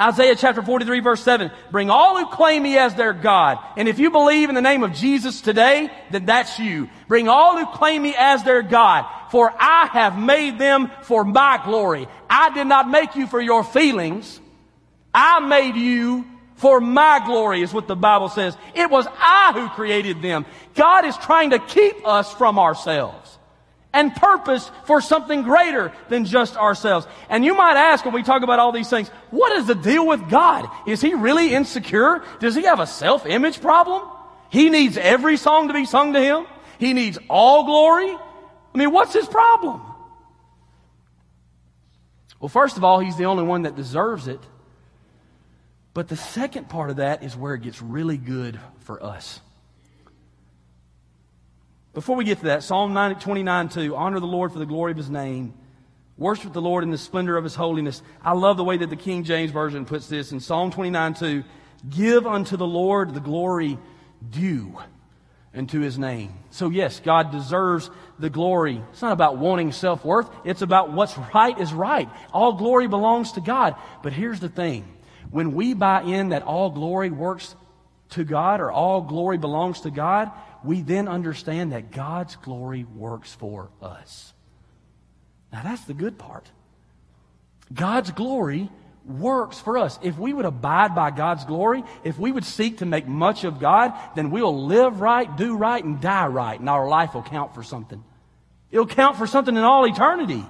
Isaiah 0.00 0.34
chapter 0.34 0.60
43 0.60 1.00
verse 1.00 1.22
7. 1.22 1.52
Bring 1.70 1.88
all 1.88 2.18
who 2.18 2.26
claim 2.26 2.64
me 2.64 2.78
as 2.78 2.94
their 2.94 3.12
God. 3.12 3.58
And 3.76 3.88
if 3.88 4.00
you 4.00 4.10
believe 4.10 4.48
in 4.48 4.56
the 4.56 4.60
name 4.60 4.82
of 4.82 4.92
Jesus 4.92 5.40
today, 5.40 5.90
then 6.10 6.26
that's 6.26 6.58
you. 6.58 6.88
Bring 7.06 7.28
all 7.28 7.56
who 7.56 7.66
claim 7.66 8.02
me 8.02 8.14
as 8.18 8.42
their 8.42 8.62
God. 8.62 9.06
For 9.30 9.52
I 9.56 9.86
have 9.92 10.18
made 10.18 10.58
them 10.58 10.90
for 11.02 11.24
my 11.24 11.60
glory. 11.64 12.08
I 12.28 12.52
did 12.54 12.66
not 12.66 12.90
make 12.90 13.14
you 13.14 13.28
for 13.28 13.40
your 13.40 13.62
feelings. 13.62 14.40
I 15.12 15.38
made 15.40 15.76
you 15.76 16.24
for 16.56 16.80
my 16.80 17.22
glory 17.24 17.62
is 17.62 17.72
what 17.72 17.86
the 17.86 17.96
Bible 17.96 18.28
says. 18.28 18.56
It 18.74 18.90
was 18.90 19.06
I 19.18 19.52
who 19.54 19.68
created 19.68 20.22
them. 20.22 20.44
God 20.74 21.04
is 21.04 21.16
trying 21.18 21.50
to 21.50 21.58
keep 21.60 22.06
us 22.06 22.32
from 22.32 22.58
ourselves 22.58 23.38
and 23.94 24.14
purpose 24.14 24.70
for 24.84 25.00
something 25.00 25.42
greater 25.42 25.92
than 26.10 26.26
just 26.26 26.56
ourselves. 26.56 27.06
And 27.30 27.44
you 27.44 27.54
might 27.54 27.76
ask 27.76 28.04
when 28.04 28.12
we 28.12 28.22
talk 28.22 28.42
about 28.42 28.58
all 28.58 28.72
these 28.72 28.90
things, 28.90 29.08
what 29.30 29.52
is 29.52 29.66
the 29.66 29.74
deal 29.74 30.06
with 30.06 30.28
God? 30.28 30.68
Is 30.86 31.00
he 31.00 31.14
really 31.14 31.54
insecure? 31.54 32.22
Does 32.40 32.54
he 32.54 32.64
have 32.64 32.80
a 32.80 32.86
self-image 32.86 33.62
problem? 33.62 34.06
He 34.50 34.68
needs 34.68 34.96
every 34.96 35.36
song 35.36 35.68
to 35.68 35.74
be 35.74 35.86
sung 35.86 36.12
to 36.12 36.20
him. 36.20 36.46
He 36.78 36.92
needs 36.92 37.18
all 37.30 37.64
glory. 37.64 38.10
I 38.10 38.78
mean, 38.78 38.92
what's 38.92 39.14
his 39.14 39.26
problem? 39.26 39.80
Well, 42.40 42.48
first 42.48 42.76
of 42.76 42.84
all, 42.84 42.98
he's 42.98 43.16
the 43.16 43.24
only 43.24 43.44
one 43.44 43.62
that 43.62 43.76
deserves 43.76 44.28
it. 44.28 44.40
But 45.94 46.08
the 46.08 46.16
second 46.16 46.68
part 46.68 46.90
of 46.90 46.96
that 46.96 47.22
is 47.22 47.36
where 47.36 47.54
it 47.54 47.62
gets 47.62 47.80
really 47.80 48.16
good 48.16 48.58
for 48.80 49.02
us. 49.02 49.40
Before 51.94 52.16
we 52.16 52.24
get 52.24 52.38
to 52.40 52.46
that, 52.46 52.64
Psalm 52.64 52.92
90, 52.92 53.20
29 53.20 53.68
2, 53.68 53.96
honor 53.96 54.18
the 54.18 54.26
Lord 54.26 54.52
for 54.52 54.58
the 54.58 54.66
glory 54.66 54.90
of 54.90 54.96
his 54.96 55.08
name. 55.08 55.54
Worship 56.18 56.52
the 56.52 56.60
Lord 56.60 56.82
in 56.84 56.90
the 56.90 56.98
splendor 56.98 57.36
of 57.36 57.44
his 57.44 57.54
holiness. 57.54 58.02
I 58.22 58.32
love 58.32 58.56
the 58.56 58.64
way 58.64 58.76
that 58.76 58.90
the 58.90 58.96
King 58.96 59.22
James 59.24 59.52
Version 59.52 59.84
puts 59.84 60.08
this 60.08 60.32
in 60.32 60.40
Psalm 60.40 60.72
29 60.72 61.14
2. 61.14 61.44
Give 61.88 62.26
unto 62.26 62.56
the 62.56 62.66
Lord 62.66 63.14
the 63.14 63.20
glory 63.20 63.78
due 64.28 64.76
unto 65.54 65.80
his 65.80 65.98
name. 65.98 66.34
So 66.50 66.68
yes, 66.68 67.00
God 67.00 67.30
deserves 67.30 67.90
the 68.18 68.30
glory. 68.30 68.82
It's 68.90 69.02
not 69.02 69.12
about 69.12 69.38
wanting 69.38 69.70
self-worth. 69.70 70.28
It's 70.44 70.62
about 70.62 70.92
what's 70.92 71.16
right 71.32 71.58
is 71.58 71.72
right. 71.72 72.08
All 72.32 72.54
glory 72.54 72.88
belongs 72.88 73.32
to 73.32 73.40
God. 73.40 73.76
But 74.02 74.12
here's 74.12 74.40
the 74.40 74.48
thing. 74.48 74.88
When 75.30 75.54
we 75.54 75.74
buy 75.74 76.02
in 76.02 76.30
that 76.30 76.42
all 76.42 76.70
glory 76.70 77.10
works 77.10 77.54
to 78.10 78.24
God 78.24 78.60
or 78.60 78.70
all 78.70 79.00
glory 79.00 79.38
belongs 79.38 79.82
to 79.82 79.90
God, 79.90 80.30
we 80.64 80.82
then 80.82 81.08
understand 81.08 81.72
that 81.72 81.90
God's 81.90 82.36
glory 82.36 82.84
works 82.84 83.32
for 83.34 83.70
us. 83.82 84.32
Now 85.52 85.62
that's 85.62 85.84
the 85.84 85.94
good 85.94 86.18
part. 86.18 86.50
God's 87.72 88.10
glory 88.10 88.70
works 89.06 89.60
for 89.60 89.78
us. 89.78 89.98
If 90.02 90.18
we 90.18 90.32
would 90.32 90.44
abide 90.44 90.94
by 90.94 91.10
God's 91.10 91.44
glory, 91.44 91.84
if 92.02 92.18
we 92.18 92.32
would 92.32 92.44
seek 92.44 92.78
to 92.78 92.86
make 92.86 93.06
much 93.06 93.44
of 93.44 93.60
God, 93.60 93.92
then 94.14 94.30
we'll 94.30 94.66
live 94.66 95.00
right, 95.00 95.34
do 95.36 95.56
right, 95.56 95.82
and 95.82 96.00
die 96.00 96.26
right, 96.26 96.58
and 96.58 96.68
our 96.68 96.88
life 96.88 97.14
will 97.14 97.22
count 97.22 97.54
for 97.54 97.62
something. 97.62 98.02
It'll 98.70 98.86
count 98.86 99.16
for 99.16 99.26
something 99.26 99.56
in 99.56 99.62
all 99.62 99.86
eternity. 99.86 100.44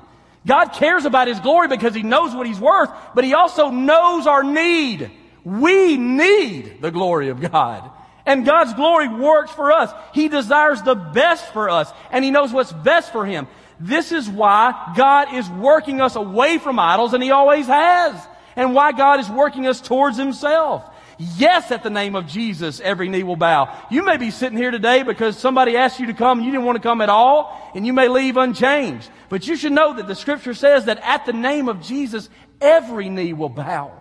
God 0.47 0.69
cares 0.69 1.05
about 1.05 1.29
His 1.29 1.41
glory 1.41 1.69
because 1.69 1.95
He 1.95 2.03
knows 2.03 2.35
what 2.35 2.47
He's 2.47 2.61
worth, 2.61 2.91
but 3.15 3.25
He 3.25 3.35
also 3.35 3.71
knows 3.71 4.27
our 4.27 4.45
need. 4.45 5.11
We 5.45 5.97
need 5.97 6.81
the 6.81 6.91
glory 6.91 7.29
of 7.29 7.41
God. 7.41 7.91
And 8.27 8.47
God's 8.47 8.73
glory 8.75 9.09
works 9.09 9.51
for 9.51 9.73
us. 9.73 9.93
He 10.13 10.29
desires 10.29 10.83
the 10.83 10.95
best 10.95 11.53
for 11.53 11.69
us, 11.69 11.93
and 12.11 12.25
He 12.25 12.31
knows 12.31 12.53
what's 12.53 12.73
best 12.73 13.13
for 13.13 13.27
Him. 13.27 13.47
This 13.81 14.13
is 14.13 14.29
why 14.29 14.93
God 14.97 15.35
is 15.35 15.49
working 15.51 16.01
us 16.01 16.17
away 16.17 16.59
from 16.59 16.79
idols, 16.79 17.13
and 17.13 17.23
He 17.23 17.31
always 17.31 17.67
has. 17.67 18.29
And 18.57 18.73
why 18.73 18.93
God 18.93 19.19
is 19.19 19.29
working 19.29 19.67
us 19.67 19.81
towards 19.81 20.17
Himself. 20.17 20.85
Yes, 21.19 21.71
at 21.71 21.83
the 21.83 21.91
name 21.91 22.17
of 22.17 22.27
Jesus, 22.27 22.81
every 22.81 23.09
knee 23.09 23.23
will 23.23 23.37
bow. 23.37 23.77
You 23.91 24.05
may 24.05 24.17
be 24.17 24.31
sitting 24.31 24.59
here 24.59 24.71
today 24.71 25.03
because 25.03 25.37
somebody 25.37 25.77
asked 25.77 26.01
you 26.01 26.07
to 26.07 26.15
come 26.15 26.39
and 26.39 26.47
you 26.47 26.53
didn't 26.53 26.67
want 26.67 26.77
to 26.77 26.83
come 26.83 27.01
at 27.01 27.09
all, 27.09 27.73
and 27.75 27.87
you 27.87 27.93
may 27.93 28.09
leave 28.09 28.37
unchanged. 28.37 29.09
But 29.29 29.47
you 29.47 29.57
should 29.57 29.73
know 29.73 29.95
that 29.95 30.07
the 30.07 30.15
scripture 30.15 30.55
says 30.55 30.87
that 30.87 30.99
at 31.03 31.27
the 31.27 31.33
name 31.33 31.69
of 31.69 31.83
Jesus, 31.83 32.29
every 32.61 33.09
knee 33.09 33.33
will 33.33 33.49
bow. 33.49 34.01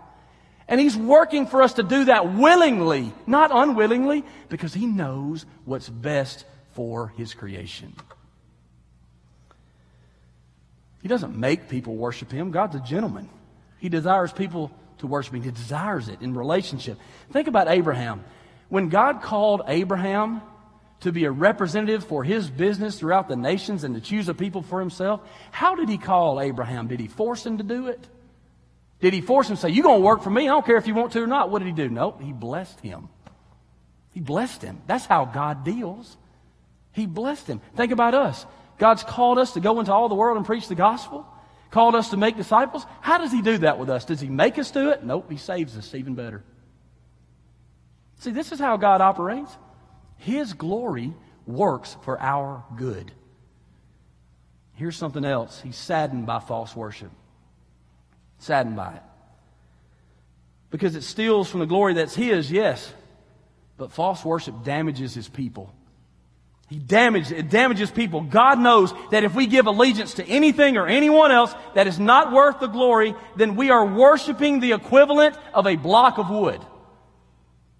And 0.67 0.79
He's 0.79 0.95
working 0.95 1.47
for 1.47 1.61
us 1.61 1.73
to 1.73 1.83
do 1.83 2.05
that 2.05 2.33
willingly, 2.33 3.13
not 3.27 3.51
unwillingly, 3.53 4.23
because 4.49 4.73
He 4.73 4.85
knows 4.85 5.45
what's 5.65 5.89
best 5.89 6.45
for 6.71 7.09
His 7.17 7.33
creation. 7.33 7.95
He 11.01 11.07
doesn't 11.07 11.37
make 11.37 11.69
people 11.69 11.95
worship 11.95 12.31
Him. 12.31 12.51
God's 12.51 12.75
a 12.75 12.79
gentleman. 12.79 13.29
He 13.79 13.89
desires 13.89 14.31
people 14.31 14.71
to 14.99 15.07
worship 15.07 15.33
Him. 15.33 15.43
He 15.43 15.51
desires 15.51 16.07
it 16.07 16.21
in 16.21 16.33
relationship. 16.33 16.97
Think 17.31 17.47
about 17.47 17.67
Abraham. 17.67 18.23
When 18.69 18.89
God 18.89 19.21
called 19.21 19.61
Abraham 19.67 20.41
to 21.01 21.11
be 21.11 21.25
a 21.25 21.31
representative 21.31 22.05
for 22.05 22.23
his 22.23 22.49
business 22.49 22.97
throughout 22.97 23.27
the 23.27 23.35
nations 23.35 23.83
and 23.83 23.93
to 23.93 24.01
choose 24.01 24.29
a 24.29 24.33
people 24.33 24.61
for 24.61 24.79
himself, 24.79 25.19
how 25.51 25.75
did 25.75 25.89
he 25.89 25.97
call 25.97 26.39
Abraham? 26.39 26.87
Did 26.87 27.01
he 27.01 27.07
force 27.07 27.45
him 27.45 27.57
to 27.57 27.63
do 27.63 27.87
it? 27.87 28.07
Did 29.03 29.13
he 29.13 29.19
force 29.19 29.49
him 29.49 29.57
to 29.57 29.61
say, 29.61 29.69
You're 29.69 29.83
going 29.83 29.99
to 29.99 30.05
work 30.05 30.23
for 30.23 30.29
me? 30.29 30.43
I 30.43 30.53
don't 30.53 30.65
care 30.65 30.77
if 30.77 30.87
you 30.87 30.95
want 30.95 31.11
to 31.11 31.21
or 31.21 31.27
not. 31.27 31.51
What 31.51 31.59
did 31.59 31.67
he 31.67 31.73
do? 31.73 31.89
Nope, 31.89 32.21
he 32.21 32.31
blessed 32.31 32.79
him. 32.79 33.09
He 34.13 34.21
blessed 34.21 34.61
him. 34.61 34.81
That's 34.87 35.05
how 35.05 35.25
God 35.25 35.65
deals. 35.65 36.17
He 36.93 37.05
blessed 37.05 37.47
him. 37.47 37.59
Think 37.75 37.91
about 37.91 38.13
us. 38.15 38.45
God's 38.77 39.03
called 39.03 39.37
us 39.37 39.53
to 39.53 39.59
go 39.59 39.79
into 39.81 39.91
all 39.91 40.07
the 40.07 40.15
world 40.15 40.37
and 40.37 40.45
preach 40.45 40.69
the 40.69 40.75
gospel 40.75 41.27
called 41.73 41.95
us 41.95 42.11
to 42.11 42.17
make 42.17 42.37
disciples. 42.37 42.85
How 43.01 43.17
does 43.17 43.31
He 43.31 43.41
do 43.41 43.57
that 43.57 43.79
with 43.79 43.89
us? 43.89 44.05
Does 44.05 44.21
He 44.21 44.29
make 44.29 44.59
us 44.59 44.69
do 44.69 44.91
it? 44.91 45.03
Nope, 45.03 45.29
He 45.29 45.37
saves 45.37 45.75
us 45.75 45.95
even 45.95 46.13
better. 46.13 46.43
See, 48.19 48.29
this 48.29 48.51
is 48.51 48.59
how 48.59 48.77
God 48.77 49.01
operates. 49.01 49.51
His 50.17 50.53
glory 50.53 51.13
works 51.47 51.97
for 52.03 52.21
our 52.21 52.63
good. 52.77 53.11
Here's 54.75 54.95
something 54.95 55.25
else. 55.25 55.61
He's 55.61 55.75
saddened 55.75 56.27
by 56.27 56.39
false 56.39 56.75
worship. 56.75 57.11
Saddened 58.43 58.75
by 58.75 58.91
it. 58.95 59.01
Because 60.69 60.97
it 60.97 61.03
steals 61.03 61.49
from 61.49 61.61
the 61.61 61.65
glory 61.65 61.93
that's 61.93 62.13
His, 62.13 62.51
yes. 62.51 62.93
But 63.77 63.93
false 63.93 64.25
worship 64.25 64.65
damages 64.65 65.13
His 65.13 65.29
people. 65.29 65.73
He 66.67 66.77
damages, 66.77 67.31
it 67.31 67.49
damages 67.49 67.89
people. 67.89 68.19
God 68.19 68.59
knows 68.59 68.93
that 69.11 69.23
if 69.23 69.33
we 69.33 69.47
give 69.47 69.65
allegiance 69.65 70.15
to 70.15 70.25
anything 70.25 70.75
or 70.75 70.87
anyone 70.87 71.31
else 71.31 71.55
that 71.73 71.87
is 71.87 71.99
not 71.99 72.33
worth 72.33 72.59
the 72.59 72.67
glory, 72.67 73.15
then 73.37 73.55
we 73.55 73.69
are 73.69 73.85
worshiping 73.85 74.59
the 74.59 74.73
equivalent 74.73 75.37
of 75.53 75.65
a 75.65 75.77
block 75.77 76.17
of 76.17 76.29
wood. 76.29 76.59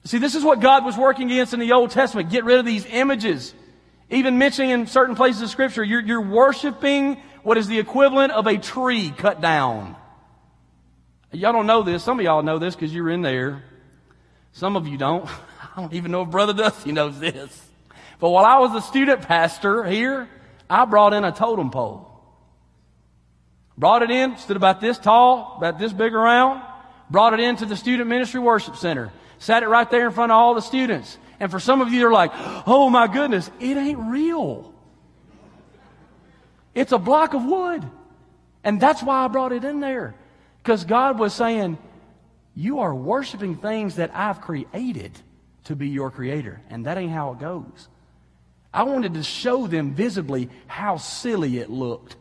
See, 0.06 0.18
this 0.18 0.34
is 0.34 0.46
what 0.46 0.62
God 0.62 0.86
was 0.86 0.96
working 0.96 1.30
against 1.30 1.54
in 1.54 1.60
the 1.60 1.74
Old 1.74 1.92
Testament. 1.92 2.30
Get 2.30 2.46
rid 2.46 2.60
of 2.60 2.66
these 2.66 2.86
images. 2.86 3.54
Even 4.10 4.38
mentioning 4.38 4.70
in 4.70 4.88
certain 4.88 5.16
places 5.16 5.42
of 5.42 5.50
Scripture, 5.50 5.84
you're, 5.84 6.02
you're 6.02 6.22
worshiping 6.22 7.18
what 7.42 7.58
is 7.58 7.68
the 7.68 7.80
equivalent 7.80 8.32
of 8.32 8.48
a 8.48 8.58
tree 8.58 9.12
cut 9.12 9.42
down. 9.42 9.98
Y'all 11.34 11.52
don't 11.52 11.66
know 11.66 11.82
this. 11.82 12.04
Some 12.04 12.20
of 12.20 12.26
y'all 12.26 12.44
know 12.44 12.60
this 12.60 12.76
because 12.76 12.94
you're 12.94 13.10
in 13.10 13.24
there. 13.24 13.64
Some 14.52 14.76
of 14.76 14.88
you 14.88 14.98
don't. 14.98 15.28
I 15.76 15.82
don't 15.82 15.94
even 15.94 16.12
know 16.12 16.22
if 16.22 16.30
Brother 16.30 16.54
Dusty 16.54 16.92
knows 16.92 17.20
this. 17.20 17.70
But 18.20 18.30
while 18.30 18.46
I 18.46 18.60
was 18.60 18.76
a 18.76 18.82
student 18.88 19.24
pastor 19.24 19.84
here, 19.84 20.30
I 20.70 20.86
brought 20.86 21.14
in 21.14 21.24
a 21.24 21.32
totem 21.32 21.72
pole. 21.72 22.10
Brought 23.76 24.04
it 24.04 24.12
in, 24.12 24.38
stood 24.38 24.56
about 24.56 24.80
this 24.80 25.00
tall, 25.00 25.56
about 25.58 25.80
this 25.80 25.92
big 25.92 26.14
around, 26.14 26.62
brought 27.10 27.34
it 27.34 27.40
into 27.40 27.66
the 27.66 27.76
student 27.76 28.08
ministry 28.08 28.40
worship 28.40 28.76
center, 28.76 29.12
sat 29.40 29.64
it 29.64 29.68
right 29.68 29.90
there 29.90 30.06
in 30.06 30.12
front 30.12 30.32
of 30.32 30.36
all 30.36 30.54
the 30.54 30.62
students. 30.62 31.18
And 31.40 31.50
for 31.50 31.60
some 31.60 31.82
of 31.82 31.92
you, 31.92 32.00
they're 32.00 32.12
like, 32.12 32.32
oh 32.68 32.92
my 32.92 33.08
goodness, 33.08 33.50
it 33.60 33.76
ain't 33.76 33.98
real. 34.00 34.72
It's 36.76 36.92
a 36.92 37.00
block 37.00 37.34
of 37.34 37.44
wood. 37.44 37.84
And 38.64 38.80
that's 38.80 39.02
why 39.02 39.26
I 39.26 39.28
brought 39.28 39.52
it 39.52 39.64
in 39.64 39.80
there. 39.80 40.14
Because 40.64 40.86
God 40.86 41.20
was 41.20 41.34
saying, 41.34 41.78
you 42.56 42.80
are 42.80 42.96
worshiping 42.96 43.58
things 43.58 43.98
that 43.98 44.16
I've 44.16 44.40
created 44.40 45.12
to 45.66 45.76
be 45.76 45.90
your 45.90 46.10
creator. 46.10 46.62
And 46.70 46.86
that 46.86 46.98
ain't 46.98 47.12
how 47.12 47.34
it 47.34 47.40
goes. 47.40 47.90
I 48.74 48.84
wanted 48.84 49.16
to 49.16 49.24
show 49.24 49.68
them 49.68 49.94
visibly 49.94 50.50
how 50.68 50.98
silly 50.98 51.58
it 51.58 51.70
looked 51.70 52.16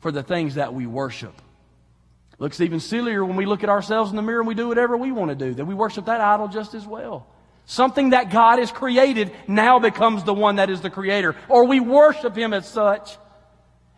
for 0.00 0.10
the 0.10 0.22
things 0.22 0.56
that 0.56 0.74
we 0.74 0.86
worship. 0.86 1.40
Looks 2.38 2.60
even 2.60 2.80
sillier 2.80 3.24
when 3.24 3.36
we 3.36 3.46
look 3.46 3.62
at 3.62 3.70
ourselves 3.70 4.10
in 4.10 4.16
the 4.16 4.22
mirror 4.22 4.40
and 4.40 4.48
we 4.48 4.54
do 4.54 4.66
whatever 4.66 4.96
we 4.96 5.12
want 5.12 5.28
to 5.30 5.36
do, 5.36 5.54
that 5.54 5.64
we 5.64 5.74
worship 5.74 6.06
that 6.06 6.20
idol 6.20 6.48
just 6.48 6.74
as 6.74 6.84
well. 6.84 7.26
Something 7.66 8.10
that 8.10 8.30
God 8.30 8.58
has 8.58 8.72
created 8.72 9.30
now 9.46 9.78
becomes 9.78 10.24
the 10.24 10.34
one 10.34 10.56
that 10.56 10.68
is 10.68 10.80
the 10.80 10.90
creator, 10.90 11.36
or 11.48 11.66
we 11.66 11.78
worship 11.78 12.36
Him 12.36 12.52
as 12.52 12.68
such. 12.68 13.16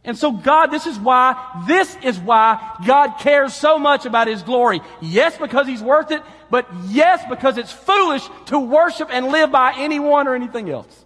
And 0.05 0.19
so 0.19 0.33
God, 0.33 0.67
this 0.67 0.87
is 0.87 0.99
why, 0.99 1.63
this 1.67 1.97
is 2.03 2.19
why 2.19 2.77
God 2.87 3.15
cares 3.19 3.55
so 3.55 3.79
much 3.79 4.05
about 4.05 4.29
His 4.29 4.43
glory. 4.43 4.83
Yes, 5.01 5.37
because 5.39 5.67
He's 5.67 5.83
worth 5.83 6.11
it, 6.11 6.23
but 6.51 6.69
yes, 6.89 7.25
because 7.29 7.57
it's 7.57 7.73
foolish 7.73 8.23
to 8.47 8.59
worship 8.59 9.09
and 9.11 9.29
live 9.29 9.51
by 9.51 9.75
anyone 9.77 10.29
or 10.29 10.35
anything 10.35 10.69
else. 10.69 11.05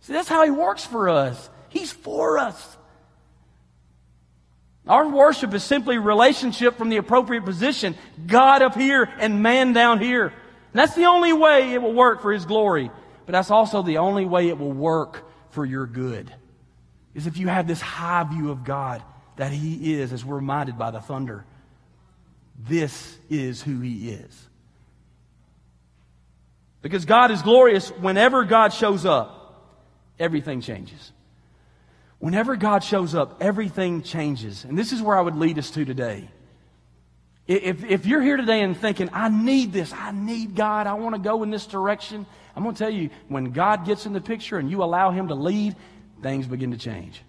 See, 0.00 0.12
that's 0.12 0.28
how 0.28 0.44
He 0.44 0.50
works 0.50 0.84
for 0.84 1.08
us. 1.08 1.48
He's 1.68 1.92
for 1.92 2.38
us. 2.38 2.76
Our 4.88 5.08
worship 5.08 5.54
is 5.54 5.62
simply 5.62 5.98
relationship 5.98 6.76
from 6.76 6.88
the 6.88 6.96
appropriate 6.96 7.44
position. 7.44 7.94
God 8.26 8.62
up 8.62 8.74
here 8.74 9.08
and 9.18 9.42
man 9.42 9.74
down 9.74 10.00
here. 10.00 10.26
And 10.26 10.34
that's 10.72 10.94
the 10.94 11.04
only 11.04 11.32
way 11.32 11.72
it 11.72 11.80
will 11.80 11.94
work 11.94 12.22
for 12.22 12.32
His 12.32 12.46
glory. 12.46 12.90
But 13.26 13.32
that's 13.32 13.50
also 13.50 13.82
the 13.82 13.98
only 13.98 14.24
way 14.24 14.48
it 14.48 14.58
will 14.58 14.72
work 14.72 15.24
for 15.50 15.64
your 15.64 15.86
good 15.86 16.32
is 17.18 17.26
if 17.26 17.36
you 17.36 17.48
have 17.48 17.66
this 17.66 17.80
high 17.80 18.22
view 18.24 18.50
of 18.50 18.64
God 18.64 19.02
that 19.36 19.52
He 19.52 19.94
is, 19.94 20.12
as 20.12 20.24
we're 20.24 20.36
reminded 20.36 20.78
by 20.78 20.90
the 20.90 21.00
thunder. 21.00 21.44
This 22.58 23.16
is 23.28 23.62
who 23.62 23.80
He 23.80 24.10
is. 24.10 24.48
Because 26.80 27.04
God 27.04 27.30
is 27.30 27.42
glorious, 27.42 27.90
whenever 27.90 28.44
God 28.44 28.72
shows 28.72 29.04
up, 29.04 29.74
everything 30.18 30.60
changes. 30.60 31.12
Whenever 32.20 32.56
God 32.56 32.82
shows 32.82 33.14
up, 33.14 33.38
everything 33.40 34.02
changes. 34.02 34.64
And 34.64 34.78
this 34.78 34.92
is 34.92 35.02
where 35.02 35.16
I 35.16 35.20
would 35.20 35.36
lead 35.36 35.58
us 35.58 35.70
to 35.72 35.84
today. 35.84 36.28
If, 37.46 37.84
if 37.84 38.06
you're 38.06 38.22
here 38.22 38.36
today 38.36 38.60
and 38.60 38.76
thinking, 38.76 39.08
I 39.12 39.28
need 39.28 39.72
this, 39.72 39.92
I 39.92 40.12
need 40.12 40.54
God, 40.54 40.86
I 40.86 40.94
want 40.94 41.14
to 41.14 41.20
go 41.20 41.42
in 41.42 41.50
this 41.50 41.66
direction, 41.66 42.26
I'm 42.54 42.62
going 42.62 42.74
to 42.74 42.78
tell 42.78 42.92
you, 42.92 43.10
when 43.28 43.52
God 43.52 43.86
gets 43.86 44.04
in 44.04 44.12
the 44.12 44.20
picture 44.20 44.58
and 44.58 44.70
you 44.70 44.82
allow 44.82 45.10
Him 45.10 45.28
to 45.28 45.34
lead, 45.34 45.74
things 46.22 46.46
begin 46.46 46.70
to 46.72 46.78
change. 46.78 47.22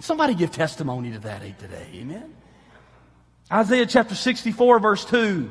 Somebody 0.00 0.34
give 0.34 0.50
testimony 0.52 1.12
to 1.12 1.18
that 1.20 1.58
today. 1.58 1.86
Amen. 1.94 2.34
Isaiah 3.50 3.86
chapter 3.86 4.14
64 4.14 4.80
verse 4.80 5.04
2. 5.04 5.50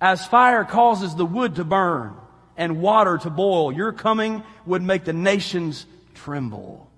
As 0.00 0.26
fire 0.26 0.64
causes 0.64 1.14
the 1.14 1.26
wood 1.26 1.56
to 1.56 1.64
burn 1.64 2.14
and 2.56 2.80
water 2.80 3.18
to 3.18 3.30
boil, 3.30 3.70
your 3.70 3.92
coming 3.92 4.42
would 4.64 4.82
make 4.82 5.04
the 5.04 5.12
nations 5.12 5.86
tremble. 6.14 6.90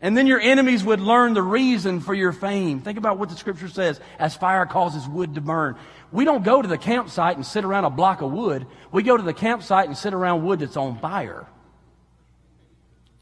And 0.00 0.16
then 0.16 0.26
your 0.26 0.40
enemies 0.40 0.82
would 0.82 0.98
learn 0.98 1.32
the 1.34 1.42
reason 1.42 2.00
for 2.00 2.12
your 2.12 2.32
fame. 2.32 2.80
Think 2.80 2.98
about 2.98 3.18
what 3.18 3.28
the 3.28 3.36
scripture 3.36 3.68
says. 3.68 4.00
As 4.18 4.34
fire 4.34 4.66
causes 4.66 5.06
wood 5.06 5.36
to 5.36 5.40
burn. 5.40 5.76
We 6.10 6.24
don't 6.24 6.42
go 6.42 6.60
to 6.60 6.66
the 6.66 6.76
campsite 6.76 7.36
and 7.36 7.46
sit 7.46 7.64
around 7.64 7.84
a 7.84 7.90
block 7.90 8.20
of 8.20 8.32
wood. 8.32 8.66
We 8.90 9.04
go 9.04 9.16
to 9.16 9.22
the 9.22 9.32
campsite 9.32 9.86
and 9.86 9.96
sit 9.96 10.12
around 10.12 10.44
wood 10.44 10.58
that's 10.58 10.76
on 10.76 10.98
fire. 10.98 11.46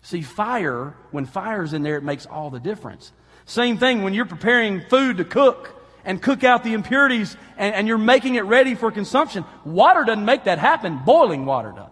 See, 0.02 0.22
fire, 0.22 0.94
when 1.10 1.26
fire's 1.26 1.72
in 1.72 1.82
there, 1.82 1.96
it 1.96 2.02
makes 2.02 2.26
all 2.26 2.50
the 2.50 2.60
difference. 2.60 3.12
Same 3.44 3.78
thing 3.78 4.02
when 4.02 4.14
you're 4.14 4.26
preparing 4.26 4.80
food 4.80 5.18
to 5.18 5.24
cook 5.24 5.76
and 6.04 6.22
cook 6.22 6.44
out 6.44 6.64
the 6.64 6.72
impurities 6.72 7.36
and, 7.58 7.74
and, 7.74 7.88
you're 7.88 7.98
making 7.98 8.36
it 8.36 8.42
ready 8.42 8.74
for 8.74 8.90
consumption. 8.90 9.44
Water 9.64 10.04
doesn't 10.04 10.24
make 10.24 10.44
that 10.44 10.58
happen. 10.58 11.00
Boiling 11.04 11.44
water 11.44 11.72
does. 11.76 11.90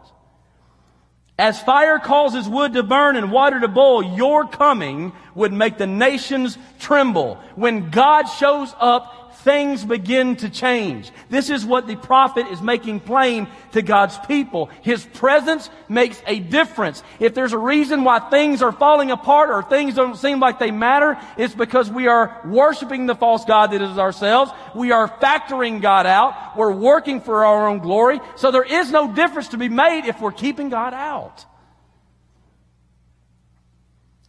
As 1.38 1.60
fire 1.60 1.98
causes 1.98 2.48
wood 2.48 2.72
to 2.72 2.82
burn 2.82 3.14
and 3.16 3.30
water 3.30 3.60
to 3.60 3.68
boil, 3.68 4.16
your 4.16 4.48
coming 4.48 5.12
would 5.36 5.52
make 5.52 5.78
the 5.78 5.86
nations 5.86 6.58
tremble. 6.80 7.36
When 7.54 7.90
God 7.90 8.24
shows 8.24 8.74
up, 8.80 9.27
things 9.48 9.82
begin 9.82 10.36
to 10.36 10.50
change. 10.50 11.10
This 11.30 11.48
is 11.48 11.64
what 11.64 11.86
the 11.86 11.96
prophet 11.96 12.48
is 12.48 12.60
making 12.60 13.00
plain 13.00 13.48
to 13.72 13.80
God's 13.80 14.18
people. 14.26 14.68
His 14.82 15.06
presence 15.06 15.70
makes 15.88 16.22
a 16.26 16.38
difference. 16.38 17.02
If 17.18 17.32
there's 17.32 17.54
a 17.54 17.58
reason 17.58 18.04
why 18.04 18.18
things 18.18 18.60
are 18.60 18.72
falling 18.72 19.10
apart 19.10 19.48
or 19.48 19.62
things 19.62 19.94
don't 19.94 20.18
seem 20.18 20.38
like 20.38 20.58
they 20.58 20.70
matter, 20.70 21.16
it's 21.38 21.54
because 21.54 21.90
we 21.90 22.08
are 22.08 22.38
worshiping 22.44 23.06
the 23.06 23.14
false 23.14 23.46
God 23.46 23.68
that 23.68 23.80
is 23.80 23.96
ourselves. 23.96 24.52
We 24.74 24.92
are 24.92 25.08
factoring 25.08 25.80
God 25.80 26.04
out. 26.04 26.54
We're 26.54 26.70
working 26.70 27.22
for 27.22 27.46
our 27.46 27.68
own 27.68 27.78
glory. 27.78 28.20
So 28.36 28.50
there 28.50 28.64
is 28.64 28.90
no 28.90 29.14
difference 29.14 29.48
to 29.48 29.56
be 29.56 29.70
made 29.70 30.04
if 30.04 30.20
we're 30.20 30.32
keeping 30.32 30.68
God 30.68 30.92
out. 30.92 31.46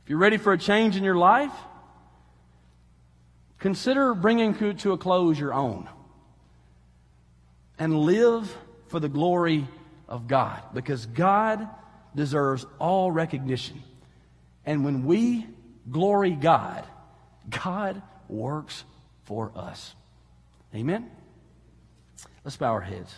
If 0.03 0.09
you're 0.09 0.17
ready 0.17 0.37
for 0.37 0.53
a 0.53 0.57
change 0.57 0.95
in 0.95 1.03
your 1.03 1.17
life, 1.17 1.51
Consider 3.59 4.13
bringing 4.13 4.53
to 4.73 4.93
a 4.93 4.97
close 4.97 5.39
your 5.39 5.53
own 5.53 5.87
and 7.77 7.97
live 7.97 8.55
for 8.87 8.99
the 8.99 9.09
glory 9.09 9.67
of 10.07 10.27
God 10.27 10.61
because 10.73 11.05
God 11.05 11.67
deserves 12.15 12.65
all 12.79 13.11
recognition. 13.11 13.83
And 14.65 14.83
when 14.83 15.05
we 15.05 15.45
glory 15.89 16.31
God, 16.31 16.85
God 17.49 18.01
works 18.27 18.83
for 19.25 19.51
us. 19.55 19.93
Amen? 20.73 21.09
Let's 22.43 22.57
bow 22.57 22.71
our 22.71 22.81
heads. 22.81 23.13